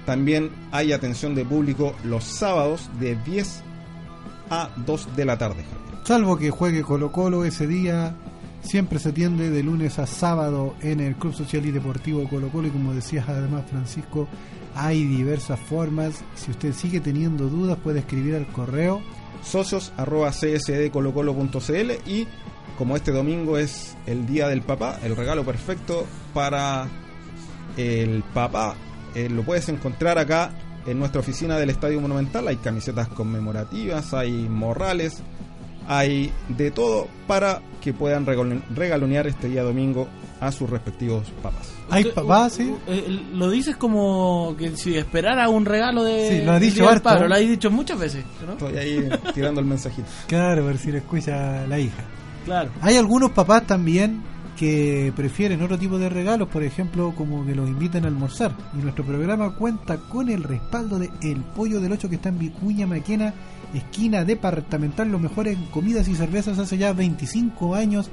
también 0.07 0.51
hay 0.73 0.93
atención 0.93 1.35
de 1.35 1.45
público 1.45 1.95
los 2.05 2.25
sábados 2.25 2.91
de 2.99 3.17
10 3.17 3.63
a 4.51 4.71
2 4.77 5.17
de 5.17 5.25
la 5.25 5.39
tarde. 5.39 5.65
Salvo 6.05 6.37
que 6.37 6.51
juegue 6.51 6.83
Colo 6.83 7.13
Colo 7.13 7.45
ese 7.45 7.67
día, 7.67 8.15
siempre 8.63 8.99
se 8.99 9.11
atiende 9.11 9.51
de 9.51 9.63
lunes 9.63 9.99
a 9.99 10.07
sábado 10.07 10.75
en 10.81 11.01
el 11.01 11.15
Club 11.17 11.35
Social 11.35 11.65
y 11.67 11.71
Deportivo 11.71 12.29
Colo 12.29 12.49
Colo 12.49 12.69
y 12.69 12.71
como 12.71 12.95
decías 12.95 13.29
además 13.29 13.65
Francisco, 13.71 14.27
hay 14.75 15.05
diversas 15.05 15.61
formas. 15.61 16.25
Si 16.35 16.51
usted 16.51 16.73
sigue 16.73 17.01
teniendo 17.01 17.49
dudas 17.49 17.79
puede 17.79 18.01
escribir 18.01 18.35
al 18.35 18.47
correo 18.49 19.03
socios 19.43 19.93
arroba 19.97 20.31
csdcolocolo.cl 20.33 21.91
y 22.11 22.27
como 22.81 22.97
este 22.97 23.13
domingo 23.13 23.59
es 23.59 23.95
el 24.07 24.27
día 24.27 24.49
del 24.49 24.63
papá, 24.63 24.99
el 25.05 25.15
regalo 25.15 25.45
perfecto 25.45 26.07
para 26.33 26.89
el 27.77 28.23
papá, 28.33 28.75
eh, 29.15 29.29
lo 29.29 29.43
puedes 29.43 29.69
encontrar 29.69 30.17
acá 30.19 30.51
en 30.87 30.99
nuestra 30.99 31.21
oficina 31.21 31.59
del 31.59 31.69
Estadio 31.69 32.01
Monumental. 32.01 32.49
Hay 32.49 32.57
camisetas 32.57 33.09
conmemorativas, 33.09 34.15
hay 34.15 34.33
morrales, 34.33 35.19
hay 35.89 36.33
de 36.49 36.71
todo 36.71 37.07
para 37.27 37.61
que 37.83 37.93
puedan 37.93 38.25
regal- 38.25 38.63
regalonear 38.75 39.27
este 39.27 39.49
día 39.51 39.63
domingo 39.63 40.09
a 40.41 40.51
sus 40.51 40.71
respectivos 40.71 41.31
papás. 41.43 41.71
¿Hay 41.91 42.05
papás, 42.05 42.55
sí? 42.55 42.75
eh, 42.87 43.21
lo 43.35 43.51
dices 43.51 43.77
como 43.77 44.55
que 44.57 44.75
si 44.75 44.97
esperara 44.97 45.51
un 45.51 45.67
regalo 45.67 46.03
de. 46.03 46.31
Sí, 46.31 46.45
lo 46.47 46.53
ha 46.53 46.59
del 46.59 46.71
dicho 46.71 46.89
harto, 46.89 47.03
Padre. 47.03 47.29
Lo 47.29 47.35
has 47.35 47.41
dicho 47.43 47.71
muchas 47.71 47.99
veces, 47.99 48.25
¿no? 48.47 48.53
Estoy 48.53 48.79
ahí 48.79 49.07
tirando 49.35 49.61
el 49.61 49.67
mensajito. 49.67 50.09
Claro, 50.27 50.65
ver 50.65 50.79
si 50.79 50.91
lo 50.91 50.97
escucha 50.97 51.67
la 51.67 51.79
hija. 51.79 52.03
Claro. 52.51 52.71
Hay 52.81 52.97
algunos 52.97 53.31
papás 53.31 53.65
también 53.65 54.25
que 54.57 55.13
prefieren 55.15 55.63
otro 55.63 55.79
tipo 55.79 56.01
de 56.01 56.09
regalos, 56.09 56.49
por 56.49 56.65
ejemplo, 56.65 57.15
como 57.17 57.47
que 57.47 57.55
los 57.55 57.69
inviten 57.69 58.05
a 58.05 58.09
almorzar. 58.09 58.57
Y 58.77 58.83
nuestro 58.83 59.05
programa 59.05 59.55
cuenta 59.55 59.99
con 59.99 60.29
el 60.29 60.43
respaldo 60.43 60.99
de 60.99 61.11
El 61.23 61.45
Pollo 61.45 61.81
del 61.81 61.93
Ocho 61.93 62.09
que 62.09 62.17
está 62.17 62.31
en 62.31 62.41
Vicuña 62.41 62.89
Maquena, 62.89 63.33
esquina 63.73 64.25
departamental, 64.25 65.13
los 65.13 65.21
mejores 65.21 65.57
comidas 65.71 66.09
y 66.09 66.17
cervezas 66.17 66.59
hace 66.59 66.77
ya 66.77 66.93
25 66.93 67.77
años 67.77 68.11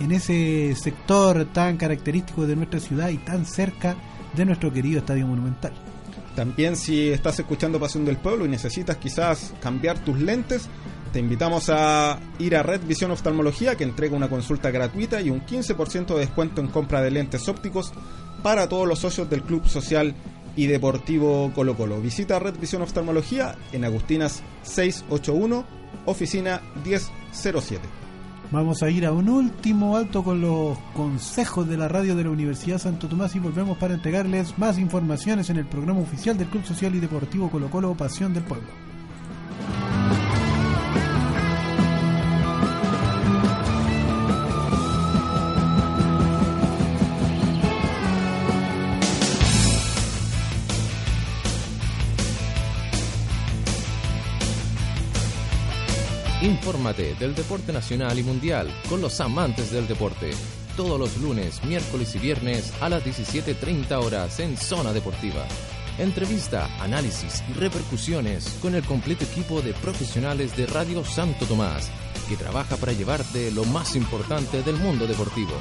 en 0.00 0.12
ese 0.12 0.74
sector 0.76 1.44
tan 1.52 1.76
característico 1.76 2.46
de 2.46 2.56
nuestra 2.56 2.80
ciudad 2.80 3.10
y 3.10 3.18
tan 3.18 3.44
cerca 3.44 3.96
de 4.34 4.46
nuestro 4.46 4.72
querido 4.72 5.00
Estadio 5.00 5.26
Monumental. 5.26 5.74
También 6.34 6.76
si 6.76 7.10
estás 7.10 7.38
escuchando 7.38 7.78
Pasión 7.78 8.06
del 8.06 8.16
Pueblo 8.16 8.46
y 8.46 8.48
necesitas 8.48 8.96
quizás 8.96 9.52
cambiar 9.60 9.98
tus 9.98 10.18
lentes, 10.18 10.70
te 11.14 11.20
invitamos 11.20 11.70
a 11.70 12.18
ir 12.40 12.56
a 12.56 12.64
Red 12.64 12.80
Visión 12.88 13.12
Oftalmología 13.12 13.76
que 13.76 13.84
entrega 13.84 14.16
una 14.16 14.28
consulta 14.28 14.72
gratuita 14.72 15.20
y 15.20 15.30
un 15.30 15.46
15% 15.46 16.06
de 16.06 16.18
descuento 16.18 16.60
en 16.60 16.66
compra 16.66 17.02
de 17.02 17.12
lentes 17.12 17.48
ópticos 17.48 17.92
para 18.42 18.68
todos 18.68 18.88
los 18.88 18.98
socios 18.98 19.30
del 19.30 19.42
Club 19.42 19.64
Social 19.68 20.12
y 20.56 20.66
Deportivo 20.66 21.52
Colo 21.54 21.76
Colo. 21.76 22.00
Visita 22.00 22.40
Red 22.40 22.58
Visión 22.58 22.82
Oftalmología 22.82 23.54
en 23.70 23.84
Agustinas 23.84 24.42
681, 24.64 25.64
oficina 26.06 26.60
1007. 26.84 27.78
Vamos 28.50 28.82
a 28.82 28.90
ir 28.90 29.06
a 29.06 29.12
un 29.12 29.28
último 29.28 29.96
alto 29.96 30.24
con 30.24 30.40
los 30.40 30.76
consejos 30.96 31.68
de 31.68 31.76
la 31.76 31.86
radio 31.86 32.16
de 32.16 32.24
la 32.24 32.30
Universidad 32.30 32.78
Santo 32.78 33.06
Tomás 33.06 33.36
y 33.36 33.38
volvemos 33.38 33.78
para 33.78 33.94
entregarles 33.94 34.58
más 34.58 34.80
informaciones 34.80 35.48
en 35.48 35.58
el 35.58 35.66
programa 35.66 36.00
oficial 36.00 36.36
del 36.36 36.48
Club 36.48 36.64
Social 36.64 36.92
y 36.96 36.98
Deportivo 36.98 37.48
Colo 37.52 37.70
Colo 37.70 37.94
Pasión 37.94 38.34
del 38.34 38.42
Pueblo. 38.42 38.83
Infórmate 56.64 57.14
del 57.16 57.34
deporte 57.34 57.74
nacional 57.74 58.18
y 58.18 58.22
mundial 58.22 58.74
con 58.88 59.02
los 59.02 59.20
amantes 59.20 59.70
del 59.70 59.86
deporte. 59.86 60.30
Todos 60.78 60.98
los 60.98 61.18
lunes, 61.18 61.62
miércoles 61.62 62.14
y 62.14 62.18
viernes 62.18 62.72
a 62.80 62.88
las 62.88 63.04
17.30 63.04 64.02
horas 64.02 64.40
en 64.40 64.56
Zona 64.56 64.94
Deportiva. 64.94 65.44
Entrevista, 65.98 66.70
análisis 66.80 67.44
y 67.50 67.52
repercusiones 67.52 68.48
con 68.62 68.74
el 68.74 68.82
completo 68.82 69.26
equipo 69.26 69.60
de 69.60 69.74
profesionales 69.74 70.56
de 70.56 70.64
Radio 70.64 71.04
Santo 71.04 71.44
Tomás, 71.44 71.90
que 72.30 72.36
trabaja 72.38 72.78
para 72.78 72.92
llevarte 72.92 73.50
lo 73.50 73.66
más 73.66 73.94
importante 73.94 74.62
del 74.62 74.76
mundo 74.76 75.06
deportivo. 75.06 75.52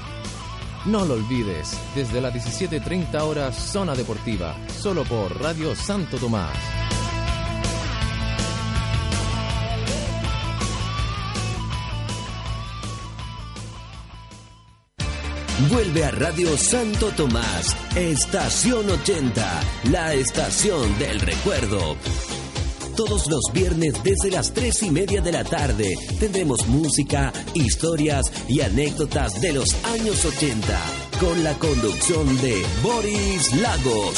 No 0.86 1.04
lo 1.04 1.16
olvides, 1.16 1.78
desde 1.95 2.22
las 2.22 2.34
17.30 2.34 3.20
horas 3.24 3.58
Zona 3.58 3.93
Deportiva, 3.93 4.56
solo 4.70 5.04
por 5.04 5.38
Radio 5.41 5.76
Santo 5.76 6.16
Tomás. 6.18 6.58
Vuelve 15.70 16.03
a 16.03 16.11
Radio 16.11 16.57
Santo 16.57 17.09
Tomás, 17.11 17.76
Estación 17.95 18.89
80, 18.89 19.61
la 19.91 20.14
estación 20.14 20.97
del 20.99 21.20
recuerdo. 21.22 21.95
Todos 22.97 23.28
los 23.28 23.41
viernes 23.53 23.93
desde 24.03 24.30
las 24.30 24.53
tres 24.53 24.84
y 24.84 24.91
media 24.91 25.22
de 25.22 25.32
la 25.32 25.43
tarde 25.43 25.95
tendremos 26.20 26.68
música, 26.68 27.32
historias 27.53 28.26
y 28.49 28.61
anécdotas 28.61 29.39
de 29.41 29.53
los 29.53 29.74
años 29.86 30.26
80 30.26 30.80
con 31.20 31.43
la 31.43 31.53
conducción 31.53 32.41
de 32.41 32.64
Boris 32.82 33.55
Lagos. 33.55 34.16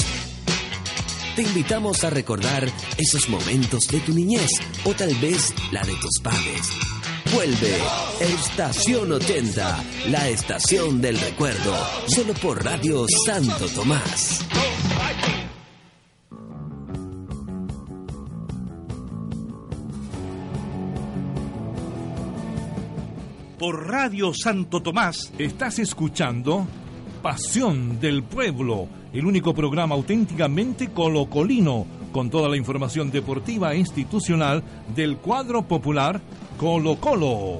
Te 1.36 1.44
invitamos 1.44 2.04
a 2.04 2.10
recordar 2.10 2.68
esos 2.98 3.30
momentos 3.30 3.88
de 3.88 4.00
tu 4.00 4.14
niñez 4.14 4.50
o 4.84 4.94
tal 4.94 5.14
vez 5.16 5.54
la 5.72 5.84
de 5.84 5.94
tus 5.96 6.20
padres. 6.22 6.95
Vuelve 7.36 7.78
Estación 8.22 9.12
80, 9.12 9.84
la 10.10 10.30
estación 10.30 11.02
del 11.02 11.20
recuerdo, 11.20 11.76
solo 12.08 12.34
por 12.36 12.64
Radio 12.64 13.06
Santo 13.26 13.68
Tomás. 13.76 14.48
Por 23.60 23.88
Radio 23.90 24.32
Santo 24.34 24.82
Tomás 24.82 25.34
Estás 25.38 25.80
escuchando 25.80 26.66
Pasión 27.22 28.00
del 28.00 28.24
Pueblo, 28.24 28.88
el 29.12 29.26
único 29.26 29.54
programa 29.54 29.96
auténticamente 29.96 30.92
colocolino, 30.92 31.86
con 32.14 32.30
toda 32.30 32.48
la 32.48 32.56
información 32.56 33.12
deportiva 33.12 33.74
e 33.74 33.80
institucional 33.80 34.64
del 34.96 35.18
cuadro 35.18 35.64
popular 35.64 36.22
Colo 36.58 37.00
Colo. 37.00 37.60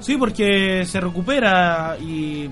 Sí, 0.00 0.18
porque 0.18 0.84
se 0.84 1.00
recupera 1.00 1.96
y 1.98 2.50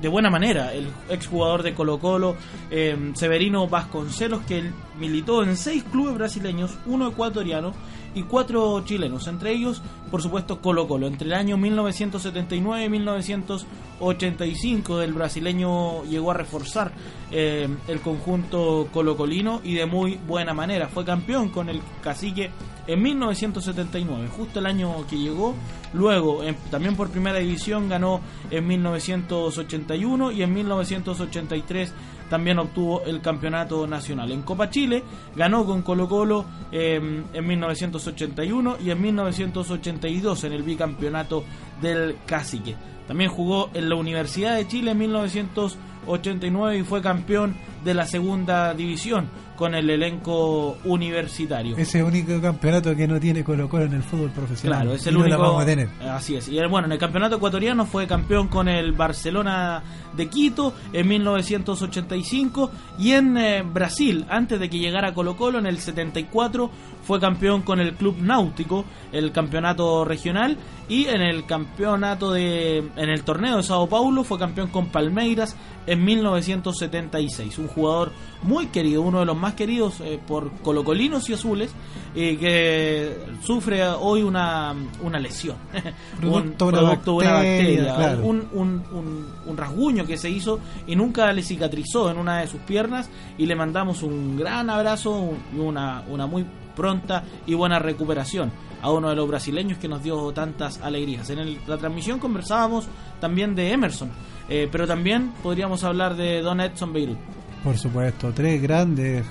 de 0.00 0.08
buena 0.08 0.30
manera 0.30 0.72
el 0.72 0.88
exjugador 1.08 1.62
de 1.62 1.74
Colo 1.74 1.98
Colo, 1.98 2.36
eh, 2.70 3.12
Severino 3.14 3.68
Vasconcelos, 3.68 4.42
que 4.42 4.70
militó 4.98 5.44
en 5.44 5.56
seis 5.56 5.84
clubes 5.84 6.14
brasileños, 6.14 6.76
uno 6.86 7.08
ecuatoriano 7.08 7.72
y 8.14 8.22
cuatro 8.24 8.82
chilenos, 8.84 9.26
entre 9.28 9.52
ellos, 9.52 9.82
por 10.10 10.22
supuesto, 10.22 10.60
Colo 10.60 10.88
Colo. 10.88 11.06
Entre 11.06 11.26
el 11.26 11.34
año 11.34 11.56
1979 11.56 12.84
y 12.84 12.88
1985 12.88 15.02
el 15.02 15.12
brasileño 15.12 16.04
llegó 16.04 16.30
a 16.30 16.34
reforzar 16.34 16.92
eh, 17.30 17.68
el 17.88 18.00
conjunto 18.00 18.88
colocolino 18.92 19.60
y 19.62 19.74
de 19.74 19.86
muy 19.86 20.18
buena 20.26 20.54
manera. 20.54 20.88
Fue 20.88 21.04
campeón 21.04 21.50
con 21.50 21.68
el 21.68 21.80
cacique 22.02 22.50
en 22.86 23.02
1979, 23.02 24.28
justo 24.36 24.58
el 24.58 24.66
año 24.66 25.06
que 25.08 25.18
llegó. 25.18 25.54
Luego, 25.92 26.42
en- 26.42 26.56
también 26.70 26.96
por 26.96 27.10
primera 27.10 27.38
división, 27.38 27.88
ganó 27.88 28.20
en 28.50 28.66
1981 28.66 30.32
y 30.32 30.42
en 30.42 30.52
1983 30.54 31.92
también 32.30 32.58
obtuvo 32.60 33.02
el 33.04 33.20
campeonato 33.20 33.86
nacional. 33.86 34.30
En 34.30 34.42
Copa 34.42 34.70
Chile 34.70 35.02
ganó 35.36 35.66
con 35.66 35.82
Colo 35.82 36.08
Colo 36.08 36.46
eh, 36.72 37.24
en 37.32 37.46
1981 37.46 38.76
y 38.82 38.90
en 38.90 39.02
1982 39.02 40.44
en 40.44 40.52
el 40.52 40.62
bicampeonato 40.62 41.44
del 41.82 42.16
Cacique. 42.24 42.76
También 43.06 43.30
jugó 43.30 43.70
en 43.74 43.88
la 43.88 43.96
Universidad 43.96 44.56
de 44.56 44.68
Chile 44.68 44.92
en 44.92 44.98
1989 44.98 46.78
y 46.78 46.82
fue 46.84 47.02
campeón 47.02 47.56
de 47.84 47.94
la 47.94 48.06
segunda 48.06 48.72
división 48.74 49.28
con 49.60 49.74
el 49.74 49.90
elenco 49.90 50.78
universitario. 50.84 51.76
Ese 51.76 52.02
único 52.02 52.40
campeonato 52.40 52.96
que 52.96 53.06
no 53.06 53.20
tiene 53.20 53.44
Colo 53.44 53.68
Colo 53.68 53.84
en 53.84 53.92
el 53.92 54.02
fútbol 54.02 54.30
profesional. 54.30 54.80
Claro, 54.80 54.94
es 54.96 55.06
el 55.06 55.12
no 55.14 55.20
único. 55.20 55.36
la 55.36 55.42
vamos 55.42 55.62
a 55.62 55.66
tener. 55.66 55.90
Así 56.10 56.34
es. 56.34 56.48
Y 56.48 56.58
el- 56.58 56.68
bueno, 56.68 56.86
en 56.86 56.92
el 56.92 56.98
campeonato 56.98 57.36
ecuatoriano 57.36 57.84
fue 57.84 58.06
campeón 58.06 58.48
con 58.48 58.68
el 58.68 58.92
Barcelona 58.92 59.82
de 60.16 60.28
Quito 60.28 60.72
en 60.94 61.06
1985 61.08 62.70
y 62.98 63.12
en 63.12 63.36
eh, 63.36 63.62
Brasil, 63.62 64.24
antes 64.30 64.58
de 64.58 64.70
que 64.70 64.78
llegara 64.78 65.12
Colo 65.12 65.36
Colo, 65.36 65.58
en 65.58 65.66
el 65.66 65.78
74 65.78 66.70
fue 67.02 67.20
campeón 67.20 67.60
con 67.62 67.80
el 67.80 67.94
Club 67.94 68.16
Náutico, 68.20 68.84
el 69.12 69.30
campeonato 69.32 70.04
regional 70.04 70.56
y 70.88 71.04
en 71.06 71.20
el 71.20 71.44
campeonato 71.44 72.32
de 72.32 72.78
en 72.78 73.08
el 73.10 73.22
torneo 73.24 73.58
de 73.58 73.62
Sao 73.62 73.88
Paulo 73.88 74.24
fue 74.24 74.38
campeón 74.38 74.68
con 74.68 74.86
Palmeiras 74.86 75.54
en 75.86 76.04
1976. 76.04 77.58
Un 77.58 77.68
jugador 77.68 78.12
muy 78.42 78.66
querido, 78.66 79.02
uno 79.02 79.20
de 79.20 79.26
los 79.26 79.36
más 79.36 79.49
queridos 79.54 80.00
eh, 80.00 80.18
por 80.26 80.50
colocolinos 80.62 81.28
y 81.30 81.34
azules, 81.34 81.70
eh, 82.14 82.36
que 82.38 83.16
sufre 83.44 83.86
hoy 83.86 84.22
una, 84.22 84.74
una 85.02 85.18
lesión, 85.18 85.56
Producto 86.20 86.66
un, 86.66 86.74
una 86.74 86.78
producto 86.80 87.10
de 87.12 87.16
una 87.26 87.32
bacteria, 87.34 87.82
bacteria, 87.84 87.94
claro. 87.96 88.22
un, 88.26 88.48
un, 88.52 88.82
un- 88.92 89.26
un 89.46 89.56
rasguño 89.56 90.06
que 90.06 90.16
se 90.16 90.30
hizo 90.30 90.60
y 90.86 90.94
nunca 90.96 91.32
le 91.32 91.42
cicatrizó 91.42 92.10
en 92.10 92.18
una 92.18 92.38
de 92.40 92.46
sus 92.46 92.60
piernas 92.60 93.08
y 93.38 93.46
le 93.46 93.54
mandamos 93.56 94.02
un 94.02 94.36
gran 94.36 94.70
abrazo 94.70 95.32
y 95.54 95.58
una, 95.58 96.02
una 96.08 96.26
muy 96.26 96.44
pronta 96.76 97.24
y 97.46 97.54
buena 97.54 97.78
recuperación 97.78 98.50
a 98.82 98.90
uno 98.90 99.10
de 99.10 99.16
los 99.16 99.28
brasileños 99.28 99.78
que 99.78 99.88
nos 99.88 100.02
dio 100.02 100.32
tantas 100.32 100.80
alegrías. 100.80 101.28
En 101.30 101.38
el- 101.40 101.58
la 101.66 101.76
transmisión 101.76 102.18
conversábamos 102.18 102.86
también 103.20 103.54
de 103.54 103.72
Emerson, 103.72 104.10
eh, 104.48 104.68
pero 104.70 104.86
también 104.86 105.32
podríamos 105.42 105.84
hablar 105.84 106.16
de 106.16 106.40
Don 106.42 106.60
Edson 106.60 106.92
Beirut. 106.92 107.18
Por 107.64 107.76
supuesto, 107.76 108.32
tres 108.34 108.62
grandes 108.62 109.26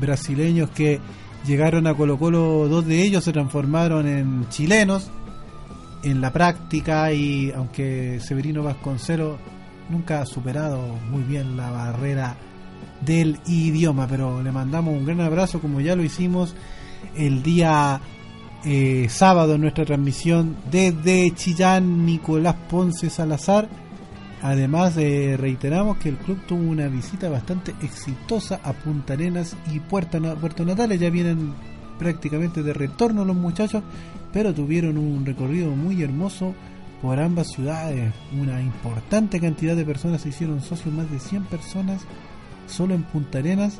brasileños 0.00 0.70
que 0.70 1.00
llegaron 1.46 1.86
a 1.86 1.94
Colo 1.94 2.18
Colo, 2.18 2.68
dos 2.68 2.86
de 2.86 3.02
ellos 3.02 3.24
se 3.24 3.32
transformaron 3.32 4.06
en 4.06 4.48
chilenos 4.48 5.10
en 6.02 6.20
la 6.20 6.32
práctica 6.32 7.12
y 7.12 7.50
aunque 7.52 8.20
Severino 8.20 8.62
Vasconcelos 8.62 9.38
nunca 9.90 10.20
ha 10.20 10.26
superado 10.26 10.80
muy 11.10 11.22
bien 11.22 11.56
la 11.56 11.70
barrera 11.70 12.36
del 13.00 13.38
idioma, 13.46 14.06
pero 14.08 14.42
le 14.42 14.52
mandamos 14.52 14.94
un 14.94 15.06
gran 15.06 15.20
abrazo 15.20 15.60
como 15.60 15.80
ya 15.80 15.96
lo 15.96 16.02
hicimos 16.02 16.54
el 17.16 17.42
día 17.42 18.00
eh, 18.64 19.06
sábado 19.08 19.54
en 19.54 19.60
nuestra 19.60 19.84
transmisión 19.84 20.56
desde 20.70 21.32
Chillán 21.34 22.04
Nicolás 22.04 22.56
Ponce 22.68 23.08
Salazar 23.08 23.68
Además, 24.42 24.96
eh, 24.96 25.36
reiteramos 25.36 25.98
que 25.98 26.08
el 26.08 26.16
club 26.16 26.38
tuvo 26.46 26.62
una 26.62 26.88
visita 26.88 27.28
bastante 27.28 27.74
exitosa 27.82 28.60
a 28.62 28.72
Punta 28.72 29.14
Arenas 29.14 29.56
y 29.72 29.80
Puerto, 29.80 30.20
Puerto 30.36 30.64
Natales. 30.64 31.00
Ya 31.00 31.10
vienen 31.10 31.54
prácticamente 31.98 32.62
de 32.62 32.72
retorno 32.72 33.24
los 33.24 33.36
muchachos, 33.36 33.82
pero 34.32 34.54
tuvieron 34.54 34.96
un 34.96 35.26
recorrido 35.26 35.70
muy 35.70 36.02
hermoso 36.02 36.54
por 37.02 37.18
ambas 37.18 37.48
ciudades. 37.48 38.12
Una 38.40 38.60
importante 38.60 39.40
cantidad 39.40 39.74
de 39.74 39.84
personas 39.84 40.22
se 40.22 40.28
hicieron 40.28 40.60
socios, 40.60 40.94
más 40.94 41.10
de 41.10 41.18
100 41.18 41.44
personas 41.44 42.02
solo 42.66 42.94
en 42.94 43.02
Punta 43.02 43.38
Arenas. 43.38 43.78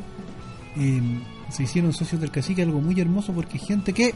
eh, 0.77 1.01
se 1.51 1.63
hicieron 1.63 1.95
socios 1.95 2.21
del 2.21 2.31
cacique, 2.31 2.63
algo 2.63 2.81
muy 2.81 3.01
hermoso 3.01 3.33
porque 3.33 3.59
gente 3.59 3.95
que 3.95 4.15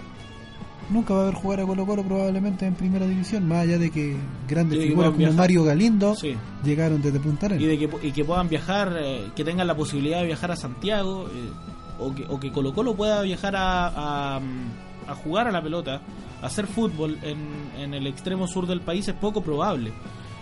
nunca 0.91 1.15
va 1.15 1.23
a 1.23 1.25
ver 1.27 1.35
jugar 1.35 1.61
a 1.61 1.67
Colo 1.67 1.87
Colo 1.87 2.03
probablemente 2.03 2.67
en 2.67 2.75
primera 2.75 3.07
división, 3.07 3.47
más 3.49 3.59
allá 3.61 3.79
de 3.79 3.91
que 3.91 4.17
grandes 4.49 4.79
que 4.79 4.87
figuras 4.89 5.09
como 5.11 5.19
viajar. 5.19 5.37
Mario 5.37 5.65
Galindo 5.65 6.15
Sí. 6.15 6.35
llegaron 6.65 7.01
desde 7.03 7.19
Punta 7.21 7.47
Arenas. 7.47 7.65
y 7.65 7.67
de 7.67 7.79
que, 7.79 8.07
y 8.09 8.13
que 8.13 8.25
puedan 8.25 8.49
viajar, 8.49 8.97
eh, 9.01 9.31
que 9.35 9.45
tengan 9.45 9.67
la 9.67 9.75
posibilidad 9.77 10.21
de 10.21 10.27
viajar 10.27 10.51
a 10.51 10.57
Santiago, 10.57 11.27
eh, 11.33 11.51
o, 11.99 12.15
que, 12.15 12.25
o 12.29 12.39
que 12.41 12.51
Colo 12.53 12.73
Colo 12.75 12.95
pueda 12.95 13.23
viajar 13.23 13.55
a, 13.57 13.87
a, 14.37 14.41
a 15.09 15.15
jugar 15.23 15.49
a 15.49 15.53
la 15.53 15.63
pelota, 15.63 16.01
a 16.43 16.47
hacer 16.47 16.67
fútbol 16.67 17.19
en, 17.23 17.39
en 17.81 17.95
el 17.95 18.07
extremo 18.07 18.47
sur 18.47 18.67
del 18.67 18.81
país 18.81 19.07
es 19.09 19.15
poco 19.15 19.43
probable. 19.43 19.93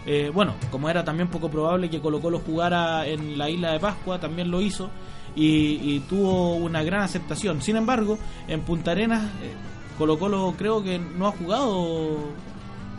Eh, 0.07 0.30
bueno, 0.32 0.55
como 0.70 0.88
era 0.88 1.05
también 1.05 1.28
poco 1.28 1.51
probable 1.51 1.91
que 1.91 2.01
Colo 2.01 2.20
Colo 2.20 2.38
jugara 2.38 3.07
en 3.07 3.36
la 3.36 3.51
isla 3.51 3.72
de 3.72 3.80
Pascua, 3.80 4.18
también 4.18 4.51
lo 4.51 4.62
hizo 4.62 4.88
y, 5.36 5.47
y 5.95 6.01
tuvo 6.09 6.55
una 6.57 6.82
gran 6.82 7.03
aceptación. 7.03 7.61
Sin 7.61 7.76
embargo, 7.76 8.18
en 8.49 8.62
Punta 8.62 8.93
Arenas, 8.93 9.22
eh, 9.43 9.53
Colo 10.01 10.18
Colo 10.18 10.55
creo 10.57 10.82
que 10.82 10.98
no 10.98 11.26
ha 11.26 11.32
jugado 11.32 12.16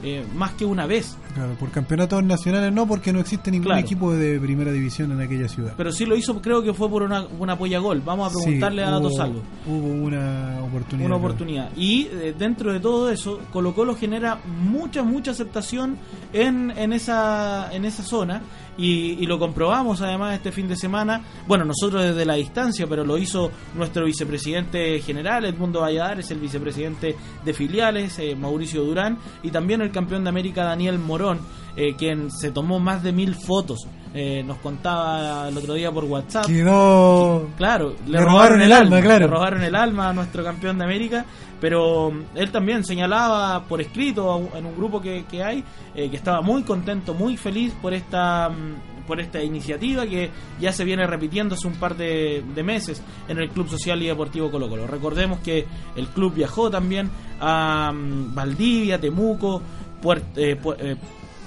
eh, 0.04 0.24
más 0.36 0.52
que 0.52 0.66
una 0.66 0.86
vez. 0.86 1.18
Claro, 1.34 1.54
por 1.54 1.72
campeonatos 1.72 2.24
nacionales 2.24 2.74
no, 2.74 2.86
porque 2.88 3.14
no 3.14 3.20
existe 3.20 3.52
ningún 3.52 3.68
Claro. 3.68 3.82
equipo 3.82 4.14
de 4.14 4.40
primera 4.40 4.72
división 4.72 5.12
en 5.12 5.22
aquella 5.22 5.48
ciudad. 5.48 5.74
Pero 5.78 5.92
sí 5.92 6.06
lo 6.06 6.16
hizo, 6.16 6.42
creo 6.42 6.62
que 6.62 6.74
fue 6.74 6.90
por 6.90 7.04
una, 7.04 7.26
una 7.40 7.58
polla 7.58 7.80
gol. 7.80 8.02
Vamos 8.06 8.32
a 8.32 8.38
preguntarle 8.38 8.82
Sí, 8.82 8.88
a 8.88 8.92
Dato 8.92 9.10
Salvo. 9.12 9.42
Hubo 9.66 9.88
una 9.88 10.60
oportunidad. 10.64 11.08
Una 11.08 11.16
oportunidad. 11.16 11.70
Y 11.78 12.08
eh, 12.12 12.36
dentro 12.38 12.74
de 12.74 12.80
todo 12.80 13.10
eso, 13.10 13.40
Colo 13.52 13.74
Colo 13.74 13.96
genera 13.96 14.40
mucha, 14.46 15.04
mucha 15.04 15.32
aceptación 15.32 15.98
en, 16.34 16.72
en, 16.78 16.92
esa, 16.94 17.74
en 17.74 17.86
esa 17.86 18.04
zona. 18.04 18.42
Y, 18.78 19.18
y 19.22 19.26
lo 19.28 19.38
comprobamos 19.38 20.02
además 20.02 20.34
este 20.34 20.52
fin 20.52 20.68
de 20.68 20.76
semana. 20.78 21.22
Bueno, 21.46 21.66
nosotros 21.66 22.04
desde 22.04 22.26
la 22.26 22.36
distancia, 22.36 22.88
pero 22.88 23.04
lo 23.04 23.18
hizo 23.18 23.52
nuestro 23.76 24.06
vicepresidente 24.06 25.00
general, 25.02 25.44
Edmundo 25.46 25.82
Valladares, 25.82 26.32
el 26.32 26.40
vicepresidente 26.40 27.16
de 27.44 27.54
filiales, 27.54 28.18
eh, 28.20 28.34
Mauricio 28.34 28.84
Durán, 28.84 29.18
y 29.44 29.52
también 29.52 29.82
el 29.82 29.92
campeón 29.92 30.24
de 30.24 30.30
América, 30.30 30.64
Daniel 30.64 31.00
Morón, 31.22 31.40
eh, 31.76 31.96
quien 31.98 32.32
se 32.32 32.52
tomó 32.52 32.80
más 32.80 33.04
de 33.04 33.12
mil 33.12 33.36
fotos. 33.36 33.88
Eh, 34.14 34.44
nos 34.44 34.58
contaba 34.58 35.48
el 35.48 35.58
otro 35.58 35.74
día 35.74 35.90
por 35.92 36.04
WhatsApp. 36.04 36.46
Que 36.46 36.64
no- 36.64 37.44
Claro, 37.56 37.96
le, 38.06 38.14
Le 38.20 38.26
robaron, 38.26 38.62
el 38.62 38.72
alma, 38.74 39.00
claro. 39.02 39.28
Le 39.28 39.32
robaron 39.32 39.64
el 39.64 39.76
alma 39.76 40.10
a 40.10 40.14
nuestro 40.14 40.44
campeón 40.44 40.78
de 40.80 40.84
América, 40.84 41.26
pero 41.62 42.12
mm, 42.12 42.22
él 42.38 42.52
también 42.52 42.84
señalaba 42.84 43.64
por 43.64 43.80
escrito 43.80 44.50
en 44.56 44.66
un 44.66 44.76
grupo 44.76 45.00
que, 45.00 45.24
que 45.32 45.42
hay 45.44 45.64
eh, 45.96 46.10
que 46.10 46.18
estaba 46.18 46.42
muy 46.42 46.64
contento, 46.64 47.14
muy 47.14 47.38
feliz 47.38 47.74
por 47.82 47.94
esta 47.94 48.50
mm, 48.50 48.92
por 49.08 49.20
esta 49.20 49.42
iniciativa 49.44 50.06
que 50.06 50.30
ya 50.60 50.72
se 50.72 50.86
viene 50.86 51.06
repitiendo 51.08 51.56
hace 51.56 51.68
un 51.68 51.74
par 51.74 51.98
de, 51.98 52.44
de 52.54 52.64
meses 52.64 53.02
en 53.28 53.40
el 53.40 53.50
Club 53.50 53.68
Social 53.68 54.02
y 54.02 54.08
Deportivo 54.08 54.52
Colo 54.52 54.70
Colo. 54.70 54.88
Recordemos 54.88 55.40
que 55.40 55.66
el 55.96 56.08
club 56.10 56.34
viajó 56.36 56.70
también 56.70 57.10
a 57.40 57.92
mm, 57.92 58.34
Valdivia, 58.36 59.00
Temuco, 59.02 59.62
Puer- 60.02 60.24
eh, 60.36 60.58
eh, 60.80 60.95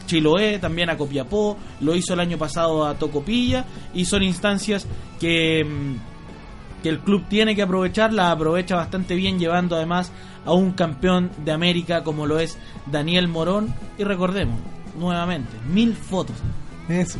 Chiloé, 0.06 0.58
también 0.58 0.90
a 0.90 0.96
Copiapó, 0.96 1.56
lo 1.80 1.94
hizo 1.94 2.12
el 2.14 2.20
año 2.20 2.36
pasado 2.38 2.84
a 2.86 2.94
Tocopilla 2.94 3.64
y 3.94 4.04
son 4.04 4.22
instancias 4.22 4.86
que, 5.18 5.64
mm, 5.64 6.82
que 6.82 6.88
el 6.90 6.98
club 7.00 7.24
tiene 7.28 7.56
que 7.56 7.62
aprovechar, 7.62 8.12
la 8.12 8.30
aprovecha 8.30 8.76
bastante 8.76 9.14
bien 9.14 9.38
llevando 9.38 9.76
además 9.76 10.12
a 10.44 10.52
un 10.52 10.72
campeón 10.72 11.30
de 11.44 11.52
América 11.52 12.04
como 12.04 12.26
lo 12.26 12.38
es 12.38 12.58
Daniel 12.86 13.28
Morón 13.28 13.74
y 13.96 14.04
recordemos 14.04 14.60
nuevamente, 14.98 15.50
mil 15.72 15.94
fotos. 15.94 16.36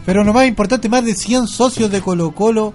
Pero 0.05 0.23
lo 0.23 0.35
más 0.35 0.47
importante, 0.47 0.91
más 0.91 1.05
de 1.07 1.15
100 1.15 1.47
socios 1.47 1.91
de 1.91 2.03
Colo 2.03 2.33
Colo 2.33 2.75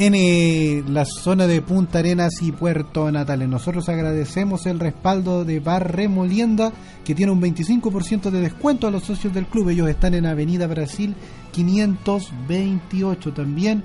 en 0.00 0.14
eh, 0.14 0.82
la 0.88 1.04
zona 1.04 1.46
de 1.46 1.60
Punta 1.60 1.98
Arenas 1.98 2.40
y 2.40 2.52
Puerto 2.52 3.12
Natales. 3.12 3.50
Nosotros 3.50 3.86
agradecemos 3.90 4.64
el 4.64 4.80
respaldo 4.80 5.44
de 5.44 5.60
Bar 5.60 5.94
Remolienda, 5.94 6.72
que 7.04 7.14
tiene 7.14 7.32
un 7.32 7.42
25% 7.42 8.30
de 8.30 8.40
descuento 8.40 8.86
a 8.86 8.90
los 8.90 9.04
socios 9.04 9.34
del 9.34 9.44
club. 9.44 9.68
Ellos 9.68 9.90
están 9.90 10.14
en 10.14 10.24
Avenida 10.24 10.66
Brasil 10.66 11.14
528. 11.52 13.34
También 13.34 13.84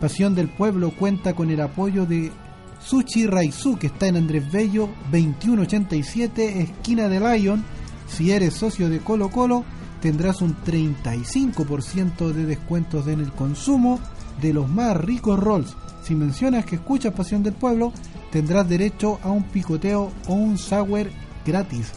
Pasión 0.00 0.34
del 0.34 0.48
Pueblo 0.48 0.90
cuenta 0.90 1.34
con 1.34 1.50
el 1.50 1.60
apoyo 1.60 2.06
de 2.06 2.32
Sushi 2.82 3.26
Raizu, 3.26 3.76
que 3.76 3.88
está 3.88 4.06
en 4.06 4.16
Andrés 4.16 4.50
Bello 4.50 4.88
2187, 5.10 6.62
esquina 6.62 7.08
de 7.08 7.20
Lyon. 7.20 7.62
Si 8.08 8.32
eres 8.32 8.54
socio 8.54 8.88
de 8.88 9.00
Colo 9.00 9.28
Colo, 9.28 9.66
tendrás 10.00 10.40
un 10.40 10.56
35% 10.64 12.32
de 12.32 12.46
descuentos 12.46 13.06
en 13.06 13.20
el 13.20 13.32
consumo 13.32 14.00
de 14.40 14.52
los 14.54 14.68
más 14.68 14.96
ricos 14.96 15.38
rolls. 15.38 15.76
Si 16.02 16.14
mencionas 16.14 16.64
que 16.64 16.76
escuchas 16.76 17.12
Pasión 17.14 17.42
del 17.42 17.52
Pueblo, 17.54 17.92
tendrás 18.30 18.68
derecho 18.68 19.18
a 19.22 19.30
un 19.30 19.44
picoteo 19.44 20.10
o 20.26 20.34
un 20.34 20.58
sour 20.58 21.10
gratis. 21.46 21.92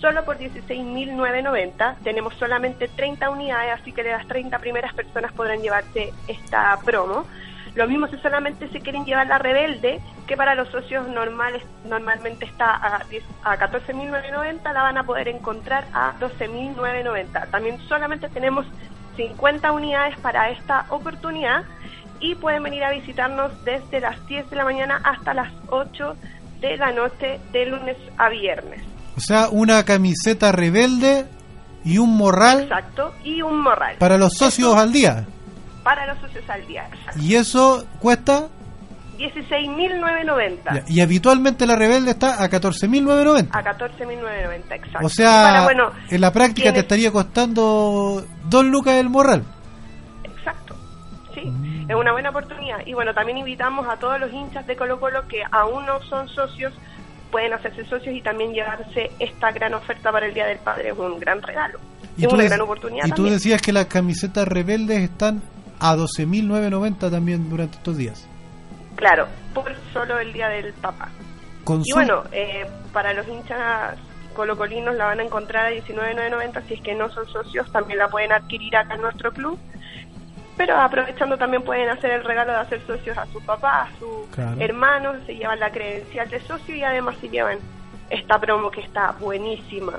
solo 0.00 0.24
por 0.24 0.38
16.990. 0.38 1.96
Tenemos 2.02 2.34
solamente 2.34 2.88
30 2.88 3.30
unidades, 3.30 3.80
así 3.80 3.92
que 3.92 4.02
de 4.02 4.12
las 4.12 4.26
30 4.26 4.58
primeras 4.58 4.94
personas 4.94 5.32
podrán 5.32 5.60
llevarse 5.60 6.12
esta 6.26 6.78
promo. 6.84 7.26
Lo 7.74 7.86
mismo 7.86 8.08
si 8.08 8.16
solamente 8.18 8.68
se 8.68 8.80
quieren 8.80 9.04
llevar 9.04 9.28
la 9.28 9.38
Rebelde, 9.38 10.00
que 10.26 10.36
para 10.36 10.54
los 10.54 10.68
socios 10.70 11.06
normales 11.08 11.62
normalmente 11.84 12.44
está 12.44 12.74
a, 12.74 13.04
10 13.04 13.22
a 13.44 13.56
14.990, 13.56 14.72
la 14.72 14.82
van 14.82 14.98
a 14.98 15.04
poder 15.04 15.28
encontrar 15.28 15.86
a 15.92 16.14
12.990. 16.18 17.50
También 17.50 17.78
solamente 17.88 18.28
tenemos 18.28 18.66
50 19.16 19.70
unidades 19.72 20.18
para 20.18 20.50
esta 20.50 20.86
oportunidad 20.88 21.64
y 22.18 22.34
pueden 22.34 22.62
venir 22.62 22.84
a 22.84 22.90
visitarnos 22.90 23.64
desde 23.64 24.00
las 24.00 24.26
10 24.26 24.50
de 24.50 24.56
la 24.56 24.64
mañana 24.64 25.00
hasta 25.04 25.32
las 25.32 25.52
8 25.68 26.16
de 26.60 26.76
la 26.76 26.92
noche 26.92 27.40
de 27.52 27.66
lunes 27.66 27.96
a 28.18 28.28
viernes. 28.28 28.89
O 29.16 29.20
sea, 29.20 29.48
una 29.50 29.84
camiseta 29.84 30.52
rebelde 30.52 31.26
y 31.84 31.98
un 31.98 32.16
morral 32.16 32.62
Exacto, 32.62 33.12
y 33.24 33.42
un 33.42 33.60
morral. 33.62 33.96
para 33.98 34.16
los 34.18 34.34
socios 34.34 34.76
al 34.76 34.92
día. 34.92 35.26
Para 35.82 36.06
los 36.06 36.18
socios 36.20 36.48
al 36.48 36.66
día. 36.66 36.88
Y 37.20 37.34
eso 37.36 37.86
cuesta, 38.00 38.48
16.990. 39.18 40.84
y 40.88 41.00
habitualmente 41.00 41.66
la 41.66 41.76
rebelde 41.76 42.12
está 42.12 42.42
a 42.42 42.48
14.990. 42.50 43.48
A 43.52 43.62
14.990, 43.62 44.72
exacto. 44.74 45.06
O 45.06 45.08
sea, 45.08 45.42
para, 45.42 45.62
bueno, 45.64 45.90
en 46.08 46.20
la 46.20 46.32
práctica 46.32 46.72
te 46.72 46.80
estaría 46.80 47.10
costando 47.10 48.24
dos 48.44 48.64
lucas 48.64 48.94
el 48.94 49.08
morral. 49.10 49.44
Exacto, 50.24 50.74
sí, 51.34 51.52
es 51.88 51.94
una 51.94 52.12
buena 52.12 52.30
oportunidad. 52.30 52.78
Y 52.86 52.94
bueno, 52.94 53.12
también 53.14 53.38
invitamos 53.38 53.86
a 53.88 53.96
todos 53.96 54.18
los 54.20 54.32
hinchas 54.32 54.66
de 54.66 54.76
Colo 54.76 54.98
Colo 55.00 55.26
que 55.28 55.42
aún 55.50 55.84
no 55.86 56.00
son 56.02 56.28
socios, 56.28 56.72
pueden 57.30 57.52
hacerse 57.52 57.84
socios 57.84 58.14
y 58.14 58.22
también 58.22 58.52
llevarse 58.52 59.10
esta 59.18 59.50
gran 59.52 59.74
oferta 59.74 60.12
para 60.12 60.26
el 60.26 60.34
Día 60.34 60.46
del 60.46 60.58
Padre. 60.58 60.90
Es 60.90 60.98
un 60.98 61.18
gran 61.18 61.42
regalo. 61.42 61.78
Y 62.16 62.26
es 62.26 62.32
una 62.32 62.44
gran 62.44 62.60
oportunidad 62.60 63.06
y 63.06 63.10
tú 63.10 63.16
también. 63.16 63.34
decías 63.34 63.62
que 63.62 63.72
las 63.72 63.86
camisetas 63.86 64.46
rebeldes 64.46 64.98
están 64.98 65.42
a 65.78 65.96
12.990 65.96 67.10
también 67.10 67.48
durante 67.48 67.76
estos 67.76 67.96
días. 67.96 68.28
Claro, 68.96 69.26
por 69.54 69.74
solo 69.92 70.18
el 70.18 70.32
Día 70.32 70.48
del 70.48 70.72
Papá. 70.74 71.08
Y 71.84 71.92
bueno, 71.92 72.24
eh, 72.32 72.66
para 72.92 73.12
los 73.14 73.26
hinchas 73.28 73.96
colocolinos 74.34 74.94
la 74.96 75.06
van 75.06 75.20
a 75.20 75.24
encontrar 75.24 75.66
a 75.66 75.70
19.990, 75.70 76.66
si 76.66 76.74
es 76.74 76.80
que 76.80 76.94
no 76.94 77.10
son 77.10 77.26
socios 77.28 77.70
también 77.72 77.98
la 77.98 78.08
pueden 78.08 78.32
adquirir 78.32 78.76
acá 78.76 78.94
en 78.94 79.02
nuestro 79.02 79.32
club. 79.32 79.58
Pero 80.60 80.76
aprovechando 80.78 81.38
también 81.38 81.62
pueden 81.62 81.88
hacer 81.88 82.10
el 82.10 82.22
regalo 82.22 82.52
de 82.52 82.58
hacer 82.58 82.86
socios 82.86 83.16
a 83.16 83.24
su 83.32 83.40
papá, 83.40 83.84
a 83.84 83.98
su 83.98 84.28
Claro. 84.30 84.60
hermano, 84.60 85.12
se 85.24 85.34
llevan 85.34 85.58
la 85.58 85.70
credencial 85.70 86.28
de 86.28 86.38
socio 86.42 86.76
y 86.76 86.82
además 86.84 87.16
se 87.18 87.30
llevan 87.30 87.56
esta 88.10 88.38
promo 88.38 88.70
que 88.70 88.82
está 88.82 89.12
buenísima 89.18 89.94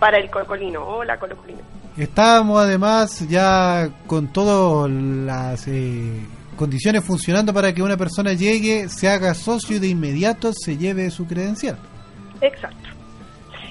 para 0.00 0.18
el 0.18 0.28
colocolino. 0.28 0.84
Hola 0.84 1.20
colocolino. 1.20 1.60
Estábamos 1.96 2.60
además 2.60 3.28
ya 3.28 3.90
con 4.08 4.26
todas 4.32 4.90
las 4.90 5.68
eh, 5.68 6.26
condiciones 6.56 7.04
funcionando 7.04 7.54
para 7.54 7.72
que 7.72 7.80
una 7.80 7.96
persona 7.96 8.32
llegue, 8.32 8.88
se 8.88 9.08
haga 9.08 9.34
socio 9.34 9.76
y 9.76 9.78
de 9.78 9.86
inmediato 9.86 10.50
se 10.52 10.76
lleve 10.76 11.10
su 11.10 11.28
credencial. 11.28 11.76
Exacto. 12.40 12.88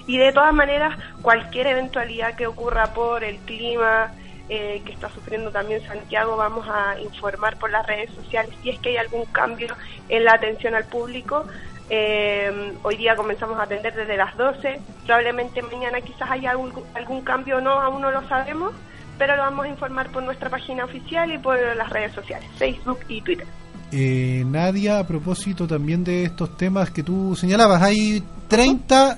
Y 0.08 0.18
de 0.18 0.32
todas 0.32 0.54
maneras, 0.54 0.98
cualquier 1.22 1.68
eventualidad 1.68 2.36
que 2.38 2.48
ocurra 2.48 2.94
por 2.94 3.22
el 3.22 3.36
clima 3.40 4.14
eh, 4.54 4.82
que 4.86 4.92
está 4.92 5.10
sufriendo 5.10 5.50
también 5.50 5.82
Santiago, 5.88 6.36
vamos 6.36 6.68
a 6.68 7.00
informar 7.00 7.58
por 7.58 7.72
las 7.72 7.88
redes 7.88 8.10
sociales 8.14 8.54
si 8.62 8.72
es 8.72 8.80
que 8.80 8.90
hay 8.90 8.98
algún 8.98 9.24
cambio 9.28 9.74
en 10.10 10.26
la 10.26 10.34
atención 10.34 10.76
al 10.76 10.84
público. 10.84 11.46
Eh, 11.90 12.74
hoy 12.84 12.98
día 12.98 13.16
comenzamos 13.16 13.58
a 13.58 13.64
atender 13.64 13.96
desde 13.96 14.18
las 14.18 14.36
12, 14.36 14.82
probablemente 15.06 15.62
mañana 15.62 16.02
quizás 16.02 16.30
haya 16.30 16.52
algún, 16.52 16.74
algún 16.96 17.22
cambio 17.22 17.60
o 17.60 17.62
no, 17.62 17.80
aún 17.80 18.02
no 18.02 18.12
lo 18.12 18.28
sabemos, 18.28 18.74
pero 19.18 19.38
lo 19.38 19.44
vamos 19.44 19.68
a 19.68 19.70
informar 19.70 20.12
por 20.12 20.22
nuestra 20.22 20.50
página 20.50 20.84
oficial 20.84 21.32
y 21.32 21.38
por 21.38 21.58
las 21.78 21.90
redes 21.90 22.12
sociales, 22.12 22.50
Facebook 22.58 23.00
y 23.08 23.22
Twitter. 23.22 23.48
Eh, 23.94 24.44
Nadia, 24.46 25.00
a 25.00 25.08
propósito 25.08 25.66
también 25.66 26.04
de 26.04 26.26
estos 26.26 26.58
temas 26.58 26.92
que 26.92 27.04
tú 27.04 27.38
señalabas, 27.38 27.82
hay 27.82 28.22
30 28.50 29.18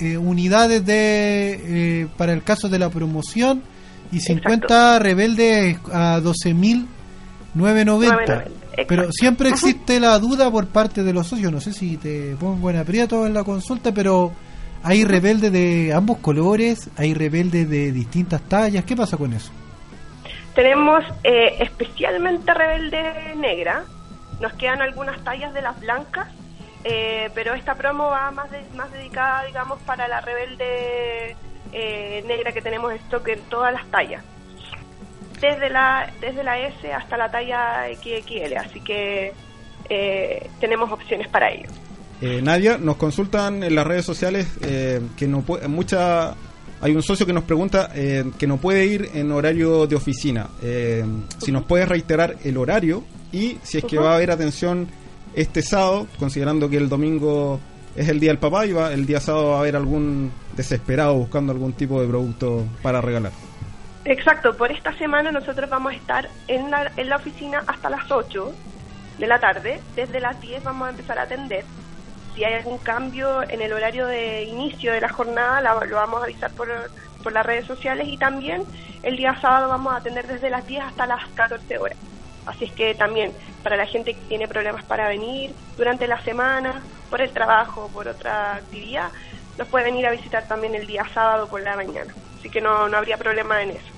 eh, 0.00 0.18
unidades 0.18 0.84
de 0.84 2.06
para 2.18 2.34
el 2.34 2.42
caso 2.42 2.68
de 2.68 2.78
la 2.78 2.90
promoción 2.90 3.62
y 4.12 4.20
50 4.20 4.98
rebeldes 4.98 5.78
a 5.92 6.20
12.990. 6.20 8.44
Pero 8.86 9.10
siempre 9.10 9.48
existe 9.48 9.98
la 10.00 10.18
duda 10.18 10.50
por 10.50 10.66
parte 10.66 11.02
de 11.02 11.12
los 11.14 11.26
socios, 11.28 11.50
no 11.50 11.60
sé 11.60 11.72
si 11.72 11.96
te 11.96 12.36
pongo 12.36 12.68
en 12.70 12.76
aprieto 12.76 13.26
en 13.26 13.32
la 13.32 13.42
consulta, 13.42 13.92
pero 13.92 14.32
hay 14.82 15.04
rebeldes 15.04 15.50
de 15.50 15.94
ambos 15.94 16.18
colores, 16.18 16.90
hay 16.96 17.14
rebeldes 17.14 17.68
de 17.70 17.90
distintas 17.92 18.42
tallas, 18.42 18.84
¿qué 18.84 18.94
pasa 18.94 19.16
con 19.16 19.32
eso? 19.32 19.50
Tenemos 20.54 21.02
eh, 21.24 21.56
especialmente 21.60 22.52
Rebelde 22.52 23.34
Negra. 23.36 23.84
Nos 24.40 24.52
quedan 24.54 24.82
algunas 24.82 25.18
tallas 25.24 25.54
de 25.54 25.62
las 25.62 25.78
blancas, 25.80 26.28
eh, 26.84 27.30
pero 27.34 27.54
esta 27.54 27.74
promo 27.74 28.04
va 28.10 28.30
más, 28.30 28.50
de- 28.50 28.62
más 28.74 28.92
dedicada, 28.92 29.44
digamos, 29.46 29.78
para 29.86 30.06
la 30.08 30.20
Rebelde 30.20 31.34
eh, 31.78 32.24
Negra 32.26 32.52
que 32.52 32.62
tenemos 32.62 32.92
stock 32.94 33.28
en 33.28 33.40
todas 33.50 33.72
las 33.74 33.86
tallas. 33.90 34.22
Desde 35.40 35.68
la, 35.68 36.10
desde 36.20 36.42
la 36.42 36.58
S 36.66 36.90
hasta 36.92 37.16
la 37.18 37.30
talla 37.30 37.84
XXL, 37.94 38.56
así 38.56 38.80
que 38.80 39.32
eh, 39.90 40.48
tenemos 40.60 40.90
opciones 40.90 41.28
para 41.28 41.50
ello. 41.52 41.68
Eh, 42.22 42.40
Nadia, 42.42 42.78
nos 42.78 42.96
consultan 42.96 43.62
en 43.62 43.74
las 43.74 43.86
redes 43.86 44.06
sociales 44.06 44.48
eh, 44.62 45.02
que 45.18 45.28
no 45.28 45.44
pu- 45.44 45.66
mucha 45.68 46.34
Hay 46.80 46.92
un 46.96 47.02
socio 47.02 47.26
que 47.26 47.34
nos 47.34 47.44
pregunta 47.44 47.90
eh, 47.94 48.24
que 48.38 48.46
no 48.46 48.56
puede 48.56 48.86
ir 48.86 49.10
en 49.12 49.30
horario 49.30 49.86
de 49.86 49.96
oficina. 49.96 50.48
Eh, 50.62 51.04
si 51.38 51.52
nos 51.52 51.64
puedes 51.64 51.86
reiterar 51.86 52.36
el 52.42 52.56
horario 52.56 53.04
y 53.32 53.58
si 53.62 53.76
es 53.78 53.84
que 53.84 53.98
va 53.98 54.12
a 54.12 54.16
haber 54.16 54.30
atención 54.30 54.88
este 55.34 55.60
sábado, 55.60 56.06
considerando 56.18 56.70
que 56.70 56.78
el 56.78 56.88
domingo 56.88 57.60
es 57.94 58.08
el 58.08 58.18
día 58.20 58.30
del 58.30 58.38
papá 58.38 58.64
y 58.64 58.72
va, 58.72 58.90
el 58.94 59.04
día 59.04 59.20
sábado 59.20 59.50
va 59.50 59.56
a 59.56 59.60
haber 59.60 59.76
algún 59.76 60.32
desesperado 60.56 61.14
buscando 61.14 61.52
algún 61.52 61.72
tipo 61.72 62.00
de 62.00 62.08
producto 62.08 62.64
para 62.82 63.00
regalar. 63.00 63.32
Exacto, 64.04 64.56
por 64.56 64.70
esta 64.70 64.92
semana 64.98 65.32
nosotros 65.32 65.68
vamos 65.68 65.92
a 65.92 65.96
estar 65.96 66.28
en 66.48 66.70
la, 66.70 66.92
en 66.96 67.08
la 67.08 67.16
oficina 67.16 67.62
hasta 67.66 67.90
las 67.90 68.10
8 68.10 68.52
de 69.18 69.26
la 69.26 69.40
tarde. 69.40 69.80
Desde 69.96 70.20
las 70.20 70.40
10 70.40 70.62
vamos 70.62 70.86
a 70.86 70.90
empezar 70.90 71.18
a 71.18 71.22
atender. 71.22 71.64
Si 72.34 72.44
hay 72.44 72.54
algún 72.54 72.78
cambio 72.78 73.42
en 73.48 73.62
el 73.62 73.72
horario 73.72 74.06
de 74.06 74.44
inicio 74.44 74.92
de 74.92 75.00
la 75.00 75.08
jornada, 75.08 75.60
la- 75.60 75.74
lo 75.84 75.96
vamos 75.96 76.20
a 76.20 76.24
avisar 76.24 76.50
por, 76.52 76.68
por 77.22 77.32
las 77.32 77.44
redes 77.44 77.66
sociales 77.66 78.06
y 78.08 78.16
también 78.16 78.62
el 79.02 79.16
día 79.16 79.38
sábado 79.40 79.68
vamos 79.68 79.92
a 79.92 79.96
atender 79.96 80.26
desde 80.26 80.50
las 80.50 80.66
10 80.66 80.84
hasta 80.84 81.06
las 81.06 81.26
14 81.34 81.78
horas. 81.78 81.98
Así 82.46 82.66
es 82.66 82.72
que 82.72 82.94
también 82.94 83.32
para 83.64 83.76
la 83.76 83.86
gente 83.86 84.14
que 84.14 84.20
tiene 84.28 84.46
problemas 84.46 84.84
para 84.84 85.08
venir 85.08 85.52
durante 85.76 86.06
la 86.06 86.20
semana, 86.22 86.80
por 87.10 87.20
el 87.20 87.30
trabajo, 87.32 87.90
por 87.92 88.06
otra 88.06 88.54
actividad, 88.54 89.08
nos 89.58 89.68
puede 89.68 89.86
venir 89.86 90.06
a 90.06 90.10
visitar 90.10 90.46
también 90.46 90.74
el 90.74 90.86
día 90.86 91.04
sábado 91.12 91.48
por 91.48 91.62
la 91.62 91.76
mañana. 91.76 92.12
Así 92.38 92.50
que 92.50 92.60
no, 92.60 92.88
no 92.88 92.96
habría 92.96 93.16
problema 93.16 93.62
en 93.62 93.70
eso. 93.70 93.96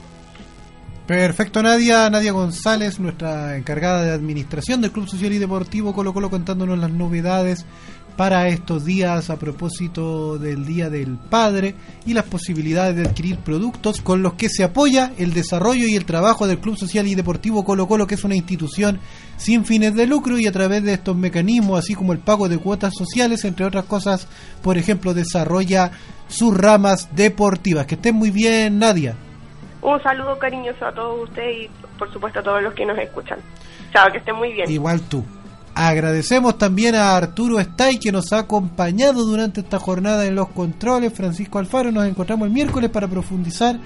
Perfecto, 1.06 1.62
Nadia. 1.62 2.10
Nadia 2.10 2.32
González, 2.32 3.00
nuestra 3.00 3.56
encargada 3.56 4.04
de 4.04 4.12
administración 4.12 4.82
del 4.82 4.92
Club 4.92 5.08
Social 5.08 5.32
y 5.32 5.38
Deportivo 5.38 5.94
Colo 5.94 6.12
Colo, 6.12 6.28
contándonos 6.28 6.78
las 6.78 6.90
novedades 6.90 7.64
para 8.18 8.48
estos 8.48 8.84
días 8.84 9.30
a 9.30 9.38
propósito 9.38 10.38
del 10.38 10.66
Día 10.66 10.90
del 10.90 11.16
Padre 11.16 11.76
y 12.04 12.14
las 12.14 12.24
posibilidades 12.24 12.96
de 12.96 13.02
adquirir 13.02 13.38
productos 13.38 14.00
con 14.00 14.24
los 14.24 14.34
que 14.34 14.48
se 14.48 14.64
apoya 14.64 15.12
el 15.18 15.32
desarrollo 15.32 15.86
y 15.86 15.94
el 15.94 16.04
trabajo 16.04 16.48
del 16.48 16.58
Club 16.58 16.76
Social 16.76 17.06
y 17.06 17.14
Deportivo 17.14 17.64
Colo 17.64 17.86
Colo, 17.86 18.08
que 18.08 18.16
es 18.16 18.24
una 18.24 18.34
institución 18.34 18.98
sin 19.36 19.64
fines 19.64 19.94
de 19.94 20.08
lucro 20.08 20.36
y 20.36 20.48
a 20.48 20.52
través 20.52 20.82
de 20.82 20.94
estos 20.94 21.14
mecanismos, 21.14 21.78
así 21.78 21.94
como 21.94 22.12
el 22.12 22.18
pago 22.18 22.48
de 22.48 22.58
cuotas 22.58 22.92
sociales, 22.98 23.44
entre 23.44 23.64
otras 23.64 23.84
cosas, 23.84 24.26
por 24.64 24.78
ejemplo, 24.78 25.14
desarrolla 25.14 25.92
sus 26.26 26.58
ramas 26.58 27.14
deportivas. 27.14 27.86
Que 27.86 27.94
estén 27.94 28.16
muy 28.16 28.32
bien, 28.32 28.80
Nadia. 28.80 29.14
Un 29.80 30.02
saludo 30.02 30.36
cariñoso 30.40 30.84
a 30.84 30.92
todos 30.92 31.22
ustedes 31.28 31.66
y 31.66 31.70
por 31.96 32.12
supuesto 32.12 32.40
a 32.40 32.42
todos 32.42 32.64
los 32.64 32.74
que 32.74 32.84
nos 32.84 32.98
escuchan. 32.98 33.38
Chao, 33.92 34.10
que 34.10 34.18
estén 34.18 34.34
muy 34.34 34.52
bien. 34.52 34.68
Igual 34.68 35.02
tú. 35.02 35.24
Agradecemos 35.80 36.58
también 36.58 36.96
a 36.96 37.16
Arturo 37.16 37.60
Stay 37.60 38.00
que 38.00 38.10
nos 38.10 38.32
ha 38.32 38.40
acompañado 38.40 39.24
durante 39.24 39.60
esta 39.60 39.78
jornada 39.78 40.26
en 40.26 40.34
los 40.34 40.48
controles. 40.48 41.12
Francisco 41.12 41.60
Alfaro, 41.60 41.92
nos 41.92 42.04
encontramos 42.04 42.48
el 42.48 42.52
miércoles 42.52 42.90
para 42.90 43.06
profundizar 43.06 43.78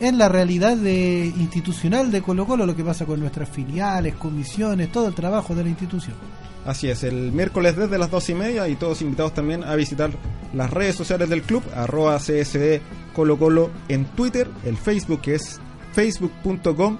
en 0.00 0.18
la 0.18 0.28
realidad 0.28 0.76
de, 0.76 1.32
institucional 1.38 2.10
de 2.10 2.20
Colo 2.20 2.48
Colo, 2.48 2.66
lo 2.66 2.74
que 2.74 2.82
pasa 2.82 3.06
con 3.06 3.20
nuestras 3.20 3.48
filiales, 3.48 4.16
comisiones, 4.16 4.90
todo 4.90 5.06
el 5.06 5.14
trabajo 5.14 5.54
de 5.54 5.62
la 5.62 5.68
institución. 5.70 6.16
Así 6.64 6.88
es, 6.88 7.04
el 7.04 7.30
miércoles 7.30 7.76
desde 7.76 7.96
las 7.96 8.10
dos 8.10 8.28
y 8.28 8.34
media 8.34 8.66
y 8.66 8.74
todos 8.74 9.00
invitados 9.00 9.32
también 9.32 9.62
a 9.62 9.76
visitar 9.76 10.10
las 10.52 10.72
redes 10.72 10.96
sociales 10.96 11.30
del 11.30 11.42
club, 11.42 11.62
arroba 11.76 12.18
CSD 12.18 12.80
Colo 13.14 13.38
Colo 13.38 13.70
en 13.86 14.04
Twitter, 14.04 14.50
el 14.64 14.76
Facebook 14.76 15.20
que 15.20 15.36
es 15.36 15.60
facebook.com 15.92 16.98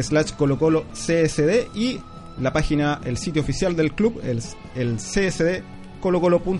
slash 0.00 0.30
Colo 0.34 0.56
Colo 0.56 0.84
CSD 0.92 1.74
y 1.74 1.98
la 2.42 2.52
página, 2.52 3.00
el 3.04 3.16
sitio 3.16 3.40
oficial 3.40 3.76
del 3.76 3.94
club, 3.94 4.20
el, 4.24 4.42
el 4.74 4.96
csd 4.98 5.62
colocolo.cl. 6.00 6.58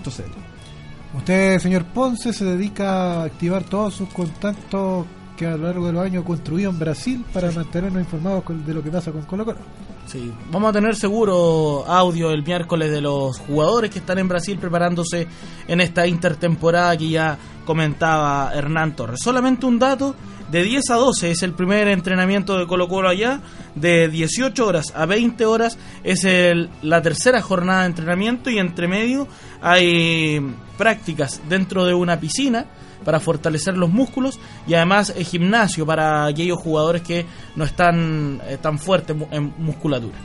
Usted, 1.14 1.58
señor 1.58 1.84
Ponce, 1.86 2.32
se 2.32 2.44
dedica 2.44 2.92
a 2.92 3.24
activar 3.24 3.64
todos 3.64 3.94
sus 3.94 4.08
contactos 4.10 5.06
que 5.36 5.46
a 5.46 5.56
lo 5.56 5.64
largo 5.64 5.86
de 5.86 5.92
los 5.92 6.04
años 6.04 6.24
construido 6.24 6.70
en 6.70 6.78
Brasil 6.78 7.24
para 7.34 7.50
mantenernos 7.50 8.00
informados 8.00 8.44
de 8.64 8.74
lo 8.74 8.82
que 8.82 8.90
pasa 8.90 9.10
con 9.10 9.22
Colo 9.22 9.44
Colo. 9.44 9.58
Sí, 10.06 10.30
vamos 10.50 10.70
a 10.70 10.72
tener 10.74 10.94
seguro 10.94 11.84
audio 11.86 12.32
el 12.32 12.42
miércoles 12.42 12.90
de 12.90 13.00
los 13.00 13.38
jugadores 13.38 13.90
que 13.90 13.98
están 14.00 14.18
en 14.18 14.28
Brasil 14.28 14.58
preparándose 14.58 15.26
en 15.66 15.80
esta 15.80 16.06
intertemporada 16.06 16.96
que 16.98 17.08
ya 17.08 17.38
comentaba 17.64 18.50
Hernán 18.54 18.94
Torres. 18.94 19.20
Solamente 19.22 19.64
un 19.64 19.78
dato, 19.78 20.14
de 20.50 20.62
10 20.64 20.90
a 20.90 20.96
12 20.96 21.30
es 21.30 21.42
el 21.42 21.54
primer 21.54 21.88
entrenamiento 21.88 22.58
de 22.58 22.66
Colo 22.66 22.88
Colo 22.88 23.08
allá, 23.08 23.40
de 23.74 24.08
18 24.08 24.66
horas 24.66 24.92
a 24.94 25.06
20 25.06 25.46
horas 25.46 25.78
es 26.04 26.24
el- 26.24 26.68
la 26.82 27.00
tercera 27.00 27.40
jornada 27.40 27.80
de 27.82 27.86
entrenamiento 27.86 28.50
y 28.50 28.58
entre 28.58 28.88
medio 28.88 29.26
hay 29.62 30.40
prácticas 30.76 31.40
dentro 31.48 31.86
de 31.86 31.94
una 31.94 32.20
piscina 32.20 32.66
para 33.04 33.20
fortalecer 33.20 33.76
los 33.76 33.90
músculos 33.90 34.38
y 34.66 34.74
además 34.74 35.12
el 35.16 35.24
gimnasio 35.24 35.86
para 35.86 36.26
aquellos 36.26 36.58
jugadores 36.58 37.02
que 37.02 37.26
no 37.56 37.64
están 37.64 38.40
eh, 38.46 38.58
tan 38.60 38.78
fuertes 38.78 39.16
en 39.30 39.52
musculatura. 39.58 40.16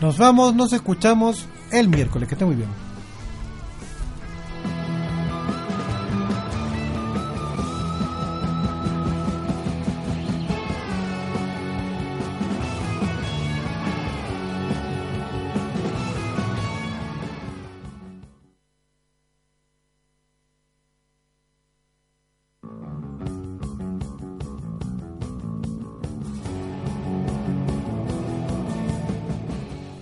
Nos 0.00 0.18
vamos, 0.18 0.54
nos 0.54 0.72
escuchamos 0.72 1.46
el 1.72 1.88
miércoles. 1.88 2.28
Que 2.28 2.34
esté 2.34 2.44
muy 2.44 2.56
bien. 2.56 2.85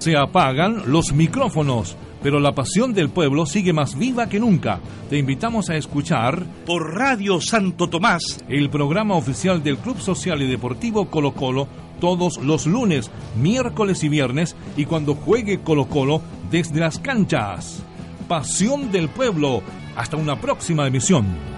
Se 0.04 0.18
apagan 0.18 0.82
los 0.92 1.14
micrófonos, 1.14 1.96
pero 2.22 2.38
la 2.38 2.54
pasión 2.54 2.92
del 2.92 3.08
pueblo 3.08 3.46
sigue 3.46 3.72
más 3.72 3.96
viva 3.98 4.28
que 4.28 4.38
nunca. 4.38 4.78
Te 5.08 5.16
invitamos 5.16 5.70
a 5.70 5.76
escuchar 5.76 6.44
por 6.66 6.92
Radio 6.94 7.40
Santo 7.40 7.88
Tomás 7.88 8.44
el 8.46 8.68
programa 8.68 9.14
oficial 9.14 9.62
del 9.62 9.78
Club 9.78 9.98
Social 9.98 10.42
y 10.42 10.46
Deportivo 10.46 11.06
Colo 11.06 11.32
Colo 11.32 11.68
todos 12.00 12.36
los 12.36 12.66
lunes, 12.66 13.10
miércoles 13.40 14.04
y 14.04 14.10
viernes 14.10 14.56
y 14.76 14.84
cuando 14.84 15.14
juegue 15.14 15.60
Colo 15.60 15.86
Colo 15.86 16.20
desde 16.50 16.80
las 16.80 16.98
canchas. 16.98 17.82
Pasión 18.28 18.92
del 18.92 19.08
pueblo. 19.08 19.62
Hasta 19.96 20.18
una 20.18 20.38
próxima 20.38 20.86
emisión. 20.86 21.53